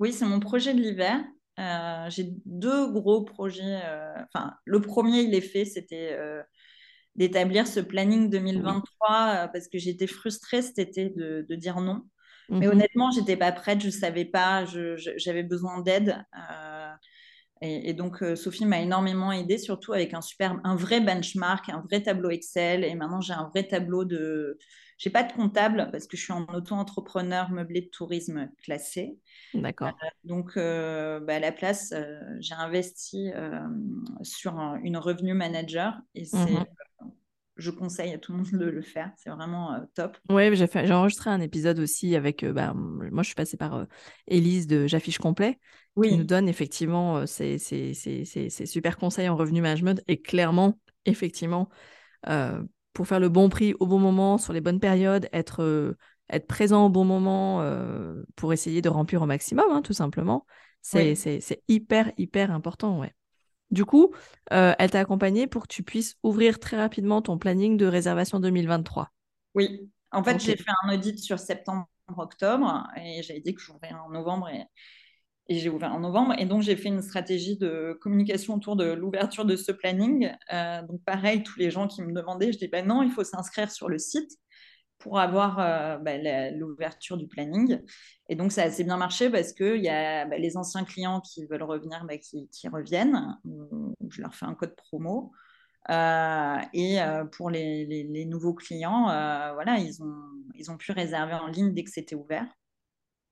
Oui, 0.00 0.12
c'est 0.12 0.26
mon 0.26 0.40
projet 0.40 0.74
de 0.74 0.80
l'hiver. 0.80 1.20
Euh, 1.58 2.08
j'ai 2.08 2.30
deux 2.44 2.90
gros 2.90 3.22
projets. 3.24 3.80
Euh, 3.84 4.14
enfin, 4.32 4.54
le 4.64 4.80
premier, 4.80 5.22
il 5.22 5.34
est 5.34 5.40
fait, 5.40 5.64
c'était 5.64 6.12
euh, 6.12 6.42
d'établir 7.16 7.66
ce 7.66 7.80
planning 7.80 8.30
2023 8.30 9.48
parce 9.52 9.66
que 9.66 9.78
j'étais 9.78 10.06
frustrée 10.06 10.62
cet 10.62 10.78
été 10.78 11.10
de, 11.10 11.44
dire 11.56 11.80
non. 11.80 12.02
Mais 12.48 12.66
mhm. 12.66 12.72
honnêtement, 12.72 13.10
j'étais 13.10 13.36
pas 13.36 13.52
prête, 13.52 13.82
je 13.82 13.90
savais 13.90 14.24
pas, 14.24 14.64
j'avais 15.16 15.42
besoin 15.42 15.82
d'aide. 15.82 16.24
Et, 17.60 17.92
donc, 17.92 18.22
euh, 18.22 18.36
Sophie 18.36 18.66
m'a 18.66 18.80
énormément 18.80 19.32
aidée, 19.32 19.58
surtout 19.58 19.92
avec 19.92 20.14
un, 20.14 20.20
super, 20.20 20.60
un 20.64 20.76
vrai 20.76 21.00
benchmark, 21.00 21.68
un 21.68 21.80
vrai 21.80 22.02
tableau 22.02 22.30
Excel. 22.30 22.84
Et 22.84 22.94
maintenant, 22.94 23.20
j'ai 23.20 23.32
un 23.32 23.48
vrai 23.48 23.66
tableau 23.66 24.04
de. 24.04 24.58
Je 24.98 25.08
n'ai 25.08 25.12
pas 25.12 25.22
de 25.22 25.32
comptable 25.32 25.88
parce 25.92 26.06
que 26.06 26.16
je 26.16 26.22
suis 26.24 26.32
en 26.32 26.44
auto-entrepreneur 26.46 27.50
meublé 27.50 27.82
de 27.82 27.86
tourisme 27.86 28.50
classé. 28.62 29.16
D'accord. 29.54 29.88
Euh, 29.88 30.06
donc, 30.24 30.56
euh, 30.56 31.20
bah, 31.20 31.36
à 31.36 31.38
la 31.40 31.52
place, 31.52 31.94
j'ai 32.40 32.54
investi 32.54 33.30
sur 34.22 34.58
une 34.82 34.96
revenu 34.96 35.34
manager. 35.34 35.98
Et 36.14 36.24
c'est. 36.24 36.38
Mhm 36.38 36.66
je 37.58 37.70
conseille 37.70 38.12
à 38.12 38.18
tout 38.18 38.32
le 38.32 38.38
monde 38.38 38.50
de 38.52 38.64
le 38.64 38.82
faire. 38.82 39.10
C'est 39.16 39.30
vraiment 39.30 39.74
euh, 39.74 39.80
top. 39.94 40.16
Oui, 40.30 40.54
j'ai, 40.54 40.92
enregistré 40.92 41.28
un 41.28 41.40
épisode 41.40 41.80
aussi 41.80 42.14
avec. 42.14 42.44
Euh, 42.44 42.52
bah, 42.52 42.72
moi, 42.74 43.22
je 43.22 43.26
suis 43.26 43.34
passée 43.34 43.56
par 43.56 43.86
Elise 44.28 44.66
euh, 44.66 44.82
de 44.82 44.86
J'affiche 44.86 45.18
complet, 45.18 45.58
qui 46.00 46.16
nous 46.16 46.24
donne 46.24 46.48
effectivement 46.48 47.26
ces, 47.26 47.58
super 47.58 48.96
conseils 48.96 49.28
en 49.28 49.36
revenu 49.36 49.60
management. 49.60 50.00
Et 50.06 50.22
clairement, 50.22 50.78
effectivement, 51.04 51.68
pour 52.92 53.06
faire 53.06 53.20
le 53.20 53.28
bon 53.28 53.48
prix 53.48 53.74
au 53.80 53.86
bon 53.86 53.98
moment, 53.98 54.38
sur 54.38 54.52
les 54.52 54.60
bonnes 54.60 54.80
périodes, 54.80 55.28
être, 55.32 55.96
être 56.30 56.46
présent 56.46 56.86
au 56.86 56.90
bon 56.90 57.04
moment 57.04 57.64
pour 58.36 58.52
essayer 58.52 58.80
de 58.80 58.88
remplir 58.88 59.22
au 59.22 59.26
maximum, 59.26 59.66
hein, 59.70 59.82
tout 59.82 59.92
simplement. 59.92 60.46
C'est, 60.80 61.16
c'est 61.16 61.62
hyper, 61.66 62.12
hyper 62.16 62.52
important. 62.52 63.00
Ouais. 63.00 63.12
Du 63.70 63.84
coup, 63.84 64.14
euh, 64.52 64.74
elle 64.78 64.90
t'a 64.90 65.00
accompagné 65.00 65.46
pour 65.46 65.62
que 65.62 65.68
tu 65.68 65.82
puisses 65.82 66.16
ouvrir 66.22 66.58
très 66.58 66.76
rapidement 66.76 67.20
ton 67.20 67.38
planning 67.38 67.76
de 67.76 67.86
réservation 67.86 68.40
2023. 68.40 69.10
Oui, 69.54 69.90
en 70.10 70.22
fait, 70.22 70.40
j'ai 70.40 70.56
fait 70.56 70.70
un 70.84 70.94
audit 70.94 71.18
sur 71.18 71.38
septembre-octobre 71.38 72.88
et 72.96 73.22
j'avais 73.22 73.40
dit 73.40 73.54
que 73.54 73.60
j'ouvrais 73.60 73.92
en 73.92 74.10
novembre 74.10 74.48
et, 74.48 74.64
j'ai 75.50 75.70
ouvert 75.70 75.94
en 75.94 76.00
novembre. 76.00 76.34
Et 76.38 76.44
donc, 76.44 76.60
j'ai 76.60 76.76
fait 76.76 76.88
une 76.88 77.00
stratégie 77.00 77.56
de 77.56 77.98
communication 78.02 78.56
autour 78.56 78.76
de 78.76 78.92
l'ouverture 78.92 79.46
de 79.46 79.56
ce 79.56 79.72
planning. 79.72 80.30
Euh, 80.52 80.82
donc, 80.82 81.02
pareil, 81.04 81.42
tous 81.42 81.58
les 81.58 81.70
gens 81.70 81.88
qui 81.88 82.02
me 82.02 82.12
demandaient, 82.12 82.52
je 82.52 82.58
dis 82.58 82.68
ben 82.68 82.86
non, 82.86 83.02
il 83.02 83.10
faut 83.10 83.24
s'inscrire 83.24 83.70
sur 83.70 83.88
le 83.88 83.96
site 83.96 84.30
pour 84.98 85.18
avoir 85.18 85.58
euh, 85.60 85.98
bah, 85.98 86.18
l'ouverture 86.50 87.16
du 87.16 87.26
planning. 87.26 87.80
Et 88.28 88.36
donc, 88.36 88.52
ça 88.52 88.62
a 88.62 88.64
assez 88.66 88.84
bien 88.84 88.96
marché 88.96 89.30
parce 89.30 89.52
qu'il 89.52 89.82
y 89.82 89.88
a 89.88 90.26
bah, 90.26 90.38
les 90.38 90.56
anciens 90.56 90.84
clients 90.84 91.20
qui 91.20 91.46
veulent 91.46 91.62
revenir, 91.62 92.04
bah, 92.04 92.18
qui, 92.18 92.68
reviennent. 92.68 93.38
Je 94.10 94.20
leur 94.20 94.34
fais 94.34 94.46
un 94.46 94.54
code 94.54 94.74
promo. 94.74 95.32
Euh, 95.90 96.56
et 96.74 97.00
euh, 97.00 97.24
pour 97.24 97.48
les, 97.48 98.24
nouveaux 98.26 98.54
clients, 98.54 99.04
voilà, 99.54 99.78
ils 99.78 100.02
ont, 100.02 100.14
ils 100.54 100.70
ont 100.70 100.76
pu 100.76 100.92
réserver 100.92 101.34
en 101.34 101.46
ligne 101.46 101.72
dès 101.72 101.84
que 101.84 101.90
c'était 101.90 102.16
ouvert. 102.16 102.46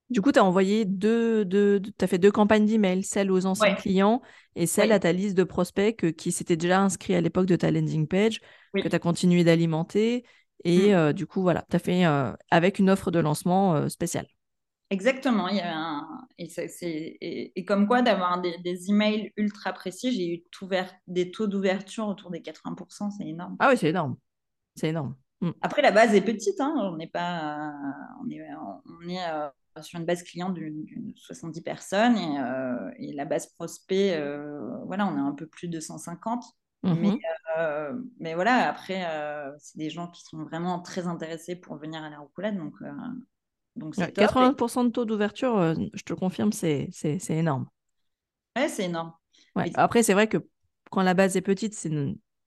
Du 0.09 0.23
coup, 0.23 0.31
tu 0.31 0.39
as 0.39 0.45
envoyé 0.45 0.85
deux, 0.85 1.45
deux, 1.45 1.83
as 2.01 2.07
fait 2.07 2.19
deux 2.19 2.31
campagnes 2.31 2.65
d'email, 2.65 3.03
celle 3.03 3.33
aux 3.33 3.45
anciens 3.45 3.75
clients 3.75 4.23
et 4.55 4.67
celle 4.67 4.93
à 4.93 5.01
ta 5.01 5.13
liste 5.13 5.37
de 5.37 5.43
prospects 5.43 6.13
qui 6.13 6.31
s'étaient 6.31 6.57
déjà 6.57 6.81
inscrits 6.81 7.17
à 7.17 7.21
l'époque 7.21 7.47
de 7.47 7.57
ta 7.57 7.73
landing 7.73 8.07
page, 8.07 8.41
que 8.73 8.87
tu 8.87 8.95
as 8.95 9.01
continué 9.01 9.43
d'alimenter 9.43 10.25
et 10.65 10.95
mmh. 10.95 11.13
du 11.13 11.27
coup, 11.27 11.43
voilà, 11.43 11.65
tu 11.71 11.77
as 11.77 11.79
fait 11.79 12.05
avec 12.51 12.79
une 12.79 12.91
offre 12.91 13.11
de 13.11 13.19
lancement 13.19 13.89
spéciale. 13.89 14.27
Exactement. 14.91 15.49
Il 15.49 15.57
y 15.57 15.61
un... 15.61 16.07
et, 16.39 17.59
et, 17.59 17.65
comme 17.65 17.89
quoi, 17.89 18.03
d'avoir 18.03 18.41
des, 18.41 18.57
des, 18.59 18.89
emails 18.91 19.33
ultra 19.37 19.73
précis, 19.73 20.13
j'ai 20.13 20.35
eu 20.35 20.45
des 21.09 21.31
taux 21.31 21.47
d'ouverture 21.49 22.07
autour 22.07 22.31
des 22.31 22.41
80%, 22.41 23.11
c'est 23.17 23.27
énorme. 23.27 23.57
Ah 23.59 23.71
oui, 23.71 23.77
c'est 23.77 23.89
énorme. 23.89 24.17
C'est 24.77 24.89
énorme. 24.89 25.17
Mmh. 25.41 25.51
Après, 25.61 25.83
la 25.83 25.91
base 25.91 26.15
est 26.15 26.23
petite. 26.23 26.61
Hein. 26.61 26.73
On 26.77 26.97
n'est 26.97 27.09
pas. 27.09 27.73
On 28.23 28.31
est, 28.31 28.47
on 28.55 29.09
est 29.09 29.83
sur 29.83 29.99
une 29.99 30.07
base 30.07 30.23
client 30.23 30.51
d'une 30.51 31.13
70 31.17 31.61
personnes 31.63 32.17
et, 32.99 33.13
la 33.13 33.25
base 33.25 33.49
prospect, 33.55 34.19
voilà, 34.87 35.07
on 35.07 35.17
est 35.17 35.21
un 35.21 35.33
peu 35.33 35.47
plus 35.47 35.69
de 35.69 35.81
150. 35.81 36.45
Mais, 36.83 36.93
mmh 36.93 37.19
mais, 38.21 38.35
voilà, 38.35 38.69
après, 38.69 39.05
c'est 39.59 39.79
des 39.79 39.91
gens 39.91 40.09
qui 40.09 40.23
sont 40.23 40.45
vraiment 40.45 40.81
très 40.81 41.07
intéressés 41.07 41.57
pour 41.57 41.77
venir 41.77 42.03
à 42.03 42.11
la 42.11 42.19
roucoulade. 42.19 42.57
Donc, 42.57 42.75
donc 43.75 43.95
80% 43.97 44.85
de 44.85 44.91
taux 44.91 45.05
d'ouverture, 45.05 45.75
je 45.95 46.03
te 46.03 46.13
confirme, 46.15 46.53
c'est 46.53 46.91
énorme. 47.31 47.67
Ouais, 48.57 48.69
c'est 48.69 48.85
énorme. 48.85 49.13
Ouais. 49.55 49.71
Après, 49.75 50.03
c'est 50.03 50.15
vrai 50.15 50.29
que 50.29 50.39
quand 50.91 51.03
la 51.03 51.15
base 51.15 51.37
est 51.37 51.43
petite, 51.43 51.75
c'est 51.75 51.91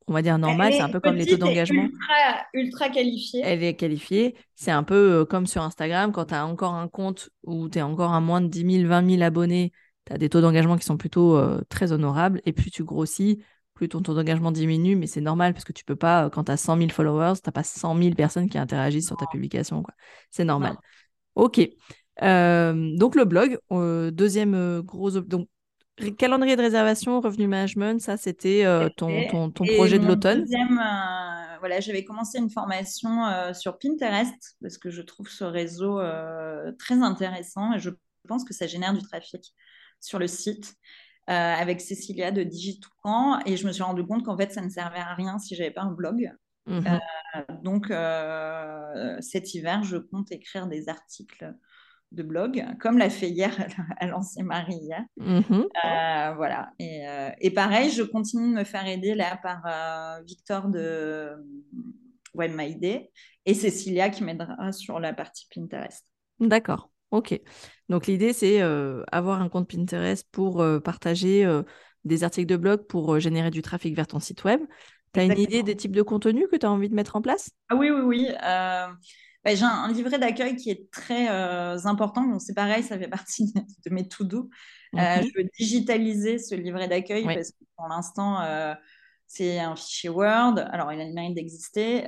on 0.10 0.14
va 0.14 0.24
dire 0.24 0.40
normal, 0.40 0.74
c'est 0.74 0.82
un 0.82 0.90
peu 0.90 1.00
comme 1.00 1.16
les 1.16 1.28
taux 1.28 1.38
d'engagement. 1.38 1.84
Ultra, 1.84 2.46
ultra 2.54 2.90
qualifiée. 2.90 3.42
Elle 3.44 3.64
est 3.64 3.76
qualifiée. 3.76 4.36
C'est 4.56 4.72
un 4.72 4.84
peu 4.84 4.96
euh, 4.96 5.26
comme 5.26 5.46
sur 5.46 5.62
Instagram, 5.62 6.12
quand 6.12 6.26
tu 6.26 6.34
as 6.34 6.46
encore 6.48 6.74
un 6.74 6.88
compte 6.88 7.30
où 7.44 7.70
tu 7.70 7.78
es 7.78 7.84
encore 7.84 8.12
à 8.14 8.20
moins 8.20 8.42
de 8.42 8.48
10 8.48 8.80
000, 8.80 8.90
20 8.90 9.08
000 9.08 9.22
abonnés, 9.22 9.72
tu 10.06 10.14
as 10.14 10.18
des 10.18 10.28
taux 10.28 10.42
d'engagement 10.42 10.78
qui 10.78 10.86
sont 10.86 10.98
plutôt 10.98 11.38
euh, 11.38 11.62
très 11.70 11.92
honorables. 11.92 12.42
Et 12.46 12.54
plus 12.54 12.72
tu 12.72 12.84
grossis, 12.84 13.44
plus 13.80 13.90
ton 13.90 14.02
taux 14.02 14.14
d'engagement 14.14 14.52
diminue, 14.52 14.96
mais 14.96 15.08
c'est 15.08 15.22
normal 15.22 15.54
parce 15.54 15.66
que 15.66 15.74
tu 15.74 15.84
peux 15.84 15.96
pas, 15.96 16.26
euh, 16.26 16.30
quand 16.30 16.46
tu 16.46 16.52
as 16.52 16.58
100 16.58 16.78
000 16.78 16.90
followers, 16.90 17.34
tu 17.36 17.48
n'as 17.48 17.52
pas 17.52 17.64
100 17.64 17.98
000 17.98 18.16
personnes 18.16 18.50
qui 18.50 18.58
interagissent 18.58 19.08
sur 19.08 19.18
ta 19.18 19.26
publication. 19.28 19.84
C'est 20.32 20.46
normal. 20.46 20.78
Ok. 21.36 21.60
donc 22.22 23.16
le 23.16 23.24
blog, 23.26 23.58
deuxième 24.12 24.82
gros... 24.82 25.12
Donc 25.22 25.48
calendrier 26.18 26.56
de 26.56 26.62
réservation, 26.62 27.20
revenu 27.22 27.48
management, 27.48 28.00
ça 28.00 28.18
c'était 28.18 28.66
euh, 28.66 28.90
ton, 28.90 29.28
ton, 29.30 29.52
ton, 29.52 29.66
projet 29.66 30.00
de 30.00 30.06
l'automne. 30.06 30.42
Euh, 30.42 31.58
voilà, 31.60 31.80
j'avais 31.80 32.04
commencé 32.04 32.40
une 32.40 32.50
formation 32.50 33.26
euh, 33.26 33.54
sur 33.54 33.78
Pinterest 33.78 34.58
parce 34.62 34.78
que 34.78 34.90
je 34.90 35.02
trouve 35.02 35.30
ce 35.30 35.44
réseau 35.44 36.00
très 36.78 37.02
intéressant 37.02 37.74
et 37.74 37.80
je 37.80 37.90
pense 38.28 38.44
que 38.44 38.54
ça 38.54 38.68
génère 38.68 38.94
du 38.94 39.02
trafic 39.02 39.54
sur 40.00 40.20
le 40.20 40.28
site. 40.28 40.74
Avec 41.30 41.80
Cécilia 41.82 42.32
de 42.32 42.44
Digitoucan 42.44 43.40
et 43.46 43.56
je 43.56 43.68
me 43.68 43.72
suis 43.72 43.84
rendu 43.84 44.04
compte 44.04 44.26
qu'en 44.26 44.36
fait 44.36 44.52
ça 44.52 44.62
ne 44.62 44.70
servait 44.70 45.00
à 45.00 45.14
rien 45.14 45.38
si 45.38 45.56
j'avais 45.56 45.72
pas 45.72 45.82
un 45.82 45.92
blog. 45.92 46.32
Mhm. 46.66 47.00
donc 47.64 47.94
cet 49.22 49.54
hiver, 49.54 49.84
je 49.84 49.98
compte 49.98 50.32
écrire 50.32 50.68
des 50.68 50.90
articles 50.90 51.54
de 52.12 52.24
blog, 52.24 52.66
comme 52.80 52.98
l'a 52.98 53.10
fait 53.10 53.30
hier, 53.30 53.52
Marie 54.40 54.76
hier. 54.76 55.04
Mm-hmm. 55.20 55.68
Euh, 55.86 56.34
voilà. 56.36 56.72
Euh, 56.82 57.32
et, 57.40 57.52
pareil, 57.52 57.92
je 57.92 58.04
continue 58.04 58.50
de 58.50 58.60
me 58.60 58.64
faire 58.64 58.88
aider 58.88 59.14
là 59.14 59.40
par 59.42 59.62
euh, 59.66 60.22
Victor 60.24 60.70
de 60.70 61.36
WebMyD 62.34 63.10
et 63.46 63.54
Cécilia 63.54 64.10
qui 64.10 64.24
m'aidera 64.24 64.72
sur 64.72 65.00
la 65.00 65.14
partie 65.14 65.48
Pinterest. 65.54 66.06
D'accord. 66.40 66.90
Ok. 67.12 67.39
Donc 67.89 68.07
l'idée, 68.07 68.34
c'est 68.34 68.62
avoir 69.12 69.41
un 69.41 69.49
compte 69.49 69.70
Pinterest 69.70 70.28
pour 70.32 70.64
partager 70.84 71.47
des 72.05 72.24
articles 72.24 72.47
de 72.47 72.55
blog 72.55 72.86
pour 72.88 73.20
générer 73.20 73.49
du 73.49 73.62
trafic 73.62 73.95
vers 73.95 74.07
ton 74.07 74.20
site 74.20 74.43
web. 74.43 74.62
Tu 75.14 75.20
as 75.20 75.24
une 75.24 75.39
idée 75.39 75.64
des 75.64 75.76
types 75.76 75.95
de 75.95 76.03
contenus 76.03 76.45
que 76.51 76.55
tu 76.55 76.66
as 76.66 76.72
envie 76.72 76.89
de 76.89 76.93
mettre 76.93 77.16
en 77.16 77.22
place? 77.22 77.49
Ah 77.70 77.76
oui, 77.76 77.89
oui, 77.89 78.01
oui. 78.01 78.28
Bah, 79.45 79.55
j'ai 79.55 79.64
un, 79.64 79.91
livret 79.91 80.20
d'accueil 80.20 80.55
qui 80.57 80.70
est 80.70 80.91
très 80.91 81.30
euh, 81.30 81.78
important. 81.86 82.39
C'est 82.39 82.53
pareil, 82.53 82.84
ça 82.84 82.99
fait 82.99 83.07
partie 83.07 83.53
de 83.86 83.93
mes 83.93 84.07
tout 84.07 84.26
doux. 84.26 84.49
Euh, 84.95 84.97
mhm. 84.97 85.24
je 85.24 85.41
veux 85.41 85.49
digitaliser 85.57 86.39
ce 86.39 86.55
livret 86.55 86.88
d'accueil 86.88 87.24
parce 87.24 87.51
que 87.51 87.64
pour 87.76 87.88
l'instant, 87.88 88.41
euh, 88.41 88.74
c'est 89.28 89.60
un 89.60 89.76
fichier 89.76 90.10
Word. 90.10 90.55
Alors, 90.72 90.91
il 90.91 90.99
a 90.99 91.05
le 91.05 91.14
mérite 91.14 91.36
d'exister, 91.36 92.05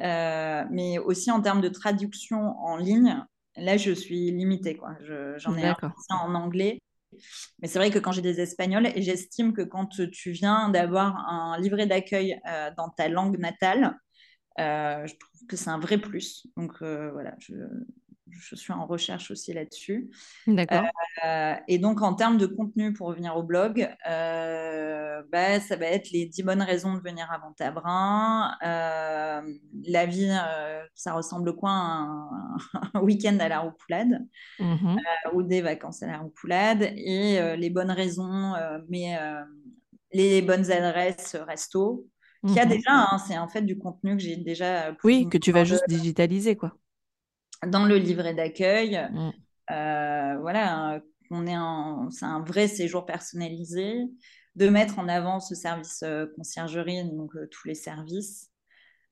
mais 0.71 0.97
aussi 0.97 1.31
en 1.31 1.41
termes 1.41 1.61
de 1.61 1.69
traduction 1.69 2.57
en 2.59 2.75
ligne, 2.75 3.23
là, 3.57 3.77
je 3.77 3.91
suis 3.91 4.31
limitée. 4.31 4.75
Quoi. 4.75 4.97
j'en 5.37 5.57
ai 5.57 5.65
un 5.65 5.77
en 6.09 6.35
anglais. 6.35 6.79
Mais 7.59 7.67
c'est 7.67 7.77
vrai 7.77 7.91
que 7.91 7.99
quand 7.99 8.13
j'ai 8.13 8.21
des 8.21 8.39
Espagnols, 8.39 8.87
et 8.87 9.01
j'estime 9.01 9.53
que 9.53 9.61
quand 9.61 9.87
tu 10.11 10.31
viens 10.31 10.69
d'avoir 10.69 11.17
un 11.29 11.59
livret 11.59 11.85
d'accueil 11.85 12.39
dans 12.77 12.89
ta 12.89 13.09
langue 13.09 13.37
natale, 13.37 13.97
euh, 14.59 15.07
je 15.07 15.15
trouve 15.15 15.47
que 15.47 15.55
c'est 15.55 15.69
un 15.69 15.79
vrai 15.79 15.97
plus. 15.97 16.47
Donc 16.57 16.73
euh, 16.81 17.11
voilà, 17.11 17.35
je, 17.39 17.53
je, 18.31 18.55
suis 18.55 18.73
en 18.73 18.85
recherche 18.85 19.31
aussi 19.31 19.53
là-dessus. 19.53 20.09
D'accord. 20.47 20.83
Euh, 21.25 21.55
et 21.67 21.77
donc 21.77 22.01
en 22.01 22.13
termes 22.13 22.37
de 22.37 22.45
contenu 22.45 22.93
pour 22.93 23.07
revenir 23.07 23.35
au 23.37 23.43
blog, 23.43 23.89
bah, 24.05 25.59
ça 25.59 25.75
va 25.75 25.85
être 25.85 26.11
les 26.11 26.25
10 26.25 26.43
bonnes 26.43 26.61
raisons 26.61 26.95
de 26.95 27.01
venir 27.01 27.31
avant 27.31 27.51
Tabrin. 27.53 28.55
la 28.61 30.05
vie, 30.05 30.35
ça 30.95 31.13
ressemble 31.13 31.55
quoi 31.55 31.71
un, 31.71 32.29
un 32.93 33.01
week-end 33.01 33.37
à 33.39 33.49
la 33.49 33.59
Roupoulade 33.59 34.25
mmh 34.59 34.97
ou 35.33 35.43
des 35.43 35.61
vacances 35.61 36.03
à 36.03 36.07
la 36.07 36.17
Roupoulade 36.17 36.81
et 36.81 37.55
les 37.55 37.69
bonnes 37.69 37.91
raisons, 37.91 38.53
mais 38.89 39.17
les 40.11 40.41
bonnes 40.41 40.71
adresses 40.71 41.35
resto 41.35 42.05
qu'il 42.45 42.55
y 42.55 42.59
a 42.59 42.65
mhm. 42.65 42.71
déjà, 42.71 42.91
hein, 42.91 43.17
c'est 43.19 43.37
en 43.37 43.47
fait 43.47 43.61
du 43.61 43.77
contenu 43.77 44.17
que 44.17 44.23
j'ai 44.23 44.35
déjà. 44.35 44.87
Euh, 44.87 44.93
oui, 45.03 45.27
que 45.29 45.37
tu 45.37 45.51
vas 45.51 45.63
juste 45.63 45.87
digitaliser, 45.87 46.55
quoi. 46.55 46.75
Dans 47.67 47.85
le 47.85 47.97
livret 47.97 48.33
d'accueil, 48.33 48.99
mm. 49.11 49.31
euh, 49.71 50.37
voilà, 50.39 51.01
on 51.29 51.45
est 51.45 52.11
c'est 52.11 52.25
un 52.25 52.41
vrai 52.41 52.67
séjour 52.67 53.05
personnalisé, 53.05 54.01
de 54.55 54.69
mettre 54.69 54.99
en 54.99 55.07
avant 55.07 55.39
ce 55.39 55.55
service 55.55 56.03
euh, 56.03 56.25
conciergerie, 56.35 57.03
donc 57.05 57.31
tous 57.51 57.67
les 57.67 57.75
services. 57.75 58.49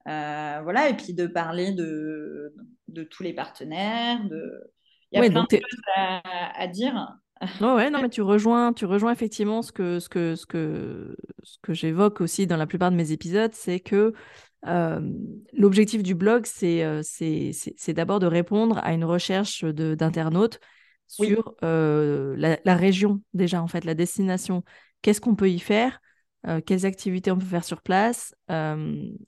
voilà, 0.06 0.90
et 0.90 0.96
puis 0.96 1.14
de 1.14 1.28
parler 1.28 1.72
de, 1.72 2.54
de 2.88 3.04
tous 3.04 3.24
les 3.24 3.34
partenaires. 3.34 4.24
De... 4.26 4.74
Il 5.12 5.22
y 5.22 5.26
a 5.26 5.30
plein 5.30 5.46
de 5.50 5.56
choses 5.56 5.82
à, 5.96 6.62
à 6.62 6.68
dire. 6.68 7.20
ouais, 7.62 7.90
non, 7.90 8.02
mais 8.02 8.10
tu 8.10 8.22
rejoins, 8.22 8.74
tu 8.74 8.86
rejoins 8.86 9.12
effectivement 9.12 9.62
ce 9.62 9.72
que, 9.72 10.00
ce 10.00 10.10
que, 10.10 10.36
ce 10.36 10.46
que, 10.46 11.16
ce 11.44 11.58
que 11.62 11.74
j'évoque 11.74 12.22
aussi 12.22 12.48
dans 12.48 12.58
la 12.58 12.68
plupart 12.68 12.92
de 12.92 12.98
mes 12.98 13.12
épisodes, 13.12 13.54
c'est 13.54 13.80
que 13.80 14.14
l'objectif 14.64 16.04
du 16.04 16.16
blog, 16.16 16.46
c'est, 16.46 16.84
d'abord 17.90 18.20
de 18.20 18.28
répondre 18.28 18.80
à 18.84 18.94
une 18.94 19.06
recherche 19.06 19.64
d'internautes 19.64 20.60
sur 21.08 21.56
la, 21.62 22.76
région, 22.76 23.22
déjà, 23.34 23.62
en 23.62 23.68
fait, 23.68 23.86
la 23.86 23.96
destination. 23.96 24.64
Leur 25.02 25.22
qu'on 25.22 25.36
peut 25.36 25.50
y 25.50 25.60
faire? 25.60 26.00
Quelles 26.66 26.86
activités 26.86 27.32
on 27.32 27.38
peut 27.38 27.46
faire 27.46 27.64
sur 27.64 27.82
place? 27.82 28.36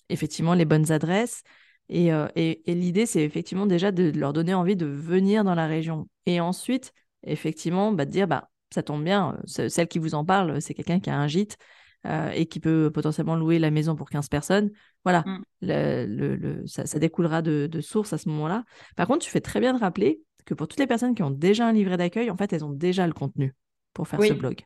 Effectivement, 0.09 0.53
les 0.53 0.65
bonnes 0.65 0.91
adresses. 0.91 1.43
Et, 1.89 2.09
et, 2.35 2.71
et 2.71 2.75
l'idée, 2.75 3.05
c'est 3.05 3.23
effectivement 3.23 3.65
déjà 3.65 3.91
de 3.91 4.11
leur 4.17 4.33
donner 4.33 4.53
envie 4.53 4.75
de 4.75 4.85
venir 4.85 5.43
dans 5.43 5.55
la 5.55 5.67
région. 5.67 6.07
Et 6.25 6.39
ensuite, 6.39 6.93
effectivement, 7.23 7.91
bah, 7.91 8.05
de 8.05 8.11
dire, 8.11 8.27
bah, 8.27 8.49
ça 8.73 8.83
tombe 8.83 9.03
bien, 9.03 9.37
celle 9.45 9.87
qui 9.87 9.99
vous 9.99 10.15
en 10.15 10.23
parle, 10.23 10.61
c'est 10.61 10.73
quelqu'un 10.73 10.99
qui 10.99 11.09
a 11.09 11.17
un 11.17 11.27
gîte 11.27 11.57
euh, 12.05 12.31
et 12.31 12.45
qui 12.45 12.59
peut 12.59 12.91
potentiellement 12.93 13.35
louer 13.35 13.59
la 13.59 13.71
maison 13.71 13.95
pour 13.95 14.09
15 14.09 14.29
personnes. 14.29 14.71
Voilà, 15.03 15.23
mmh. 15.25 15.43
le, 15.61 16.63
ça, 16.65 16.99
découlera 16.99 17.41
de, 17.41 17.69
sources 17.81 18.13
à 18.13 18.17
ce 18.17 18.29
moment-là. 18.29 18.63
Par 18.95 19.07
contre, 19.07 19.19
tu 19.25 19.31
fais 19.31 19.41
très 19.41 19.59
bien 19.59 19.73
de 19.73 19.79
rappeler 19.79 20.21
que 20.45 20.53
pour 20.53 20.67
toutes 20.67 20.79
les 20.79 20.87
personnes 20.87 21.15
qui 21.15 21.23
ont 21.23 21.31
déjà 21.31 21.67
un 21.67 21.73
livret 21.73 21.97
d'accueil, 21.97 22.29
en 22.29 22.37
fait, 22.37 22.53
elles 22.53 22.65
ont 22.65 22.71
déjà 22.71 23.07
le 23.07 23.13
contenu 23.13 23.55
pour 23.93 24.07
faire 24.07 24.21
ce 24.21 24.33
blog. 24.33 24.61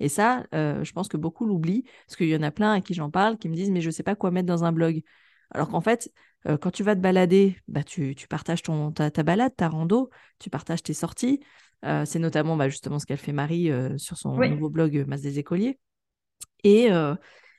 Et 0.00 0.08
ça, 0.08 0.44
euh, 0.54 0.82
je 0.82 0.92
pense 0.92 1.08
que 1.08 1.16
beaucoup 1.16 1.44
l'oublient, 1.44 1.84
parce 2.06 2.16
qu'il 2.16 2.28
y 2.28 2.36
en 2.36 2.42
a 2.42 2.50
plein 2.50 2.72
à 2.72 2.80
qui 2.80 2.94
j'en 2.94 3.10
parle 3.10 3.36
qui 3.36 3.48
me 3.48 3.54
disent, 3.54 3.70
mais 3.70 3.82
je 3.82 3.88
ne 3.88 3.92
sais 3.92 4.02
pas 4.02 4.14
quoi 4.14 4.30
mettre 4.30 4.46
dans 4.46 4.64
un 4.64 4.72
blog. 4.72 5.02
Alors 5.50 5.68
qu'en 5.68 5.80
fait, 5.80 6.10
quand 6.60 6.70
tu 6.70 6.82
vas 6.82 6.94
te 6.96 7.00
balader, 7.00 7.58
bah, 7.68 7.82
tu, 7.82 8.14
partages 8.28 8.62
ton, 8.62 8.92
ta, 8.92 9.10
ta, 9.10 9.22
balade, 9.22 9.54
ta 9.54 9.68
rando, 9.68 10.08
tu 10.38 10.48
partages 10.48 10.82
tes 10.82 10.94
sorties, 10.94 11.40
euh, 11.84 12.04
c'est 12.04 12.18
notamment 12.18 12.56
bah, 12.56 12.68
justement 12.68 12.98
ce 12.98 13.06
qu'elle 13.06 13.18
fait 13.18 13.32
Marie 13.32 13.70
euh, 13.70 13.96
sur 13.96 14.16
son 14.16 14.36
nouveau 14.36 14.68
blog 14.68 14.96
euh, 14.96 15.06
Masse 15.06 15.22
des 15.22 15.38
écoliers. 15.38 15.78
Et, 16.64 16.88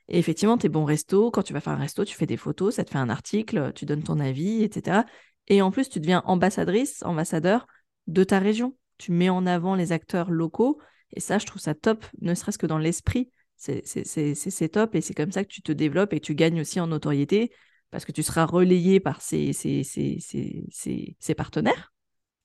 effectivement, 0.07 0.57
tes 0.57 0.69
bons 0.69 0.86
restos, 0.86 1.32
quand 1.32 1.43
tu 1.43 1.53
vas 1.53 1.61
faire 1.61 1.73
un 1.73 1.77
resto, 1.77 2.05
tu 2.05 2.15
fais 2.15 2.25
des 2.25 2.38
photos, 2.38 2.75
ça 2.75 2.84
te 2.84 2.91
fait 2.91 2.97
un 2.97 3.09
article, 3.09 3.71
tu 3.73 3.86
donnes 3.86 4.03
ton 4.03 4.19
avis, 4.19 4.63
etc. 4.63 5.05
Et 5.47 5.61
en 5.61 5.71
plus, 5.71 5.89
tu 5.89 5.99
deviens 5.99 6.21
ambassadrice, 6.25 7.03
ambassadeur 7.03 7.67
de 8.07 8.23
ta 8.23 8.39
région. 8.39 8.75
Tu 8.97 9.11
mets 9.11 9.29
en 9.29 9.45
avant 9.45 9.75
les 9.75 9.91
acteurs 9.91 10.29
locaux. 10.29 10.79
Et 11.13 11.19
ça, 11.19 11.39
je 11.39 11.45
trouve 11.45 11.61
ça 11.61 11.73
top, 11.73 12.05
ne 12.21 12.34
serait-ce 12.34 12.57
que 12.57 12.67
dans 12.67 12.77
l'esprit. 12.77 13.32
C'est 13.57 14.69
top 14.71 14.95
et 14.95 15.01
c'est 15.01 15.13
comme 15.13 15.32
ça 15.32 15.43
que 15.43 15.49
tu 15.49 15.61
te 15.61 15.71
développes 15.71 16.13
et 16.13 16.19
tu 16.19 16.34
gagnes 16.34 16.61
aussi 16.61 16.79
en 16.79 16.88
notoriété 16.88 17.51
parce 17.91 18.05
que 18.05 18.11
tu 18.11 18.23
seras 18.23 18.45
relayé 18.45 18.99
par 18.99 19.21
ces, 19.21 19.53
ces, 19.53 21.36
partenaires 21.36 21.93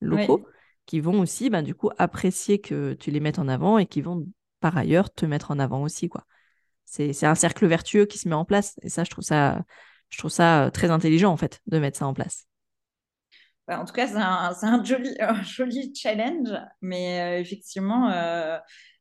locaux 0.01 0.47
qui 0.85 1.01
vont 1.01 1.21
aussi, 1.21 1.49
ben, 1.51 1.63
du 1.63 1.75
coup, 1.75 1.91
apprécier 1.99 2.61
que 2.61 2.93
tu 2.95 3.11
les 3.11 3.21
mettes 3.21 3.39
en 3.39 3.49
avant 3.49 3.79
et 3.79 3.87
qui 3.87 4.03
vont, 4.03 4.27
par 4.61 4.77
ailleurs, 4.77 5.13
te 5.13 5.27
mettre 5.27 5.51
en 5.51 5.59
avant 5.59 5.83
aussi, 5.83 6.09
quoi. 6.09 6.25
C'est 6.87 7.27
un 7.27 7.35
cercle 7.35 7.67
vertueux 7.67 8.07
qui 8.07 8.19
se 8.19 8.29
met 8.29 8.35
en 8.35 8.45
place. 8.45 8.79
Et 8.83 8.89
ça, 8.89 9.05
je 9.05 9.11
trouve 9.11 9.25
ça, 9.25 9.65
je 10.09 10.19
trouve 10.19 10.31
ça 10.31 10.65
euh, 10.65 10.71
très 10.71 10.91
intelligent, 10.91 11.33
en 11.33 11.37
fait, 11.37 11.61
de 11.67 11.79
mettre 11.79 11.99
ça 11.99 12.07
en 12.07 12.15
place. 12.15 12.47
Bah, 13.67 13.81
en 13.81 13.85
tout 13.85 13.93
cas, 13.93 14.07
c'est 14.07 14.67
un, 14.67 14.85
joli, 14.85 15.15
joli 15.45 15.93
challenge. 15.95 16.49
Mais 16.81 17.21
euh, 17.21 17.41
effectivement, 17.41 18.11
euh, 18.11 18.57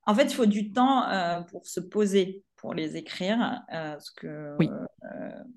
en 0.07 0.15
fait, 0.15 0.25
il 0.25 0.33
faut 0.33 0.47
du 0.47 0.71
temps 0.71 1.05
pour 1.49 1.65
se 1.67 1.79
poser, 1.79 2.43
pour 2.57 2.73
les 2.73 2.97
écrire. 2.97 3.61
ce 3.71 4.11
que 4.15 4.55
oui. 4.59 4.69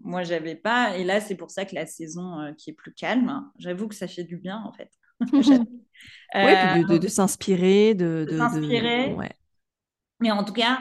moi, 0.03 0.22
j'avais 0.22 0.55
pas. 0.57 0.96
Et 0.96 1.05
là, 1.05 1.20
c'est 1.20 1.34
pour 1.34 1.51
ça 1.51 1.64
que 1.64 1.74
la 1.74 1.86
saison 1.86 2.55
qui 2.57 2.70
est 2.70 2.74
plus 2.74 2.92
calme, 2.92 3.51
j'avoue 3.59 3.88
que 3.88 3.94
ça 3.94 4.07
fait 4.07 4.24
du 4.24 4.36
bien, 4.36 4.62
en 4.64 4.72
fait. 4.72 4.90
Oui, 6.32 6.84
de, 6.88 6.99
de, 6.99 7.09
s'inspirer, 7.09 7.94
de, 7.94 8.24
de, 8.30 8.38
s'inspirer. 8.38 9.16
Mais 10.21 10.31
en 10.31 10.45
tout 10.45 10.53
cas, 10.53 10.79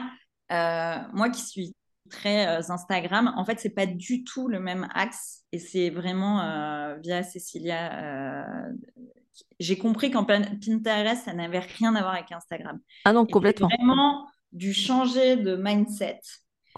moi 1.12 1.30
qui 1.30 1.40
suis 1.40 1.74
très 2.10 2.46
Instagram, 2.70 3.32
en 3.36 3.44
fait, 3.44 3.60
c'est 3.60 3.70
pas 3.70 3.86
du 3.86 4.24
tout 4.24 4.48
le 4.48 4.60
même 4.60 4.88
axe. 4.94 5.44
Et 5.52 5.58
c'est 5.58 5.90
vraiment 5.90 6.96
via 7.02 7.22
Cécilia 7.22 8.66
j'ai 9.60 9.78
compris 9.78 10.10
qu'en 10.10 10.24
Pinterest, 10.24 11.24
ça 11.24 11.32
n'avait 11.32 11.60
rien 11.60 11.94
à 11.94 12.00
voir 12.00 12.14
avec 12.14 12.32
Instagram. 12.32 12.78
Ah 13.04 13.12
non, 13.12 13.26
complètement. 13.26 13.68
vraiment 13.68 14.26
du 14.52 14.72
changer 14.72 15.36
de 15.36 15.56
mindset. 15.56 16.20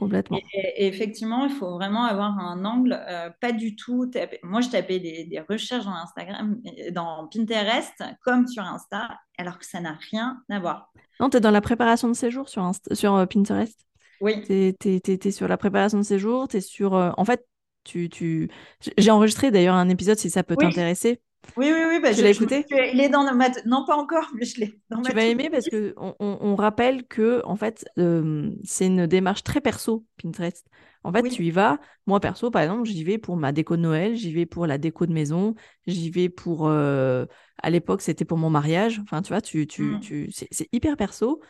Complètement. 0.00 0.38
Et, 0.54 0.86
effectivement, 0.86 1.44
il 1.44 1.52
faut 1.52 1.72
vraiment 1.72 2.04
avoir 2.04 2.38
un 2.38 2.64
angle, 2.64 2.98
euh, 3.06 3.28
pas 3.38 3.52
du 3.52 3.76
tout. 3.76 4.10
Moi, 4.42 4.62
je 4.62 4.70
tapais 4.70 4.98
des, 4.98 5.42
recherches 5.46 5.84
dans 5.84 5.92
Instagram, 5.92 6.58
dans 6.92 7.28
Pinterest, 7.28 8.02
comme 8.22 8.46
sur 8.46 8.62
Insta, 8.62 9.10
alors 9.36 9.58
que 9.58 9.66
ça 9.66 9.78
n'a 9.78 9.98
rien 10.10 10.42
à 10.48 10.58
voir. 10.58 10.90
Non, 11.20 11.28
tu 11.28 11.36
es 11.36 11.40
dans 11.40 11.50
la 11.50 11.60
préparation 11.60 12.08
de 12.08 12.14
séjour 12.14 12.48
sur, 12.48 12.70
sur 12.92 13.14
euh, 13.14 13.26
Pinterest? 13.26 13.78
Oui. 14.22 14.42
Tu 14.46 14.74
es, 14.96 15.30
sur 15.30 15.48
la 15.48 15.58
préparation 15.58 15.98
de 15.98 16.02
séjour, 16.02 16.48
tu 16.48 16.56
es 16.56 16.60
sur. 16.62 16.94
Euh, 16.94 17.10
en 17.18 17.26
fait, 17.26 17.46
tu, 17.84 18.08
tu... 18.08 18.48
j'ai 18.96 19.10
enregistré 19.10 19.50
d'ailleurs 19.50 19.74
un 19.74 19.90
épisode 19.90 20.16
si 20.16 20.30
ça 20.30 20.42
peut 20.42 20.56
t'intéresser 20.56 21.20
oui, 21.56 21.72
oui, 21.72 21.80
oui. 21.88 22.00
Bah, 22.00 22.14
tu 22.14 22.22
l'as 22.22 22.30
écouté? 22.30 22.64
Il 22.70 23.00
est 23.00 23.08
dans 23.08 23.22
ma... 23.34 23.48
Non, 23.66 23.84
pas 23.86 23.96
encore, 23.96 24.30
mais 24.34 24.44
je 24.44 24.60
l'ai 24.60 24.80
Tu 25.04 25.12
vas 25.12 25.24
aimer 25.24 25.50
parce 25.50 25.68
qu'on 25.68 26.14
on, 26.18 26.56
rappelle 26.56 27.06
que, 27.06 27.42
en 27.44 27.56
fait, 27.56 27.86
euh, 27.98 28.50
c'est 28.64 28.86
une 28.86 29.06
démarche 29.06 29.42
très 29.42 29.60
perso, 29.60 30.04
Pinterest. 30.22 30.66
En 31.02 31.12
fait, 31.12 31.22
tu 31.30 31.44
y 31.44 31.50
vas. 31.50 31.78
Moi, 32.06 32.20
perso, 32.20 32.50
par 32.50 32.62
exemple, 32.62 32.84
j'y 32.84 33.04
vais 33.04 33.18
pour 33.18 33.36
ma 33.36 33.52
déco 33.52 33.76
de 33.76 33.82
Noël, 33.82 34.16
j'y 34.16 34.32
vais 34.32 34.46
pour 34.46 34.66
la 34.66 34.76
déco 34.76 35.06
de 35.06 35.12
maison, 35.12 35.54
j'y 35.86 36.10
vais 36.10 36.28
pour. 36.28 36.68
Euh, 36.68 37.24
à 37.62 37.70
l'époque, 37.70 38.02
c'était 38.02 38.24
pour 38.24 38.38
mon 38.38 38.50
mariage. 38.50 39.00
Enfin, 39.02 39.22
tu 39.22 39.32
vois, 39.32 39.40
tu, 39.40 39.66
tu, 39.66 39.82
mm. 39.82 40.00
tu... 40.00 40.30
c'est 40.30 40.68
hyper 40.72 40.96
perso. 40.96 41.40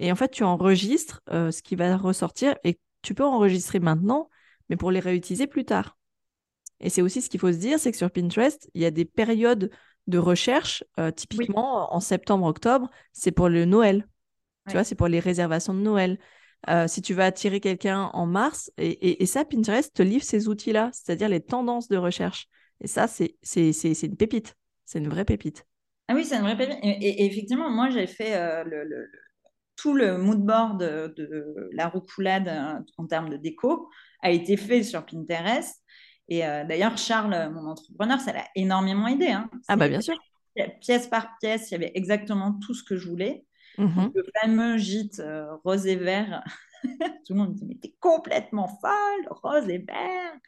Et 0.00 0.10
en 0.10 0.14
fait, 0.14 0.30
tu 0.30 0.42
enregistres 0.42 1.22
euh, 1.30 1.50
ce 1.50 1.62
qui 1.62 1.76
va 1.76 1.96
ressortir 1.96 2.56
et 2.64 2.78
tu 3.02 3.14
peux 3.14 3.24
enregistrer 3.24 3.78
maintenant, 3.78 4.30
mais 4.68 4.76
pour 4.76 4.90
les 4.90 5.00
réutiliser 5.00 5.46
plus 5.46 5.64
tard. 5.64 5.96
Et 6.84 6.90
c'est 6.90 7.02
aussi 7.02 7.22
ce 7.22 7.30
qu'il 7.30 7.40
faut 7.40 7.50
se 7.50 7.56
dire, 7.56 7.80
c'est 7.80 7.90
que 7.90 7.96
sur 7.96 8.10
Pinterest, 8.10 8.70
il 8.74 8.82
y 8.82 8.84
a 8.84 8.90
des 8.90 9.06
périodes 9.06 9.70
de 10.06 10.18
recherche. 10.18 10.84
Euh, 11.00 11.10
typiquement, 11.10 11.92
en 11.94 11.98
septembre-octobre, 11.98 12.90
c'est 13.12 13.32
pour 13.32 13.48
le 13.48 13.64
Noël. 13.64 14.06
Tu 14.68 14.74
vois, 14.74 14.84
c'est 14.84 14.94
pour 14.94 15.08
les 15.08 15.18
réservations 15.18 15.72
de 15.72 15.80
Noël. 15.80 16.18
Euh, 16.68 16.86
si 16.86 17.00
tu 17.00 17.14
vas 17.14 17.24
attirer 17.24 17.60
quelqu'un 17.60 18.10
en 18.12 18.26
mars, 18.26 18.70
et, 18.76 19.24
ça, 19.24 19.46
Pinterest 19.46 19.94
te 19.94 20.02
livre 20.02 20.24
ces 20.24 20.46
outils-là, 20.46 20.90
c'est-à-dire 20.92 21.30
les 21.30 21.40
tendances 21.40 21.88
de 21.88 21.96
recherche. 21.96 22.48
Et 22.82 22.86
ça, 22.86 23.06
c'est 23.08 23.36
une 23.54 24.16
pépite. 24.16 24.54
C'est 24.84 24.98
une 24.98 25.08
vraie 25.08 25.24
pépite. 25.24 25.66
Ah 26.08 26.14
oui, 26.14 26.24
c'est 26.26 26.36
une 26.36 26.42
vraie 26.42 26.56
pépite. 26.56 26.78
Et, 26.82 27.24
effectivement, 27.24 27.70
moi, 27.70 27.88
j'ai 27.88 28.06
fait 28.06 28.36
euh, 28.36 28.62
le, 28.64 29.10
tout 29.76 29.94
le 29.94 30.18
mood 30.18 30.40
board 30.40 30.80
de, 30.80 31.14
de 31.16 31.70
la 31.72 31.88
roucoulade 31.88 32.84
en 32.98 33.06
termes 33.06 33.30
de 33.30 33.38
déco 33.38 33.88
a 34.20 34.30
été 34.30 34.58
fait 34.58 34.82
sur 34.82 35.06
Pinterest. 35.06 35.83
Et 36.28 36.46
euh, 36.46 36.64
d'ailleurs, 36.64 36.96
Charles, 36.96 37.50
mon 37.52 37.66
entrepreneur, 37.66 38.20
ça 38.20 38.32
l'a 38.32 38.44
énormément 38.54 39.08
aidé. 39.08 39.28
Hein. 39.28 39.50
Ah 39.68 39.76
bah 39.76 39.88
bien 39.88 40.00
sûr. 40.00 40.16
Pièce 40.80 41.08
par 41.08 41.36
pièce, 41.40 41.70
il 41.70 41.72
y 41.72 41.74
avait 41.76 41.92
exactement 41.94 42.58
tout 42.64 42.74
ce 42.74 42.84
que 42.84 42.96
je 42.96 43.08
voulais. 43.08 43.44
Mmh 43.76 44.06
le 44.14 44.24
fameux 44.40 44.76
gîte 44.76 45.18
euh, 45.18 45.56
rose 45.64 45.86
et 45.86 45.96
vert. 45.96 46.44
tout 46.84 47.32
le 47.32 47.34
monde 47.34 47.48
me 47.50 47.54
dit, 47.54 47.64
mais 47.66 47.74
t'es 47.74 47.92
complètement 47.98 48.68
folle, 48.68 49.26
rose 49.42 49.68
et 49.68 49.78
vert. 49.78 50.38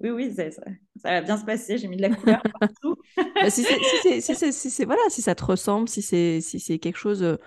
Oui, 0.00 0.10
oui, 0.10 0.34
ça, 0.34 0.50
ça, 0.50 0.62
va 1.04 1.20
bien 1.20 1.36
se 1.36 1.44
passer. 1.44 1.78
J'ai 1.78 1.86
mis 1.86 1.96
de 1.96 2.02
la 2.02 2.10
couleur 2.10 2.42
partout. 2.60 2.96
Bah, 3.16 3.50
si, 3.50 3.62
si, 3.62 4.84
voilà, 4.84 5.02
si 5.10 5.22
ça 5.22 5.36
te 5.36 5.44
ressemble, 5.44 5.88
si 5.88 6.02
c'est 6.02 6.40
si 6.40 6.80
quelque 6.80 6.98
chose 6.98 7.38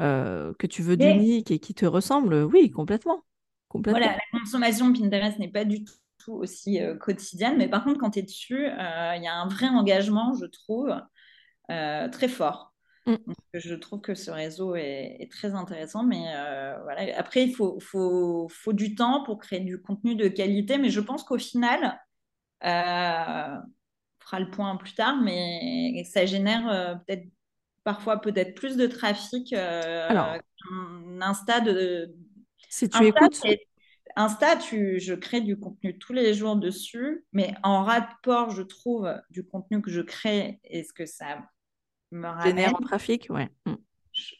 euh, 0.00 0.54
que 0.58 0.66
tu 0.68 0.82
veux 0.82 0.96
d'unique 0.96 1.50
et 1.50 1.58
qui 1.58 1.74
te 1.74 1.84
ressemble, 1.84 2.44
oui, 2.44 2.70
complètement. 2.70 3.24
complètement. 3.68 3.98
Voilà, 3.98 4.16
la 4.16 4.38
consommation 4.38 4.92
Pinterest 4.92 5.38
n'est 5.40 5.50
pas 5.50 5.64
du 5.64 5.82
tout 5.82 5.94
aussi 6.32 6.82
euh, 6.82 6.96
quotidienne. 6.96 7.56
Mais 7.58 7.68
par 7.68 7.84
contre, 7.84 8.00
quand 8.00 8.10
tu 8.10 8.20
es 8.20 8.22
dessus, 8.22 8.66
euh, 8.66 9.16
il 9.16 9.22
y 9.22 9.26
a 9.26 9.34
un 9.34 9.48
vrai 9.48 9.68
engagement, 9.68 10.34
je 10.34 10.46
trouve, 10.46 10.94
euh, 11.70 12.08
très 12.08 12.28
fort. 12.28 12.72
Mm. 13.06 13.16
je 13.52 13.74
trouve 13.74 14.00
que 14.00 14.14
ce 14.14 14.30
réseau 14.30 14.76
est, 14.76 15.28
très 15.30 15.54
intéressant. 15.54 16.04
Mais 16.04 16.24
voilà. 16.82 17.18
Après, 17.18 17.42
il 17.42 17.54
faut, 17.54 17.78
faut, 17.80 18.48
faut, 18.48 18.72
du 18.72 18.94
temps 18.94 19.22
pour 19.24 19.38
créer 19.38 19.60
du 19.60 19.80
contenu 19.80 20.16
de 20.16 20.28
qualité. 20.28 20.78
Mais 20.78 20.90
je 20.90 21.00
pense 21.00 21.22
qu'au 21.22 21.38
final, 21.38 22.00
on 22.62 23.60
fera 24.20 24.40
le 24.40 24.50
point 24.50 24.76
plus 24.76 24.94
tard, 24.94 25.20
mais 25.22 26.02
ça 26.04 26.24
génère 26.24 27.02
peut-être 27.06 27.28
parfois 27.82 28.22
peut-être 28.22 28.54
plus 28.54 28.78
de 28.78 28.86
trafic 28.86 29.52
Alors, 29.52 30.38
Insta 31.20 31.60
de, 31.60 32.14
si 32.74 32.88
tu 32.88 33.06
écoutes 33.06 33.40
Insta, 34.16 34.58
je 34.60 35.14
crée 35.14 35.40
du 35.40 35.58
contenu 35.58 35.98
tous 35.98 36.12
les 36.12 36.34
jours 36.34 36.56
dessus, 36.56 37.24
mais 37.32 37.54
en 37.62 37.82
rapport, 37.82 38.50
je 38.50 38.62
trouve, 38.62 39.12
du 39.30 39.44
contenu 39.44 39.82
que 39.82 39.90
je 39.90 40.00
crée 40.00 40.60
et 40.64 40.84
ce 40.84 40.92
que 40.92 41.06
ça 41.06 41.38
me 42.12 42.28
ramène. 42.28 42.44
Génère 42.44 42.74
en 42.76 42.80
trafic, 42.80 43.26
ouais. 43.30 43.50
Mm. 43.66 43.74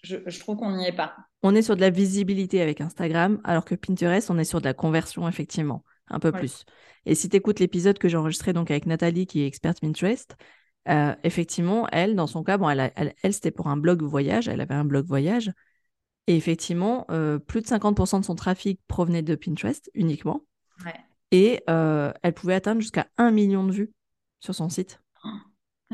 Je, 0.02 0.38
trouve 0.38 0.56
qu'on 0.56 0.76
n'y 0.76 0.86
est 0.86 0.94
pas. 0.94 1.16
On 1.42 1.54
est 1.54 1.62
sur 1.62 1.74
de 1.74 1.80
la 1.80 1.90
visibilité 1.90 2.60
avec 2.60 2.80
Instagram, 2.80 3.40
alors 3.42 3.64
que 3.64 3.74
Pinterest, 3.74 4.30
on 4.30 4.38
est 4.38 4.44
sur 4.44 4.60
de 4.60 4.66
la 4.66 4.74
conversion, 4.74 5.26
effectivement, 5.28 5.84
un 6.08 6.20
peu 6.20 6.30
plus. 6.30 6.64
Et 7.06 7.16
si 7.16 7.28
tu 7.28 7.36
écoutes 7.36 7.58
l'épisode 7.58 7.98
que 7.98 8.08
j'ai 8.08 8.16
enregistré 8.16 8.52
donc 8.52 8.70
avec 8.70 8.86
Nathalie, 8.86 9.26
qui 9.26 9.42
est 9.42 9.46
experte 9.46 9.80
Pinterest, 9.80 10.36
euh, 10.88 11.14
effectivement, 11.24 11.88
elle, 11.90 12.14
dans 12.14 12.28
son 12.28 12.44
cas, 12.44 12.56
bon, 12.56 12.68
elle, 12.68 12.92
elle 12.94 13.32
c'était 13.32 13.50
pour 13.50 13.66
un 13.66 13.76
blog 13.76 14.02
voyage, 14.02 14.46
elle 14.46 14.60
avait 14.60 14.74
un 14.74 14.84
blog 14.84 15.06
voyage, 15.06 15.50
et 16.26 16.36
effectivement, 16.36 17.06
euh, 17.10 17.38
plus 17.38 17.60
de 17.60 17.66
50% 17.66 18.20
de 18.20 18.24
son 18.24 18.34
trafic 18.34 18.80
provenait 18.88 19.22
de 19.22 19.34
Pinterest 19.34 19.90
uniquement. 19.94 20.42
Et 21.30 21.62
euh, 21.68 22.12
elle 22.22 22.32
pouvait 22.32 22.54
atteindre 22.54 22.80
jusqu'à 22.80 23.08
1 23.16 23.30
million 23.30 23.64
de 23.64 23.72
vues 23.72 23.92
sur 24.40 24.54
son 24.54 24.68
site. 24.68 25.00
Oh, 25.24 25.28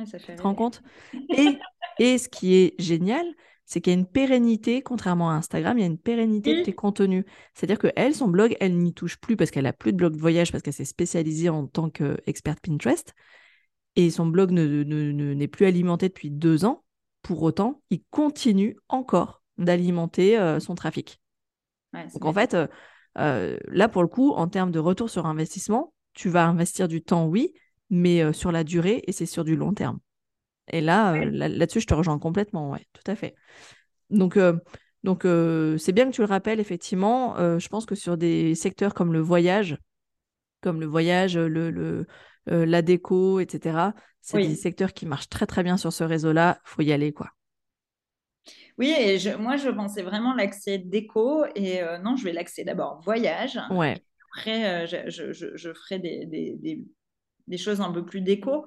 ça 0.04 0.18
fait 0.18 0.34
tu 0.34 0.36
te 0.36 0.42
rends 0.42 0.54
compte? 0.54 0.82
Et, 1.30 1.58
et 1.98 2.18
ce 2.18 2.28
qui 2.28 2.54
est 2.54 2.74
génial, 2.78 3.24
c'est 3.64 3.80
qu'il 3.80 3.92
y 3.92 3.96
a 3.96 3.98
une 3.98 4.06
pérennité, 4.06 4.82
contrairement 4.82 5.30
à 5.30 5.34
Instagram, 5.34 5.78
il 5.78 5.80
y 5.80 5.84
a 5.84 5.86
une 5.86 5.98
pérennité 5.98 6.58
de 6.58 6.64
tes 6.64 6.72
contenus. 6.72 7.24
C'est-à-dire 7.54 7.78
que 7.78 7.86
elle, 7.96 8.14
son 8.14 8.28
blog, 8.28 8.56
elle 8.60 8.76
n'y 8.76 8.92
touche 8.92 9.16
plus 9.16 9.36
parce 9.36 9.50
qu'elle 9.50 9.66
a 9.66 9.72
plus 9.72 9.92
de 9.92 9.96
blog 9.96 10.14
de 10.14 10.20
voyage 10.20 10.50
parce 10.50 10.62
qu'elle 10.62 10.74
s'est 10.74 10.84
spécialisée 10.84 11.48
en 11.48 11.66
tant 11.66 11.88
qu'experte 11.88 12.60
Pinterest. 12.60 13.14
Et 13.96 14.10
son 14.10 14.26
blog 14.26 14.50
n'est 14.50 14.66
ne, 14.66 15.12
ne, 15.12 15.46
plus 15.46 15.66
alimenté 15.66 16.08
depuis 16.08 16.30
deux 16.30 16.64
ans. 16.64 16.84
Pour 17.22 17.42
autant, 17.42 17.80
il 17.90 18.02
continue 18.10 18.76
encore 18.88 19.39
d'alimenter 19.60 20.38
euh, 20.38 20.60
son 20.60 20.74
trafic. 20.74 21.20
Donc 21.92 22.24
en 22.24 22.32
fait, 22.32 22.54
euh, 22.54 22.66
euh, 23.18 23.58
là 23.68 23.88
pour 23.88 24.02
le 24.02 24.08
coup, 24.08 24.32
en 24.32 24.48
termes 24.48 24.70
de 24.70 24.78
retour 24.78 25.10
sur 25.10 25.26
investissement, 25.26 25.92
tu 26.14 26.28
vas 26.28 26.46
investir 26.46 26.88
du 26.88 27.02
temps, 27.02 27.26
oui, 27.26 27.52
mais 27.90 28.32
sur 28.32 28.52
la 28.52 28.64
durée 28.64 29.02
et 29.06 29.12
c'est 29.12 29.26
sur 29.26 29.44
du 29.44 29.56
long 29.56 29.74
terme. 29.74 29.98
Et 30.72 30.80
là, 30.80 31.24
là-dessus, 31.24 31.80
je 31.80 31.86
te 31.86 31.94
rejoins 31.94 32.18
complètement, 32.18 32.70
ouais, 32.70 32.86
tout 32.92 33.08
à 33.10 33.16
fait. 33.16 33.34
Donc, 34.10 34.38
donc 35.02 35.22
c'est 35.22 35.92
bien 35.92 36.06
que 36.06 36.14
tu 36.14 36.20
le 36.20 36.28
rappelles, 36.28 36.60
effectivement. 36.60 37.34
je 37.58 37.68
pense 37.68 37.86
que 37.86 37.94
sur 37.94 38.16
des 38.16 38.54
secteurs 38.54 38.94
comme 38.94 39.12
le 39.12 39.20
voyage, 39.20 39.78
comme 40.60 40.80
le 40.80 40.86
voyage, 40.86 41.36
le, 41.36 41.70
le 41.70 42.06
la 42.46 42.82
déco, 42.82 43.40
etc., 43.40 43.92
c'est 44.20 44.38
des 44.38 44.54
secteurs 44.54 44.92
qui 44.92 45.06
marchent 45.06 45.28
très 45.28 45.46
très 45.46 45.62
bien 45.62 45.76
sur 45.76 45.92
ce 45.92 46.04
réseau-là. 46.04 46.60
Faut 46.64 46.82
y 46.82 46.92
aller, 46.92 47.12
quoi. 47.12 47.30
Oui, 48.80 48.94
et 48.96 49.36
moi, 49.36 49.58
je 49.58 49.68
pensais 49.68 50.02
vraiment 50.02 50.32
l'accès 50.32 50.78
déco. 50.78 51.44
Et 51.54 51.82
euh, 51.82 51.98
non, 51.98 52.16
je 52.16 52.24
vais 52.24 52.32
l'accès 52.32 52.64
d'abord 52.64 52.98
voyage. 53.02 53.60
Ouais. 53.70 54.02
Après, 54.32 54.86
euh, 54.86 55.06
je, 55.06 55.32
je, 55.32 55.72
ferai 55.74 55.98
des, 55.98 56.24
des, 56.24 56.82
des, 57.46 57.58
choses 57.58 57.82
un 57.82 57.92
peu 57.92 58.06
plus 58.06 58.22
déco. 58.22 58.64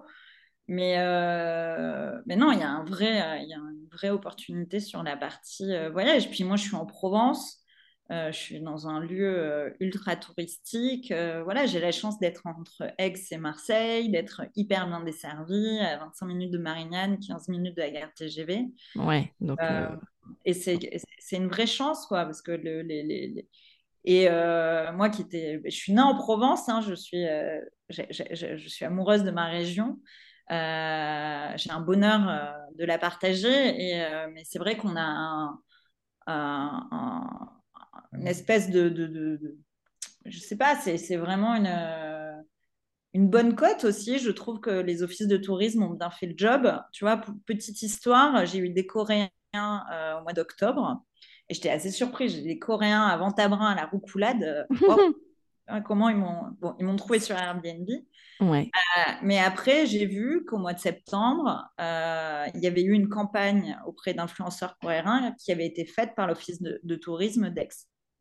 Mais, 0.68 1.00
euh, 1.00 2.12
mais 2.28 2.36
non, 2.36 2.52
il 2.52 2.60
y, 2.60 2.62
a 2.62 2.70
un 2.70 2.84
vrai, 2.84 3.42
il 3.42 3.50
y 3.50 3.56
a 3.56 3.58
une 3.58 3.88
vraie 3.92 4.12
opportunité 4.12 4.80
sur 4.80 5.02
la 5.02 5.18
partie 5.18 5.74
voyage. 5.92 6.30
Puis 6.30 6.44
moi, 6.44 6.58
je 6.58 6.64
suis 6.66 6.76
en 6.76 6.86
Provence. 6.86 7.63
Je 8.10 8.32
suis 8.32 8.60
dans 8.60 8.88
un 8.88 9.00
lieu 9.00 9.76
ultra 9.80 10.16
touristique. 10.16 11.12
voilà, 11.44 11.66
j'ai 11.66 11.80
la 11.80 11.92
chance 11.92 12.20
d'être 12.20 12.46
entre 12.46 12.92
Aix 12.98 13.14
et 13.32 13.38
Marseille, 13.38 14.10
d'être 14.10 14.44
hyper 14.56 14.88
bien 14.88 15.04
desservie, 15.04 15.80
à 15.80 15.98
25 15.98 16.26
minutes 16.26 16.52
de 16.52 16.58
Marignane, 16.58 17.20
15 17.20 17.48
minutes 17.50 17.76
de 17.76 17.82
la 17.82 17.90
gare 17.92 18.14
TGV. 18.14 18.68
Ouais, 18.96 19.34
donc. 19.40 19.60
Et 20.46 20.54
c'est 20.54 20.80
une 21.32 21.48
vraie 21.48 21.68
chance, 21.68 22.06
quoi, 22.06 22.26
parce 22.26 22.42
que 22.42 22.52
le, 22.52 22.82
les, 22.82 23.04
les, 23.04 23.48
Et 24.06 24.30
moi 24.30 25.10
qui 25.10 25.24
étais. 25.24 25.62
Je 25.66 25.76
suis 25.76 25.94
née 25.94 26.02
en 26.02 26.16
Provence, 26.16 26.70
hein, 26.70 26.82
je, 26.82 26.94
suis, 26.94 27.26
je 27.90 28.68
suis 28.68 28.86
amoureuse 28.86 29.24
de 29.24 29.32
ma 29.32 29.48
région. 29.48 30.00
j'ai 30.50 30.56
un 31.72 31.82
bonheur 31.82 32.54
de 32.78 32.86
la 32.86 32.98
partager, 32.98 33.50
et, 33.50 34.28
mais 34.34 34.44
c'est 34.44 34.60
vrai 34.60 34.78
qu'on 34.78 34.96
a 34.96 35.54
un 36.28 37.63
une 38.16 38.28
espèce 38.28 38.70
de, 38.70 38.90
de, 38.90 39.08
de, 39.08 39.58
je 40.26 40.40
sais 40.40 40.58
pas, 40.58 40.76
c'est 40.76 41.18
vraiment 41.18 41.56
une 41.56 41.68
une 43.14 43.30
bonne 43.30 43.56
cote 43.56 43.84
aussi. 43.84 44.20
Je 44.20 44.32
trouve 44.32 44.60
que 44.60 44.72
les 44.72 45.04
offices 45.04 45.28
de 45.28 45.38
tourisme 45.38 45.84
ont 45.84 45.92
bien 45.92 46.10
fait 46.10 46.26
le 46.26 46.34
job. 46.36 46.82
Tu 46.92 47.06
vois, 47.06 47.22
petite 47.46 47.82
histoire, 47.82 48.46
j'ai 48.46 48.60
eu 48.60 48.70
des 48.70 48.86
Coréens 48.86 49.30
au 49.54 50.24
mois 50.24 50.34
d'octobre 50.34 51.04
et 51.50 51.54
j'étais 51.54 51.70
assez 51.70 51.92
surprise. 51.92 52.34
J'ai 52.34 52.42
des 52.42 52.60
Coréens 52.60 53.04
à 53.04 53.18
Ventabrin 53.18 53.72
à 53.72 53.76
la 53.76 53.86
Roucoulade. 53.86 54.68
Oh, 55.72 55.78
comment 55.86 56.10
ils 56.10 56.18
m'ont 56.18 56.50
bon, 56.60 56.76
ils 56.78 56.86
m'ont 56.86 56.98
trouvé 56.98 57.22
sur 57.22 57.38
Airbnb. 57.38 57.88
Ouais. 58.42 58.70
mais 59.22 59.40
après, 59.40 59.86
j'ai 59.86 60.06
vu 60.06 60.44
qu'au 60.44 60.58
mois 60.58 60.74
de 60.74 60.80
septembre, 60.80 61.70
il 61.80 62.60
y 62.60 62.68
avait 62.68 62.84
eu 62.84 62.92
une 62.92 63.08
campagne 63.08 63.80
auprès 63.86 64.14
d'influenceurs 64.14 64.78
coréens 64.80 65.34
qui 65.40 65.54
avait 65.54 65.66
été 65.66 65.86
faite 65.86 66.16
par 66.18 66.28
l'Office 66.28 66.62
de, 66.62 66.96
tourisme 66.98 67.50
d'Aix. 67.50 67.70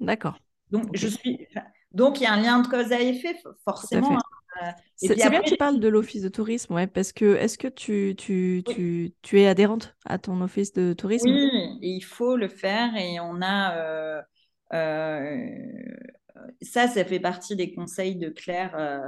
D'accord. 0.03 0.38
Donc, 0.70 0.88
je 0.94 1.09
suis. 1.09 1.46
Donc, 1.92 2.20
il 2.20 2.24
y 2.24 2.26
a 2.26 2.32
un 2.32 2.40
lien 2.40 2.61
de 2.61 2.68
cause 2.68 2.92
à 2.92 3.00
effet, 3.00 3.36
forcément. 3.64 4.18
Hein. 4.61 4.72
c'est 4.96 5.14
bien 5.14 5.42
que 5.42 5.48
tu 5.48 5.57
parles 5.57 5.80
de 5.80 5.88
l'office 5.88 6.22
de 6.22 6.28
tourisme, 6.28 6.74
ouais, 6.74 6.86
parce 6.86 7.12
que 7.12 7.36
est-ce 7.36 7.59
que 7.59 7.68
tu, 7.68 8.14
tu, 8.16 8.62
tu, 8.66 9.14
tu, 9.22 9.40
es 9.40 9.46
adhérente 9.46 9.94
à 10.05 10.18
ton 10.18 10.40
office 10.40 10.72
de 10.72 10.94
tourisme? 10.94 11.28
Oui, 11.28 11.78
il 11.82 12.00
faut 12.00 12.36
le 12.36 12.48
faire 12.48 12.96
et 12.96 13.20
on 13.20 13.42
a. 13.42 13.76
Euh, 13.76 14.22
euh, 14.72 15.46
ça, 16.62 16.88
ça 16.88 17.05
fait 17.05 17.20
partie 17.20 17.57
des 17.57 17.74
conseils 17.74 18.16
de 18.16 18.30
Claire 18.30 18.74
euh, 18.74 18.98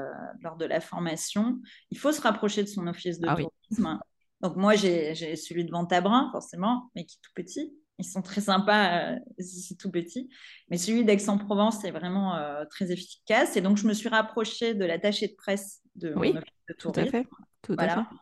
lors 0.42 0.56
de 0.56 0.66
la 0.66 0.80
formation. 0.80 1.60
Il 1.90 1.98
faut 1.98 2.12
se 2.12 2.20
rapprocher 2.20 2.62
de 2.62 2.68
son 2.68 2.86
office 2.86 3.18
de 3.18 3.28
ah 3.28 3.36
tourisme. 3.36 3.98
Donc, 4.42 4.56
moi, 4.56 4.74
j'ai 4.74 5.14
celui 5.36 5.64
de 5.64 5.70
Ventabrin, 5.70 6.28
forcément, 6.30 6.90
mais 6.94 7.06
qui 7.06 7.16
est 7.16 7.22
tout 7.22 7.32
petit. 7.34 7.72
Ils 7.98 8.04
sont 8.04 8.22
très 8.22 8.40
sympas, 8.40 9.12
euh, 9.12 9.18
c'est 9.38 9.78
tout 9.78 9.90
petit. 9.90 10.28
Mais 10.68 10.78
celui 10.78 11.04
d'Aix-en-Provence 11.04 11.84
est 11.84 11.92
vraiment 11.92 12.36
euh, 12.36 12.64
très 12.68 12.90
efficace. 12.90 13.56
Et 13.56 13.60
donc, 13.60 13.76
je 13.76 13.86
me 13.86 13.92
suis 13.92 14.08
rapprochée 14.08 14.74
de 14.74 14.84
l'attaché 14.84 15.28
de 15.28 15.34
presse 15.34 15.80
de 15.94 16.12
oui, 16.16 16.32
mon 16.32 16.40
de 16.40 16.74
tourisme. 16.76 17.10
Tout 17.10 17.16
à 17.16 17.22
fait. 17.22 17.28
Tout 17.62 17.76
à 17.78 17.88
fait. 17.88 18.16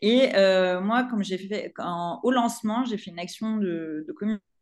Et 0.00 0.34
euh, 0.36 0.80
moi, 0.80 1.04
comme 1.04 1.22
j'ai 1.22 1.38
fait 1.38 1.74
au 2.22 2.30
lancement, 2.30 2.84
j'ai 2.84 2.96
fait 2.96 3.10
une 3.10 3.18
action 3.18 3.56
de, 3.56 4.04
de 4.06 4.12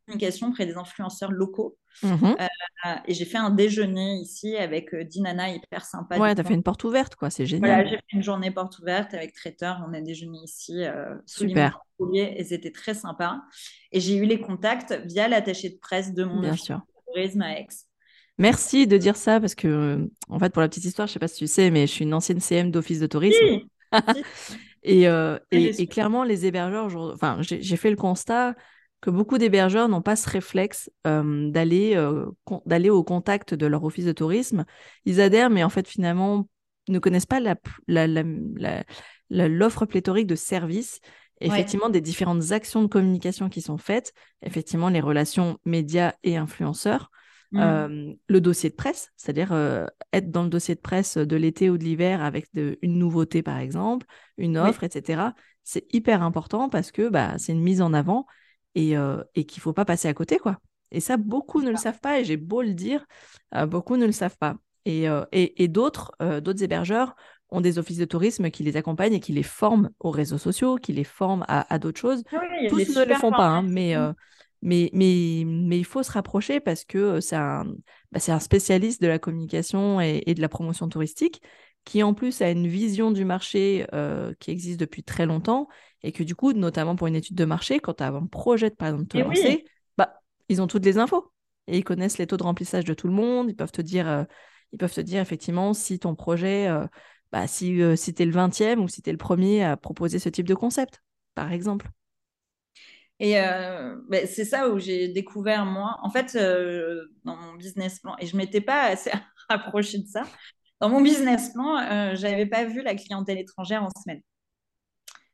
communication 0.06 0.48
auprès 0.48 0.66
des 0.66 0.76
influenceurs 0.76 1.32
locaux 1.32 1.76
Mhm. 2.02 2.36
Euh, 2.38 2.94
et 3.06 3.14
j'ai 3.14 3.24
fait 3.24 3.38
un 3.38 3.50
déjeuner 3.50 4.16
ici 4.16 4.56
avec 4.56 4.92
euh, 4.94 5.04
Dinana, 5.04 5.50
hyper 5.50 5.84
sympa. 5.84 6.18
Ouais, 6.18 6.34
tu 6.34 6.40
as 6.40 6.44
fait 6.44 6.54
une 6.54 6.62
porte 6.62 6.84
ouverte, 6.84 7.16
quoi, 7.16 7.30
c'est 7.30 7.46
génial. 7.46 7.70
Voilà, 7.70 7.84
j'ai 7.88 7.96
fait 7.96 8.12
une 8.12 8.22
journée 8.22 8.50
porte 8.50 8.78
ouverte 8.78 9.14
avec 9.14 9.32
traiteur. 9.32 9.82
On 9.88 9.94
a 9.94 10.00
déjeuné 10.00 10.38
ici 10.44 10.84
euh, 10.84 11.14
Super. 11.24 11.80
et 12.14 12.44
c'était 12.44 12.70
très 12.72 12.94
sympa. 12.94 13.42
Et 13.92 14.00
j'ai 14.00 14.16
eu 14.16 14.26
les 14.26 14.40
contacts 14.40 14.92
via 15.06 15.28
l'attaché 15.28 15.70
de 15.70 15.78
presse 15.78 16.12
de 16.12 16.24
mon 16.24 16.40
Bien 16.40 16.56
sûr. 16.56 16.80
tourisme 17.06 17.42
à 17.42 17.58
Aix. 17.58 17.66
Merci 18.38 18.86
de 18.86 18.98
dire 18.98 19.16
ça 19.16 19.40
parce 19.40 19.54
que, 19.54 20.10
en 20.28 20.38
fait, 20.38 20.52
pour 20.52 20.60
la 20.60 20.68
petite 20.68 20.84
histoire, 20.84 21.08
je 21.08 21.14
sais 21.14 21.18
pas 21.18 21.28
si 21.28 21.38
tu 21.38 21.46
sais, 21.46 21.70
mais 21.70 21.86
je 21.86 21.92
suis 21.92 22.04
une 22.04 22.12
ancienne 22.12 22.40
CM 22.40 22.70
d'office 22.70 23.00
de 23.00 23.06
tourisme. 23.06 23.60
et, 24.82 25.06
et, 25.50 25.86
clairement, 25.86 26.22
les 26.22 26.44
hébergeurs, 26.44 26.94
enfin, 26.94 27.38
j'ai 27.40 27.76
fait 27.76 27.88
le 27.90 27.96
constat 27.96 28.54
que 29.06 29.10
beaucoup 29.12 29.38
d'hébergeurs 29.38 29.88
n'ont 29.88 30.02
pas 30.02 30.16
ce 30.16 30.28
réflexe 30.28 30.90
euh, 31.06 31.48
d'aller 31.48 31.92
euh, 31.94 32.26
d'aller 32.66 32.90
au 32.90 33.04
contact 33.04 33.54
de 33.54 33.64
leur 33.66 33.84
office 33.84 34.04
de 34.04 34.10
tourisme. 34.10 34.64
Ils 35.04 35.20
adhèrent, 35.20 35.48
mais 35.48 35.62
en 35.62 35.68
fait, 35.68 35.86
finalement, 35.86 36.48
ne 36.88 36.98
connaissent 36.98 37.24
pas 37.24 37.38
l'offre 37.38 37.80
la, 39.28 39.86
pléthorique 39.86 40.26
de 40.26 40.34
services, 40.34 40.98
effectivement, 41.40 41.88
des 41.88 42.00
différentes 42.00 42.50
actions 42.50 42.82
de 42.82 42.88
communication 42.88 43.48
qui 43.48 43.60
sont 43.60 43.78
faites, 43.78 44.12
effectivement, 44.42 44.88
les 44.88 45.00
relations 45.00 45.58
médias 45.64 46.14
et 46.24 46.36
influenceurs. 46.36 47.12
Mmh. 47.52 47.60
Euh, 47.60 48.12
le 48.26 48.40
dossier 48.40 48.70
de 48.70 48.74
presse, 48.74 49.12
c'est-à-dire 49.16 49.52
être 50.12 50.32
dans 50.32 50.42
le 50.42 50.48
dossier 50.48 50.74
de 50.74 50.80
presse 50.80 51.16
de 51.16 51.36
l'été 51.36 51.70
ou 51.70 51.78
de 51.78 51.84
l'hiver 51.84 52.24
avec 52.24 52.48
une 52.56 52.98
nouveauté 52.98 53.44
par 53.44 53.58
exemple, 53.58 54.04
une 54.36 54.58
offre, 54.58 54.82
etc. 54.82 55.30
C'est 55.62 55.86
hyper 55.94 56.24
important 56.24 56.68
parce 56.68 56.90
que 56.90 57.08
bah, 57.08 57.34
c'est 57.38 57.52
une 57.52 57.62
mise 57.62 57.82
en 57.82 57.92
avant 57.92 58.26
et, 58.76 58.96
euh, 58.96 59.24
et 59.34 59.44
qu'il 59.44 59.60
faut 59.60 59.72
pas 59.72 59.84
passer 59.84 60.06
à 60.06 60.14
côté, 60.14 60.38
quoi. 60.38 60.58
Et 60.92 61.00
ça, 61.00 61.16
beaucoup 61.16 61.62
ne 61.62 61.70
le 61.70 61.76
savent 61.76 61.98
pas, 61.98 62.20
et 62.20 62.24
j'ai 62.24 62.36
beau 62.36 62.62
le 62.62 62.74
dire, 62.74 63.04
euh, 63.56 63.66
beaucoup 63.66 63.96
ne 63.96 64.06
le 64.06 64.12
savent 64.12 64.36
pas. 64.38 64.56
Et, 64.84 65.08
euh, 65.08 65.24
et, 65.32 65.66
d'autres, 65.66 66.12
d'autres 66.20 66.62
hébergeurs 66.62 67.16
ont 67.50 67.60
des 67.60 67.80
offices 67.80 67.98
de 67.98 68.04
tourisme 68.04 68.50
qui 68.50 68.62
les 68.62 68.76
accompagnent 68.76 69.14
et 69.14 69.20
qui 69.20 69.32
les 69.32 69.42
forment 69.42 69.90
aux 69.98 70.12
réseaux 70.12 70.38
sociaux, 70.38 70.76
qui 70.76 70.92
les 70.92 71.02
forment 71.02 71.44
à, 71.48 71.78
d'autres 71.80 71.98
choses. 71.98 72.22
Tous 72.68 72.96
ne 72.96 73.04
le 73.04 73.14
font 73.14 73.32
pas, 73.32 73.48
hein, 73.48 73.62
mais, 73.62 73.96
mais, 74.62 74.90
mais, 74.92 75.42
mais 75.44 75.78
il 75.78 75.84
faut 75.84 76.04
se 76.04 76.12
rapprocher 76.12 76.60
parce 76.60 76.84
que 76.84 77.18
c'est 77.18 77.34
un, 77.34 77.64
bah, 78.12 78.20
un 78.28 78.38
spécialiste 78.38 79.02
de 79.02 79.08
la 79.08 79.18
communication 79.18 80.00
et, 80.00 80.22
et, 80.26 80.34
de 80.34 80.40
la 80.40 80.48
promotion 80.48 80.88
touristique 80.88 81.42
qui 81.86 82.02
en 82.02 82.12
plus 82.12 82.42
a 82.42 82.50
une 82.50 82.66
vision 82.66 83.12
du 83.12 83.24
marché 83.24 83.86
qui 84.40 84.50
existe 84.50 84.78
depuis 84.78 85.02
très 85.02 85.24
longtemps 85.24 85.68
et 86.02 86.12
que 86.12 86.22
du 86.22 86.34
coup, 86.34 86.52
notamment 86.52 86.94
pour 86.94 87.06
une 87.06 87.16
étude 87.16 87.36
de 87.36 87.44
marché, 87.44 87.80
quand 87.80 87.94
tu 87.94 88.04
as 88.04 88.08
un 88.08 88.26
projet 88.26 88.70
de, 88.70 88.74
par 88.74 88.88
exemple, 88.88 89.08
te 89.08 89.18
lancer, 89.18 89.64
bah, 89.96 90.20
ils 90.48 90.62
ont 90.62 90.66
toutes 90.66 90.84
les 90.84 90.98
infos. 90.98 91.32
Et 91.66 91.78
ils 91.78 91.84
connaissent 91.84 92.18
les 92.18 92.28
taux 92.28 92.36
de 92.36 92.44
remplissage 92.44 92.84
de 92.84 92.94
tout 92.94 93.08
le 93.08 93.12
monde. 93.12 93.50
Ils 93.50 93.56
peuvent 93.56 93.72
te 93.72 93.82
dire, 93.82 94.08
euh, 94.08 94.24
ils 94.72 94.78
peuvent 94.78 94.94
te 94.94 95.00
dire 95.00 95.20
effectivement 95.20 95.74
si 95.74 95.98
ton 95.98 96.14
projet, 96.14 96.68
euh, 96.68 96.86
bah, 97.32 97.48
si, 97.48 97.82
euh, 97.82 97.96
si 97.96 98.14
tu 98.14 98.22
es 98.22 98.26
le 98.26 98.30
20e 98.30 98.80
ou 98.80 98.88
si 98.88 99.02
tu 99.02 99.10
es 99.10 99.12
le 99.12 99.18
premier 99.18 99.64
à 99.64 99.76
proposer 99.76 100.18
ce 100.18 100.28
type 100.28 100.46
de 100.46 100.54
concept, 100.54 101.02
par 101.34 101.50
exemple. 101.50 101.88
Et 103.18 103.34
bah, 103.34 104.26
c'est 104.26 104.44
ça 104.44 104.68
où 104.68 104.78
j'ai 104.78 105.08
découvert, 105.08 105.64
moi, 105.64 105.96
en 106.02 106.10
fait, 106.10 106.36
dans 107.24 107.36
mon 107.36 107.54
business 107.54 107.98
plan, 107.98 108.14
et 108.20 108.26
je 108.26 108.36
ne 108.36 108.42
m'étais 108.42 108.60
pas 108.60 108.82
assez 108.82 109.10
rapprochée 109.48 109.98
de 109.98 110.06
ça, 110.06 110.24
dans 110.80 110.88
mon 110.88 111.00
business 111.00 111.52
plan, 111.52 112.14
je 112.14 112.22
n'avais 112.22 112.46
pas 112.46 112.64
vu 112.64 112.82
la 112.82 112.94
clientèle 112.94 113.38
étrangère 113.38 113.82
en 113.82 113.90
semaine. 113.90 114.22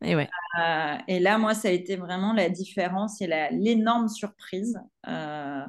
Et, 0.02 0.16
ouais. 0.16 0.28
Euh, 0.60 0.96
et 1.08 1.20
là, 1.20 1.38
moi, 1.38 1.54
ça 1.54 1.68
a 1.68 1.70
été 1.70 1.96
vraiment 1.96 2.32
la 2.32 2.48
différence 2.48 3.20
et 3.20 3.28
l'énorme 3.52 4.08
surprise. 4.08 4.78
Euh, 5.06 5.62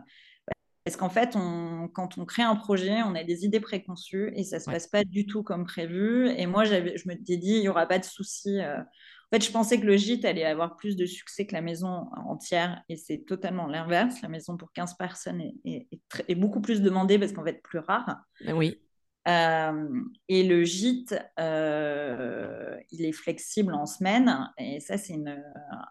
parce 0.84 0.98
qu'en 0.98 1.10
fait, 1.10 1.36
on, 1.36 1.88
quand 1.94 2.18
on 2.18 2.26
crée 2.26 2.44
un 2.44 2.56
projet, 2.56 3.04
on 3.04 3.16
a 3.16 3.24
des 3.24 3.46
idées 3.46 3.62
préconçues 3.62 4.34
et 4.36 4.44
ça 4.44 4.58
ne 4.58 4.62
se 4.62 4.70
passe 4.70 4.88
pas 4.88 5.04
du 5.04 5.26
tout 5.26 5.44
comme 5.44 5.66
prévu. 5.66 6.30
Et 6.30 6.46
moi, 6.46 6.66
je 6.66 6.76
me 6.76 7.14
suis 7.14 7.38
dit, 7.38 7.54
il 7.54 7.62
n'y 7.62 7.70
aura 7.70 7.86
pas 7.86 8.00
de 8.00 8.06
souci. 8.06 8.60
Euh. 8.60 8.80
En 8.80 9.36
fait, 9.36 9.46
je 9.46 9.52
pensais 9.52 9.80
que 9.80 9.86
le 9.86 9.98
gîte 9.98 10.26
allait 10.26 10.46
avoir 10.46 10.76
plus 10.76 10.96
de 10.96 11.06
succès 11.06 11.48
que 11.48 11.54
la 11.54 11.62
maison 11.62 12.08
entière 12.28 12.84
et 12.90 12.98
c'est 12.98 13.20
totalement 13.26 13.66
l'inverse. 13.66 14.22
La 14.22 14.30
maison 14.30 14.58
pour 14.58 14.72
15 14.74 14.96
personnes 14.96 15.42
est, 15.66 15.88
est 16.28 16.36
beaucoup 16.36 16.62
plus 16.62 16.82
demandée 16.82 17.18
parce 17.18 17.32
qu'en 17.32 17.44
fait, 17.44 17.60
plus 17.64 17.80
rare. 17.80 18.18
Oui. 18.48 18.80
Euh, 19.28 20.02
et 20.28 20.44
le 20.44 20.64
gîte, 20.64 21.16
euh, 21.40 22.76
il 22.92 23.06
est 23.06 23.14
flexible 23.14 23.74
en 23.74 23.86
semaine, 23.86 24.50
et 24.58 24.82
ça, 24.82 24.98
c'est 24.98 25.14
une, 25.14 25.42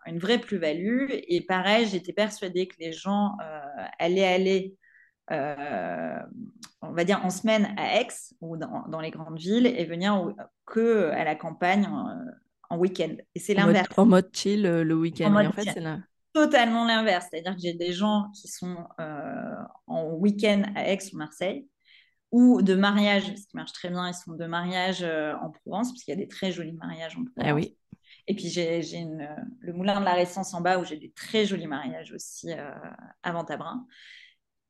une, 0.07 0.19
vraie 0.19 0.39
plus-value. 0.39 1.07
Et 1.11 1.41
pareil, 1.41 1.87
j'étais 1.87 2.13
persuadée 2.13 2.67
que 2.67 2.77
les 2.79 2.93
gens 2.93 3.37
euh, 3.43 3.85
allaient 3.99 4.27
aller, 4.27 4.77
on 5.31 6.93
va 6.93 7.05
dire, 7.05 7.25
en 7.25 7.31
semaine 7.31 7.75
à 7.79 8.01
Aix 8.01 8.09
ou 8.43 8.59
dans, 8.59 8.87
dans 8.89 9.01
les 9.01 9.11
grandes 9.11 9.39
villes 9.39 9.67
et 9.67 9.85
venir 9.87 10.35
que 10.67 11.09
à 11.11 11.25
la 11.25 11.35
campagne 11.35 11.89
en, 12.69 12.77
week-end. 12.77 13.15
Et 13.35 13.39
c'est 13.39 13.55
l'inverse. 13.55 13.89
En 13.97 14.07
mode 14.07 14.29
chill 14.35 14.63
le 14.63 14.95
week-end. 14.95 15.35
En, 15.35 15.53
fait, 15.53 15.63
c'est 15.63 15.83
totalement 16.35 16.87
l'inverse. 16.87 17.29
C'est-à-dire 17.31 17.55
que 17.55 17.63
j'ai 17.63 17.73
des 17.73 17.93
gens 17.93 18.31
qui 18.35 18.49
sont 18.49 18.77
en 19.87 20.05
week-end 20.13 20.65
à 20.75 20.89
Aix 20.89 20.99
ou 21.15 21.17
Marseille 21.17 21.67
ou 22.33 22.63
de 22.63 22.75
mariage, 22.75 23.25
ce 23.37 23.47
qui 23.47 23.57
marche 23.57 23.73
très 23.73 23.91
bien, 23.91 24.09
ils 24.09 24.15
sont 24.15 24.33
de 24.33 24.47
mariage 24.47 25.03
euh, 25.03 25.35
en 25.37 25.51
Provence, 25.51 25.93
parce 25.93 26.03
qu'il 26.03 26.13
y 26.13 26.17
a 26.17 26.21
des 26.21 26.29
très 26.29 26.51
jolis 26.51 26.73
mariages 26.73 27.17
en 27.17 27.25
Provence. 27.25 27.51
Ah 27.51 27.55
oui. 27.55 27.77
Et 28.27 28.35
puis 28.35 28.49
j'ai 28.49 28.81
le 29.61 29.73
moulin 29.73 30.01
de 30.01 30.05
la 30.05 30.15
Ressence 30.15 30.55
en 30.55 30.61
bas 30.61 30.79
où 30.79 30.85
j'ai 30.85 30.97
des 30.97 31.11
très 31.11 31.45
jolis 31.45 31.67
mariages 31.67 32.13
aussi 32.13 32.53
euh, 32.53 32.71
à 33.23 33.33
Ventabrin. 33.33 33.87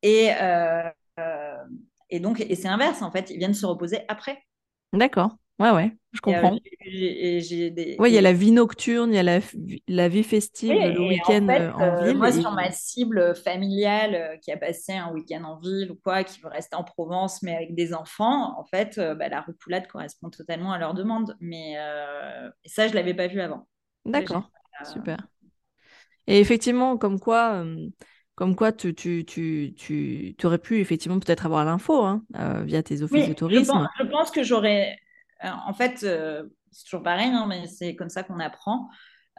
Et, 0.02 0.30
euh, 0.40 0.90
et 2.10 2.18
donc, 2.18 2.40
et 2.40 2.54
c'est 2.54 2.68
inverse 2.68 3.02
en 3.02 3.10
fait, 3.10 3.30
ils 3.30 3.38
viennent 3.38 3.54
se 3.54 3.66
reposer 3.66 4.00
après. 4.08 4.42
D'accord. 4.92 5.36
Ouais, 5.62 5.70
ouais, 5.70 5.96
je 6.12 6.20
comprends. 6.20 6.50
Oui, 6.50 8.10
il 8.10 8.12
y 8.12 8.18
a 8.18 8.20
la 8.20 8.32
vie 8.32 8.50
nocturne, 8.50 9.12
il 9.12 9.14
y 9.14 9.18
a 9.18 9.22
la, 9.22 9.38
la 9.86 10.08
vie 10.08 10.24
festive 10.24 10.74
le 10.74 11.00
week-end 11.00 11.46
en, 11.46 11.52
euh, 11.52 11.70
euh, 11.80 12.04
ville. 12.04 12.16
Moi, 12.16 12.32
sur 12.32 12.50
ma 12.50 12.72
cible 12.72 13.36
familiale 13.36 14.14
euh, 14.16 14.36
qui 14.38 14.50
a 14.50 14.56
passé 14.56 14.94
un 14.94 15.12
week-end 15.12 15.44
en 15.44 15.60
ville 15.60 15.92
ou 15.92 15.94
quoi, 16.02 16.24
qui 16.24 16.40
veut 16.40 16.48
rester 16.48 16.74
en 16.74 16.82
Provence, 16.82 17.44
mais 17.44 17.54
avec 17.54 17.76
des 17.76 17.94
enfants, 17.94 18.58
en 18.58 18.64
fait, 18.64 18.98
bah, 18.98 19.28
la 19.28 19.40
repoulade 19.40 19.86
correspond 19.86 20.30
totalement 20.30 20.72
à 20.72 20.78
leur 20.78 20.94
demande. 20.94 21.36
Mais 21.38 21.76
ça, 22.64 22.88
je 22.88 22.90
ne 22.90 22.96
l'avais 22.96 23.14
pas 23.14 23.28
vu 23.28 23.40
avant. 23.40 23.68
D'accord, 24.04 24.50
super. 24.92 25.28
Et 26.26 26.40
effectivement, 26.40 26.98
comme 26.98 27.20
quoi, 27.20 27.64
comme 28.34 28.56
quoi 28.56 28.72
tu, 28.72 28.96
tu, 28.96 29.24
tu, 29.24 29.74
tu, 29.76 30.34
aurais 30.44 30.58
pu 30.58 30.80
effectivement 30.80 31.20
peut-être 31.20 31.46
avoir 31.46 31.64
l'info 31.64 32.02
hein, 32.02 32.24
via 32.64 32.82
tes 32.82 33.02
offices 33.02 33.28
de 33.28 33.34
tourisme. 33.34 33.86
je 34.00 34.04
pense 34.06 34.32
que 34.32 34.42
j'aurais 34.42 34.90
euh, 34.90 35.11
en 35.42 35.72
fait, 35.74 36.02
euh, 36.04 36.44
c'est 36.70 36.84
toujours 36.84 37.02
pareil, 37.02 37.30
hein, 37.30 37.46
mais 37.48 37.66
c'est 37.66 37.94
comme 37.96 38.08
ça 38.08 38.22
qu'on 38.22 38.40
apprend. 38.40 38.88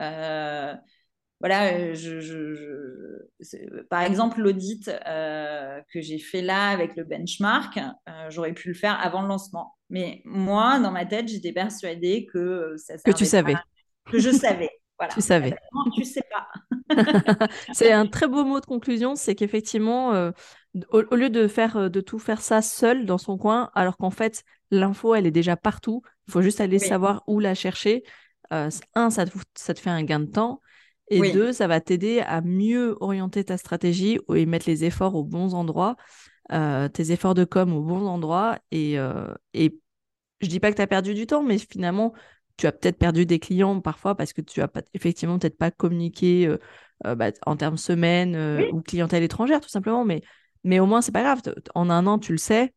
Euh, 0.01 0.73
voilà, 1.39 1.93
je, 1.93 3.19
par 3.89 4.01
exemple, 4.01 4.41
l'audit 4.41 4.85
que 4.85 6.01
j'ai 6.01 6.19
fait 6.19 6.41
là 6.41 6.69
avec 6.69 6.95
le 6.95 7.03
benchmark, 7.03 7.79
j'aurais 8.29 8.53
pu 8.53 8.69
le 8.69 8.73
faire 8.73 8.99
avant 8.99 9.21
le 9.21 9.27
lancement. 9.27 9.75
Mais 9.89 10.21
moi, 10.25 10.79
dans 10.79 10.91
ma 10.91 11.05
tête, 11.05 11.27
j'étais 11.27 11.51
persuadée 11.51 12.27
que 12.31 12.75
ça 12.77 12.97
Que 12.97 13.11
tu 13.11 13.25
savais. 13.25 13.55
que 14.05 14.19
je 14.19 14.31
savais. 14.31 14.69
Voilà. 14.99 15.13
Tu 15.15 15.21
savais. 15.21 15.55
Non, 15.73 15.91
tu 15.91 16.05
sais 16.05 16.23
pas. 16.29 16.47
c'est 17.73 17.91
un 17.91 18.05
très 18.05 18.27
beau 18.27 18.45
mot 18.45 18.59
de 18.59 18.65
conclusion, 18.65 19.15
c'est 19.15 19.35
qu'effectivement, 19.35 20.13
euh, 20.13 20.31
au, 20.91 21.15
lieu 21.15 21.29
de 21.29 21.47
faire 21.47 21.77
euh, 21.77 21.89
de 21.89 22.01
tout 22.01 22.19
faire 22.19 22.41
ça 22.41 22.61
seul 22.61 23.05
dans 23.05 23.17
son 23.17 23.37
coin, 23.37 23.69
alors 23.75 23.97
qu'en 23.97 24.11
fait 24.11 24.43
l'info 24.71 25.15
elle 25.15 25.25
est 25.25 25.31
déjà 25.31 25.55
partout, 25.55 26.01
il 26.27 26.31
faut 26.31 26.41
juste 26.41 26.61
aller 26.61 26.79
savoir 26.79 27.23
où 27.27 27.39
la 27.39 27.55
chercher. 27.55 28.03
Euh, 28.51 28.69
un, 28.95 29.09
ça 29.09 29.25
te, 29.25 29.31
ça 29.55 29.73
te, 29.73 29.79
fait 29.79 29.89
un 29.89 30.03
gain 30.03 30.19
de 30.19 30.25
temps, 30.25 30.61
et 31.09 31.31
deux, 31.31 31.51
ça 31.53 31.67
va 31.67 31.79
t'aider 31.79 32.21
à 32.21 32.41
mieux 32.41 32.97
orienter 32.99 33.43
ta 33.43 33.57
stratégie 33.57 34.19
et 34.33 34.45
mettre 34.45 34.67
les 34.67 34.83
efforts 34.83 35.15
aux 35.15 35.23
bons 35.23 35.53
endroits, 35.53 35.95
tes 36.49 37.11
efforts 37.11 37.35
de 37.35 37.45
com 37.45 37.73
aux 37.73 37.81
bons 37.81 38.07
endroits, 38.07 38.57
et, 38.71 38.95
et 39.53 39.79
je 40.41 40.47
dis 40.47 40.59
pas 40.59 40.71
que 40.71 40.75
tu 40.75 40.81
as 40.81 40.87
perdu 40.87 41.13
du 41.13 41.27
temps, 41.27 41.43
mais 41.43 41.57
finalement 41.57 42.13
tu 42.57 42.67
as 42.67 42.71
peut-être 42.71 42.97
perdu 42.97 43.25
des 43.25 43.39
clients 43.39 43.79
parfois 43.81 44.15
parce 44.15 44.33
que 44.33 44.41
tu 44.41 44.61
as 44.61 44.67
pas, 44.67 44.81
effectivement 44.93 45.39
peut-être 45.39 45.57
pas 45.57 45.71
communiqué 45.71 46.47
euh, 46.47 46.57
euh, 47.05 47.15
bah, 47.15 47.31
en 47.45 47.55
termes 47.55 47.77
semaines 47.77 48.35
euh, 48.35 48.69
ou 48.71 48.81
clientèle 48.81 49.23
étrangère 49.23 49.61
tout 49.61 49.69
simplement, 49.69 50.05
mais, 50.05 50.21
mais 50.63 50.79
au 50.79 50.85
moins 50.85 51.01
c'est 51.01 51.11
pas 51.11 51.21
grave. 51.21 51.41
En 51.75 51.89
un 51.89 52.07
an, 52.07 52.19
tu 52.19 52.31
le 52.31 52.37
sais. 52.37 52.73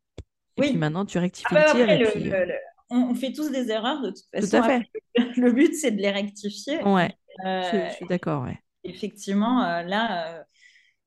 Et 0.58 0.62
puis 0.62 0.76
maintenant, 0.76 1.04
tu 1.04 1.18
rectifies 1.18 1.46
ah 1.50 1.74
le 1.74 1.86
bah 1.86 2.12
tir. 2.12 2.46
On, 2.88 3.14
fait 3.14 3.32
tous 3.32 3.50
des 3.50 3.70
erreurs 3.70 4.00
de 4.00 4.10
toute 4.10 4.24
façon. 4.32 4.48
Tout 4.48 4.56
à 4.56 4.62
fait. 4.62 4.90
le 5.36 5.52
but, 5.52 5.74
c'est 5.74 5.90
de 5.90 6.00
les 6.00 6.10
rectifier. 6.10 6.82
Ouais, 6.84 7.12
je, 7.44 7.92
suis 7.96 8.06
d'accord. 8.06 8.44
Ouais. 8.44 8.58
Effectivement, 8.84 9.82
là, 9.82 10.44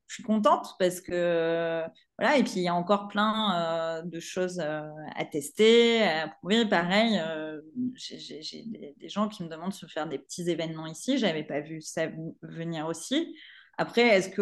je 0.09 0.15
suis 0.15 0.23
contente 0.23 0.75
parce 0.79 1.01
que 1.01 1.83
voilà 2.17 2.37
et 2.37 2.43
puis 2.43 2.53
il 2.55 2.63
y 2.63 2.67
a 2.67 2.73
encore 2.73 3.07
plein 3.07 3.53
euh, 3.55 4.01
de 4.01 4.19
choses 4.19 4.59
euh, 4.59 4.81
à 5.15 5.23
tester 5.23 6.01
à 6.01 6.27
prouver 6.27 6.65
pareil 6.65 7.19
euh, 7.19 7.61
j'ai 7.93 8.63
des, 8.97 9.07
gens 9.07 9.29
qui 9.29 9.43
me 9.43 9.49
demandent 9.49 9.71
de 9.79 9.87
faire 9.87 10.09
des 10.09 10.17
petits 10.17 10.49
événements 10.49 10.87
ici 10.87 11.19
j'avais 11.19 11.43
pas 11.43 11.61
vu 11.61 11.79
ça 11.81 12.07
venir 12.41 12.87
aussi 12.87 13.35
après 13.77 14.01
est-ce 14.01 14.29
que 14.29 14.41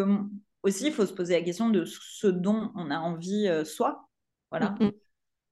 aussi 0.62 0.86
il 0.86 0.92
faut 0.92 1.06
se 1.06 1.12
poser 1.12 1.34
la 1.34 1.42
question 1.42 1.70
de 1.70 1.84
ce 1.84 2.26
dont 2.26 2.72
on 2.74 2.90
a 2.90 2.98
envie 2.98 3.48
soi 3.64 4.08
voilà 4.50 4.74
mm, 4.80 4.86
mm. 4.86 4.92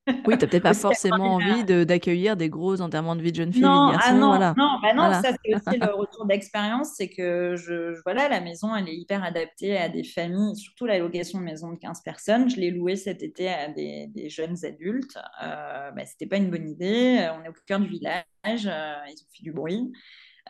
Oui, 0.26 0.38
tu 0.38 0.44
n'as 0.44 0.50
peut-être 0.50 0.62
pas 0.62 0.74
forcément 0.74 1.34
envie 1.34 1.64
d'accueillir 1.64 2.36
des 2.36 2.48
gros 2.48 2.80
enterrements 2.80 3.16
de 3.16 3.22
vie 3.22 3.32
de 3.32 3.36
jeune 3.36 3.52
fille. 3.52 3.62
Non, 3.62 3.92
ah 3.92 4.12
non, 4.12 4.28
voilà. 4.28 4.54
non, 4.56 4.78
bah 4.80 4.94
non 4.94 5.12
ça 5.12 5.32
c'est 5.44 5.54
aussi 5.54 5.78
le 5.80 5.92
retour 5.94 6.26
d'expérience, 6.26 6.92
c'est 6.96 7.08
que 7.08 7.56
je, 7.56 8.00
voilà, 8.04 8.28
la 8.28 8.40
maison, 8.40 8.74
elle 8.74 8.88
est 8.88 8.94
hyper 8.94 9.24
adaptée 9.24 9.76
à 9.76 9.88
des 9.88 10.04
familles, 10.04 10.54
surtout 10.56 10.86
la 10.86 10.98
location 10.98 11.40
de 11.40 11.44
maison 11.44 11.72
de 11.72 11.78
15 11.78 12.02
personnes. 12.02 12.48
Je 12.48 12.56
l'ai 12.56 12.70
louée 12.70 12.94
cet 12.94 13.22
été 13.22 13.48
à 13.48 13.68
des, 13.68 14.06
des 14.08 14.28
jeunes 14.28 14.64
adultes. 14.64 15.18
Euh, 15.42 15.90
bah, 15.90 16.06
C'était 16.06 16.26
pas 16.26 16.36
une 16.36 16.50
bonne 16.50 16.68
idée. 16.68 17.28
On 17.36 17.44
est 17.44 17.48
au 17.48 17.54
cœur 17.66 17.80
du 17.80 17.88
village, 17.88 18.24
euh, 18.44 18.94
ils 19.08 19.20
ont 19.20 19.28
fait 19.36 19.42
du 19.42 19.52
bruit. 19.52 19.90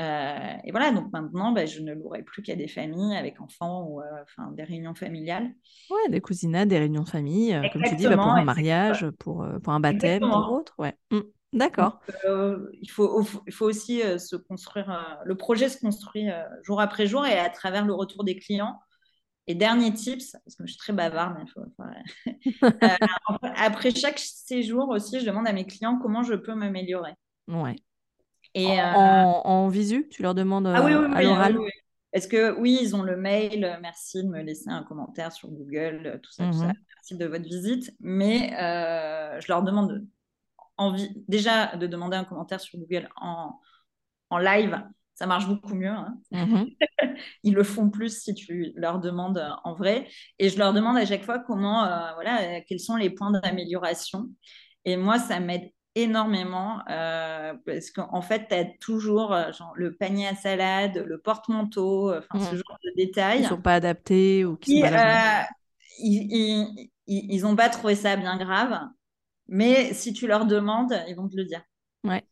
Euh, 0.00 0.56
et 0.64 0.70
voilà, 0.70 0.90
donc 0.92 1.10
maintenant, 1.12 1.52
bah, 1.52 1.64
je 1.64 1.80
ne 1.80 1.94
louerai 1.94 2.22
plus 2.22 2.42
qu'à 2.42 2.54
des 2.54 2.68
familles 2.68 3.16
avec 3.16 3.40
enfants 3.40 3.84
ou 3.84 4.00
euh, 4.00 4.04
enfin, 4.22 4.50
des 4.52 4.64
réunions 4.64 4.94
familiales. 4.94 5.54
Ouais, 5.90 6.10
des 6.10 6.20
cousinats, 6.20 6.66
des 6.66 6.78
réunions 6.78 7.04
de 7.04 7.08
famille, 7.08 7.54
euh, 7.54 7.62
comme 7.72 7.82
tu 7.82 7.96
dis, 7.96 8.06
bah, 8.06 8.16
pour 8.16 8.26
un 8.26 8.44
mariage, 8.44 9.08
pour, 9.18 9.46
pour 9.62 9.72
un 9.72 9.80
baptême, 9.80 10.20
pour 10.20 10.52
autre. 10.52 10.74
Ouais. 10.78 10.94
Mmh. 11.10 11.20
D'accord. 11.52 12.00
il, 12.24 12.90
faut, 12.90 13.24
il 13.46 13.52
faut 13.52 13.64
aussi 13.64 14.02
se 14.18 14.36
construire, 14.36 15.20
le 15.24 15.36
projet 15.36 15.70
se 15.70 15.80
construit 15.80 16.26
jour 16.62 16.80
après 16.80 17.06
jour 17.06 17.24
et 17.24 17.38
à 17.38 17.48
travers 17.48 17.86
le 17.86 17.94
retour 17.94 18.24
des 18.24 18.36
clients. 18.36 18.78
Et 19.46 19.54
dernier 19.54 19.94
tips, 19.94 20.32
parce 20.32 20.56
que 20.56 20.66
je 20.66 20.72
suis 20.72 20.78
très 20.78 20.92
bavarde, 20.92 21.36
après 23.56 23.92
chaque 23.92 24.18
séjour 24.18 24.88
aussi, 24.88 25.20
je 25.20 25.24
demande 25.24 25.46
à 25.46 25.52
mes 25.52 25.64
clients 25.64 25.98
comment 26.02 26.24
je 26.24 26.34
peux 26.34 26.54
m'améliorer. 26.54 27.12
Ouais. 27.48 27.76
Et, 28.58 28.80
en, 28.80 29.42
en, 29.44 29.68
visu, 29.68 30.08
tu 30.10 30.22
leur 30.22 30.34
demandes 30.34 30.66
ah, 30.66 30.82
oui, 30.82 30.94
oui, 30.94 31.14
à 31.14 31.22
l'oral? 31.22 31.58
Parce 32.10 32.26
que 32.26 32.58
oui, 32.58 32.78
ils 32.80 32.96
ont 32.96 33.02
le 33.02 33.14
mail, 33.14 33.62
euh, 33.62 33.76
merci 33.82 34.24
de 34.24 34.28
me 34.30 34.40
laisser 34.40 34.70
un 34.70 34.82
commentaire 34.82 35.32
sur 35.32 35.50
Google, 35.50 36.00
euh, 36.06 36.18
tout 36.18 36.32
ça, 36.32 36.46
tout 36.46 36.52
ça. 36.54 36.68
Mhm. 36.68 36.74
merci 36.94 37.16
de 37.18 37.26
votre 37.26 37.44
visite. 37.44 37.94
Mais 38.00 38.54
euh, 38.58 39.38
je 39.38 39.48
leur 39.48 39.62
demande 39.62 40.02
déjà 41.28 41.76
de 41.76 41.86
demander 41.86 42.16
un 42.16 42.24
commentaire 42.24 42.58
sur 42.58 42.78
Google 42.78 43.10
en, 43.16 43.60
en 44.30 44.38
live. 44.38 44.82
Ça 45.14 45.26
marche 45.26 45.46
beaucoup 45.46 45.74
mieux. 45.74 45.90
Hein. 45.90 46.16
Mhm. 46.30 46.70
ils 47.42 47.52
le 47.52 47.62
font 47.64 47.90
plus 47.90 48.22
si 48.22 48.32
tu 48.32 48.72
leur 48.76 48.98
demandes 48.98 49.46
en 49.64 49.74
vrai. 49.74 50.08
Et 50.38 50.48
je 50.48 50.56
leur 50.58 50.72
demande 50.72 50.96
à 50.96 51.04
chaque 51.04 51.24
fois 51.24 51.38
comment, 51.38 51.84
voilà, 52.14 52.62
quels 52.62 52.80
sont 52.80 52.96
les 52.96 53.10
points 53.10 53.30
d'amélioration. 53.30 54.30
Et 54.86 54.96
moi, 54.96 55.18
ça 55.18 55.38
m'aide 55.38 55.70
énormément 55.96 56.80
euh, 56.90 57.54
parce 57.64 57.90
qu'en 57.90 58.20
fait, 58.20 58.48
tu 58.48 58.54
as 58.54 58.64
toujours 58.64 59.32
euh, 59.32 59.50
genre, 59.50 59.72
le 59.74 59.94
panier 59.94 60.28
à 60.28 60.34
salade, 60.34 61.02
le 61.04 61.18
porte-manteau, 61.18 62.10
euh, 62.10 62.20
ce 62.34 62.36
mmh. 62.36 62.56
genre 62.56 62.78
de 62.84 62.92
détails. 62.96 63.38
Ils 63.38 63.44
ne 63.44 63.48
sont 63.48 63.60
pas 63.60 63.74
adaptés 63.74 64.44
ou 64.44 64.56
qui, 64.56 64.84
ils 67.08 67.42
n'ont 67.42 67.56
pas 67.56 67.70
trouvé 67.70 67.94
ça 67.94 68.16
bien 68.16 68.36
grave, 68.36 68.78
mais 69.48 69.94
si 69.94 70.12
tu 70.12 70.26
leur 70.26 70.44
demandes, 70.44 70.94
ils 71.08 71.16
vont 71.16 71.28
te 71.28 71.36
le 71.36 71.44
dire. 71.44 71.62
Ouais. 72.04 72.24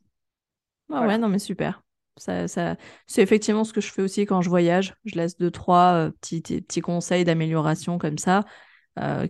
Ah 0.92 1.06
ouais, 1.06 1.16
non, 1.16 1.28
mais 1.28 1.38
super. 1.38 1.82
Ça, 2.16 2.46
ça... 2.46 2.76
C'est 3.06 3.22
effectivement 3.22 3.64
ce 3.64 3.72
que 3.72 3.80
je 3.80 3.90
fais 3.90 4.02
aussi 4.02 4.26
quand 4.26 4.42
je 4.42 4.50
voyage. 4.50 4.94
Je 5.06 5.16
laisse 5.16 5.38
deux, 5.38 5.50
trois 5.50 6.10
petits, 6.20 6.42
petits 6.42 6.82
conseils 6.82 7.24
d'amélioration 7.24 7.96
comme 7.98 8.18
ça, 8.18 8.44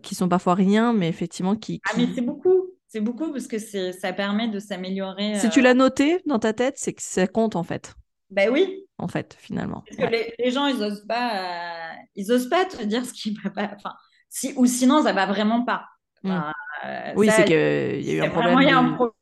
qui 0.03 0.15
sont 0.15 0.29
parfois 0.29 0.55
rien, 0.55 0.93
mais 0.93 1.09
effectivement 1.09 1.55
qui... 1.55 1.81
Ah, 1.89 1.95
mais 1.97 2.09
c'est 2.15 2.23
beaucoup 2.23 2.54
c'est 2.95 3.01
beaucoup 3.01 3.33
parce 3.33 3.49
que 3.49 3.59
ça 3.59 4.13
permet 4.13 4.47
de 4.47 4.61
s'améliorer. 4.61 5.35
Si 5.41 5.51
tu 5.51 5.61
l'as 5.61 5.71
euh, 5.71 5.75
noté 5.75 6.21
dans 6.27 6.39
ta 6.39 6.53
tête, 6.53 6.75
c'est 6.77 6.93
que 6.93 7.03
ça 7.03 7.27
compte 7.27 7.57
en 7.57 7.65
fait. 7.65 7.93
Ben 8.31 8.51
oui. 8.53 8.85
En 8.99 9.09
fait, 9.09 9.37
finalement. 9.37 9.83
Parce 9.89 10.09
que 10.09 10.17
les, 10.39 10.51
gens, 10.53 10.69
ils 10.69 10.81
osent 10.81 11.05
pas, 11.09 11.33
euh, 11.35 11.93
ils 12.15 12.31
osent 12.31 12.49
pas 12.49 12.65
te 12.65 12.85
dire 12.85 13.05
ce 13.05 13.13
qui 13.13 13.37
va 13.43 13.51
pas. 13.51 13.73
Enfin, 13.75 13.97
si 14.29 14.53
ou 14.55 14.67
sinon, 14.67 15.03
ça 15.03 15.13
va 15.13 15.27
vraiment 15.27 15.65
pas. 15.65 15.87
Hmm. 16.23 16.41
Euh, 16.85 17.13
oui, 17.17 17.29
c'est 17.33 17.45
qu'il 17.45 18.07
y 18.07 18.11
a 18.13 18.15
eu 18.15 18.21
un 18.21 18.31
problème. 18.31 18.59
Il 18.61 18.69
y 18.69 18.71
a 18.71 18.79
un 18.79 18.93
problème. 18.93 19.13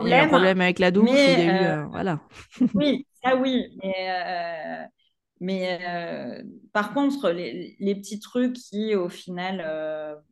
Il 0.00 0.08
y 0.08 0.14
a 0.14 0.22
un 0.22 0.28
problème 0.28 0.60
avec 0.62 0.78
la 0.78 0.90
douche. 0.90 1.10
il 1.12 1.44
y 1.44 1.50
a 1.50 1.82
eu, 1.82 1.88
voilà. 1.90 2.20
oui, 2.74 3.06
ça 3.22 3.36
oui, 3.36 3.66
mais. 3.82 4.88
Mais 5.42 5.78
par 6.72 6.94
contre, 6.94 7.30
les, 7.30 7.76
les, 7.80 7.94
petits 7.94 8.20
trucs 8.20 8.54
qui, 8.54 8.94
au 8.94 9.08
final, 9.10 10.22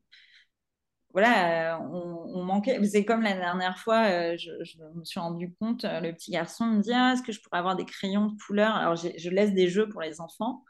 voilà, 1.12 1.80
on, 1.80 2.44
manquait. 2.44 2.82
C'est 2.84 3.04
comme 3.04 3.22
la 3.22 3.34
dernière 3.34 3.78
fois, 3.78 4.04
euh, 4.08 4.36
je, 4.36 4.50
me 4.94 5.04
suis 5.04 5.18
rendu 5.18 5.54
compte, 5.58 5.84
euh, 5.84 6.00
le 6.00 6.12
petit 6.12 6.30
garçon 6.30 6.66
me 6.66 6.80
dit 6.80 6.92
ah, 6.92 7.12
Est-ce 7.12 7.22
que 7.22 7.32
je 7.32 7.40
pourrais 7.40 7.58
avoir 7.58 7.76
des 7.76 7.84
crayons 7.84 8.26
de 8.26 8.42
couleur? 8.46 8.74
Alors, 8.74 8.96
je 8.96 9.30
laisse 9.30 9.52
des 9.54 9.68
jeux 9.68 9.88
pour 9.88 10.02
les 10.02 10.20
enfants, 10.20 10.64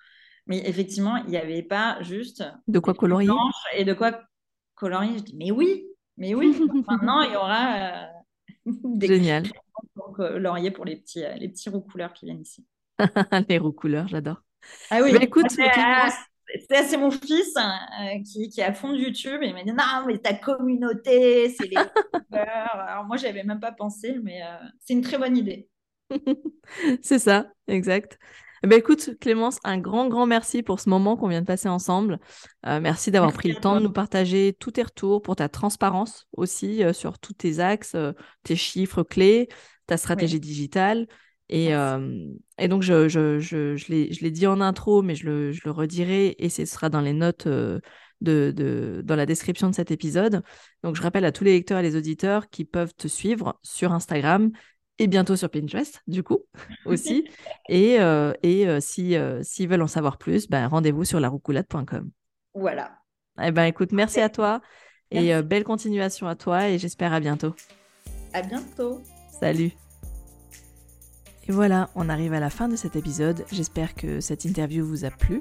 mais 0.46 0.58
effectivement, 0.68 1.16
il 1.16 1.30
n'y 1.30 1.36
avait 1.36 1.62
pas 1.62 2.00
juste. 2.02 2.44
De 2.68 2.78
quoi 2.78 2.94
colorier 2.94 3.28
Et 3.74 3.84
de 3.84 3.94
quoi 3.94 4.20
colorier. 4.74 5.18
Je 5.18 5.24
dis 5.24 5.36
Mais 5.36 5.50
oui, 5.50 5.84
mais 6.16 6.34
oui. 6.34 6.56
Maintenant, 6.88 7.22
il 7.22 7.32
y 7.32 7.36
aura 7.36 7.74
euh, 7.76 8.06
des 8.66 9.08
Génial. 9.08 9.42
crayons 9.42 10.12
colorier 10.14 10.70
pour 10.70 10.84
les 10.84 10.96
petits, 10.96 11.24
les 11.38 11.48
petits 11.48 11.68
roux 11.68 11.80
couleurs 11.80 12.12
qui 12.12 12.26
viennent 12.26 12.42
ici. 12.42 12.64
les 13.48 13.58
roux 13.58 13.72
couleurs, 13.72 14.08
j'adore. 14.08 14.42
Ah 14.90 15.00
oui, 15.02 15.12
mais 15.12 15.24
écoute, 15.24 15.46
c'est 16.70 16.96
mon 16.96 17.10
fils 17.10 17.52
hein, 17.56 17.78
euh, 18.00 18.22
qui, 18.22 18.48
qui, 18.48 18.60
est 18.60 18.64
à 18.64 18.72
fond 18.72 18.92
de 18.92 18.98
YouTube. 18.98 19.42
Et 19.42 19.48
il 19.48 19.54
m'a 19.54 19.64
dit 19.64 19.72
non 19.72 20.06
mais 20.06 20.18
ta 20.18 20.34
communauté 20.34 21.50
c'est 21.50 21.66
les 21.66 21.76
alors 22.32 23.04
moi 23.04 23.16
j'avais 23.16 23.44
même 23.44 23.60
pas 23.60 23.72
pensé 23.72 24.18
mais 24.22 24.42
euh, 24.42 24.56
c'est 24.80 24.94
une 24.94 25.02
très 25.02 25.18
bonne 25.18 25.36
idée. 25.36 25.68
C'est 27.02 27.18
ça 27.18 27.46
exact. 27.66 28.18
Eh 28.62 28.66
ben, 28.66 28.78
écoute 28.78 29.10
Clémence 29.20 29.58
un 29.62 29.78
grand 29.78 30.08
grand 30.08 30.26
merci 30.26 30.62
pour 30.62 30.80
ce 30.80 30.88
moment 30.88 31.16
qu'on 31.16 31.28
vient 31.28 31.42
de 31.42 31.46
passer 31.46 31.68
ensemble. 31.68 32.18
Euh, 32.66 32.80
merci 32.80 33.10
d'avoir 33.10 33.32
pris 33.32 33.50
le 33.50 33.56
temps 33.56 33.76
de 33.76 33.80
nous 33.80 33.92
partager 33.92 34.56
tous 34.58 34.72
tes 34.72 34.82
retours 34.82 35.20
pour 35.20 35.36
ta 35.36 35.48
transparence 35.48 36.26
aussi 36.32 36.82
sur 36.94 37.18
tous 37.18 37.34
tes 37.34 37.60
axes 37.60 37.94
tes 38.42 38.56
chiffres 38.56 39.02
clés 39.02 39.48
ta 39.86 39.96
stratégie 39.96 40.40
digitale 40.40 41.06
et, 41.48 41.70
et, 42.58 42.68
donc, 42.68 42.82
je, 42.82 43.08
je, 43.08 43.38
je, 43.38 43.76
je 43.76 43.90
l'ai 43.90 44.30
dit 44.30 44.46
en 44.46 44.60
intro, 44.60 45.02
mais 45.02 45.14
je 45.14 45.26
le, 45.26 45.52
je 45.52 45.62
le, 45.64 45.70
redirai 45.70 46.36
et 46.38 46.48
ce 46.48 46.64
sera 46.64 46.88
dans 46.88 47.00
les 47.00 47.12
notes 47.12 47.48
de, 47.48 47.80
de, 48.20 49.00
dans 49.04 49.16
la 49.16 49.26
description 49.26 49.70
de 49.70 49.74
cet 49.74 49.90
épisode. 49.90 50.42
Donc, 50.82 50.96
je 50.96 51.02
rappelle 51.02 51.24
à 51.24 51.32
tous 51.32 51.44
les 51.44 51.52
lecteurs 51.52 51.78
et 51.78 51.82
les 51.82 51.96
auditeurs 51.96 52.48
qui 52.48 52.64
peuvent 52.64 52.94
te 52.94 53.08
suivre 53.08 53.58
sur 53.62 53.92
Instagram 53.92 54.50
et 54.98 55.06
bientôt 55.06 55.36
sur 55.36 55.48
Pinterest, 55.48 56.02
du 56.06 56.22
coup, 56.22 56.40
aussi. 56.84 57.28
et 57.68 57.98
et 58.42 58.80
si, 58.80 59.16
s'ils 59.42 59.68
veulent 59.68 59.82
en 59.82 59.86
savoir 59.86 60.18
plus, 60.18 60.48
ben, 60.48 60.66
rendez-vous 60.66 61.04
sur 61.04 61.20
laroucoulade.com. 61.20 62.10
Voilà. 62.54 62.98
Eh 63.42 63.52
ben, 63.52 63.64
écoute, 63.64 63.92
merci 63.92 64.20
à 64.20 64.28
toi 64.28 64.60
et 65.10 65.40
belle 65.42 65.64
continuation 65.64 66.26
à 66.26 66.34
toi 66.34 66.68
et 66.68 66.78
j'espère 66.78 67.14
à 67.14 67.20
bientôt. 67.20 67.54
À 68.34 68.42
bientôt. 68.42 69.00
Salut. 69.40 69.72
Et 71.48 71.52
voilà, 71.52 71.88
on 71.94 72.10
arrive 72.10 72.34
à 72.34 72.40
la 72.40 72.50
fin 72.50 72.68
de 72.68 72.76
cet 72.76 72.94
épisode. 72.94 73.46
J'espère 73.50 73.94
que 73.94 74.20
cette 74.20 74.44
interview 74.44 74.84
vous 74.84 75.06
a 75.06 75.10
plu, 75.10 75.40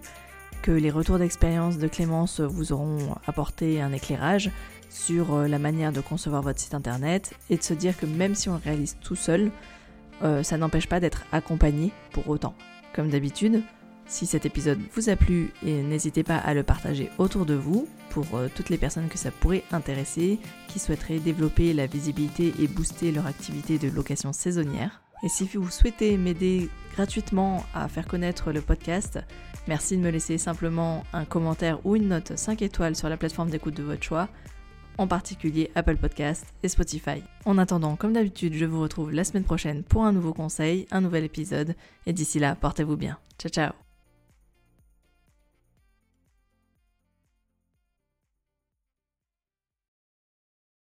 que 0.61 0.71
les 0.71 0.89
retours 0.89 1.19
d'expérience 1.19 1.77
de 1.77 1.87
Clémence 1.89 2.39
vous 2.39 2.71
auront 2.71 3.15
apporté 3.27 3.81
un 3.81 3.91
éclairage 3.91 4.49
sur 4.89 5.33
euh, 5.33 5.47
la 5.49 5.59
manière 5.59 5.91
de 5.91 5.99
concevoir 5.99 6.41
votre 6.41 6.59
site 6.59 6.73
internet 6.73 7.33
et 7.49 7.57
de 7.57 7.63
se 7.63 7.73
dire 7.73 7.97
que 7.97 8.05
même 8.05 8.35
si 8.35 8.47
on 8.47 8.53
le 8.53 8.61
réalise 8.63 8.95
tout 9.01 9.17
seul, 9.17 9.51
euh, 10.23 10.43
ça 10.43 10.57
n'empêche 10.57 10.87
pas 10.87 11.01
d'être 11.01 11.25
accompagné 11.33 11.91
pour 12.13 12.29
autant. 12.29 12.55
Comme 12.95 13.09
d'habitude, 13.09 13.61
si 14.05 14.25
cet 14.25 14.45
épisode 14.45 14.79
vous 14.93 15.09
a 15.09 15.17
plu, 15.17 15.51
n'hésitez 15.61 16.23
pas 16.23 16.37
à 16.37 16.53
le 16.53 16.63
partager 16.63 17.09
autour 17.17 17.45
de 17.45 17.53
vous 17.53 17.85
pour 18.11 18.25
euh, 18.33 18.47
toutes 18.55 18.69
les 18.69 18.77
personnes 18.77 19.09
que 19.09 19.17
ça 19.17 19.31
pourrait 19.31 19.65
intéresser, 19.73 20.39
qui 20.69 20.79
souhaiteraient 20.79 21.19
développer 21.19 21.73
la 21.73 21.85
visibilité 21.85 22.53
et 22.59 22.67
booster 22.69 23.11
leur 23.11 23.27
activité 23.27 23.77
de 23.77 23.89
location 23.89 24.31
saisonnière. 24.31 25.01
Et 25.23 25.29
si 25.29 25.45
vous 25.45 25.69
souhaitez 25.69 26.17
m'aider 26.17 26.69
gratuitement 26.93 27.65
à 27.73 27.87
faire 27.87 28.07
connaître 28.07 28.51
le 28.51 28.61
podcast, 28.61 29.19
merci 29.67 29.97
de 29.97 30.01
me 30.01 30.09
laisser 30.09 30.37
simplement 30.37 31.03
un 31.13 31.25
commentaire 31.25 31.85
ou 31.85 31.95
une 31.95 32.09
note 32.09 32.37
5 32.37 32.61
étoiles 32.61 32.95
sur 32.95 33.09
la 33.09 33.17
plateforme 33.17 33.49
d'écoute 33.49 33.75
de 33.75 33.83
votre 33.83 34.03
choix 34.03 34.29
en 34.97 35.07
particulier 35.07 35.71
Apple 35.75 35.97
Podcast 35.97 36.45
et 36.63 36.69
Spotify. 36.69 37.23
En 37.45 37.57
attendant, 37.57 37.95
comme 37.95 38.13
d'habitude, 38.13 38.53
je 38.53 38.65
vous 38.65 38.81
retrouve 38.81 39.11
la 39.11 39.23
semaine 39.23 39.43
prochaine 39.43 39.83
pour 39.83 40.03
un 40.05 40.11
nouveau 40.11 40.33
conseil, 40.33 40.87
un 40.91 41.01
nouvel 41.01 41.23
épisode, 41.23 41.75
et 42.05 42.13
d'ici 42.13 42.39
là, 42.39 42.55
portez-vous 42.55 42.97
bien. 42.97 43.17
Ciao 43.37 43.51
ciao 43.51 43.86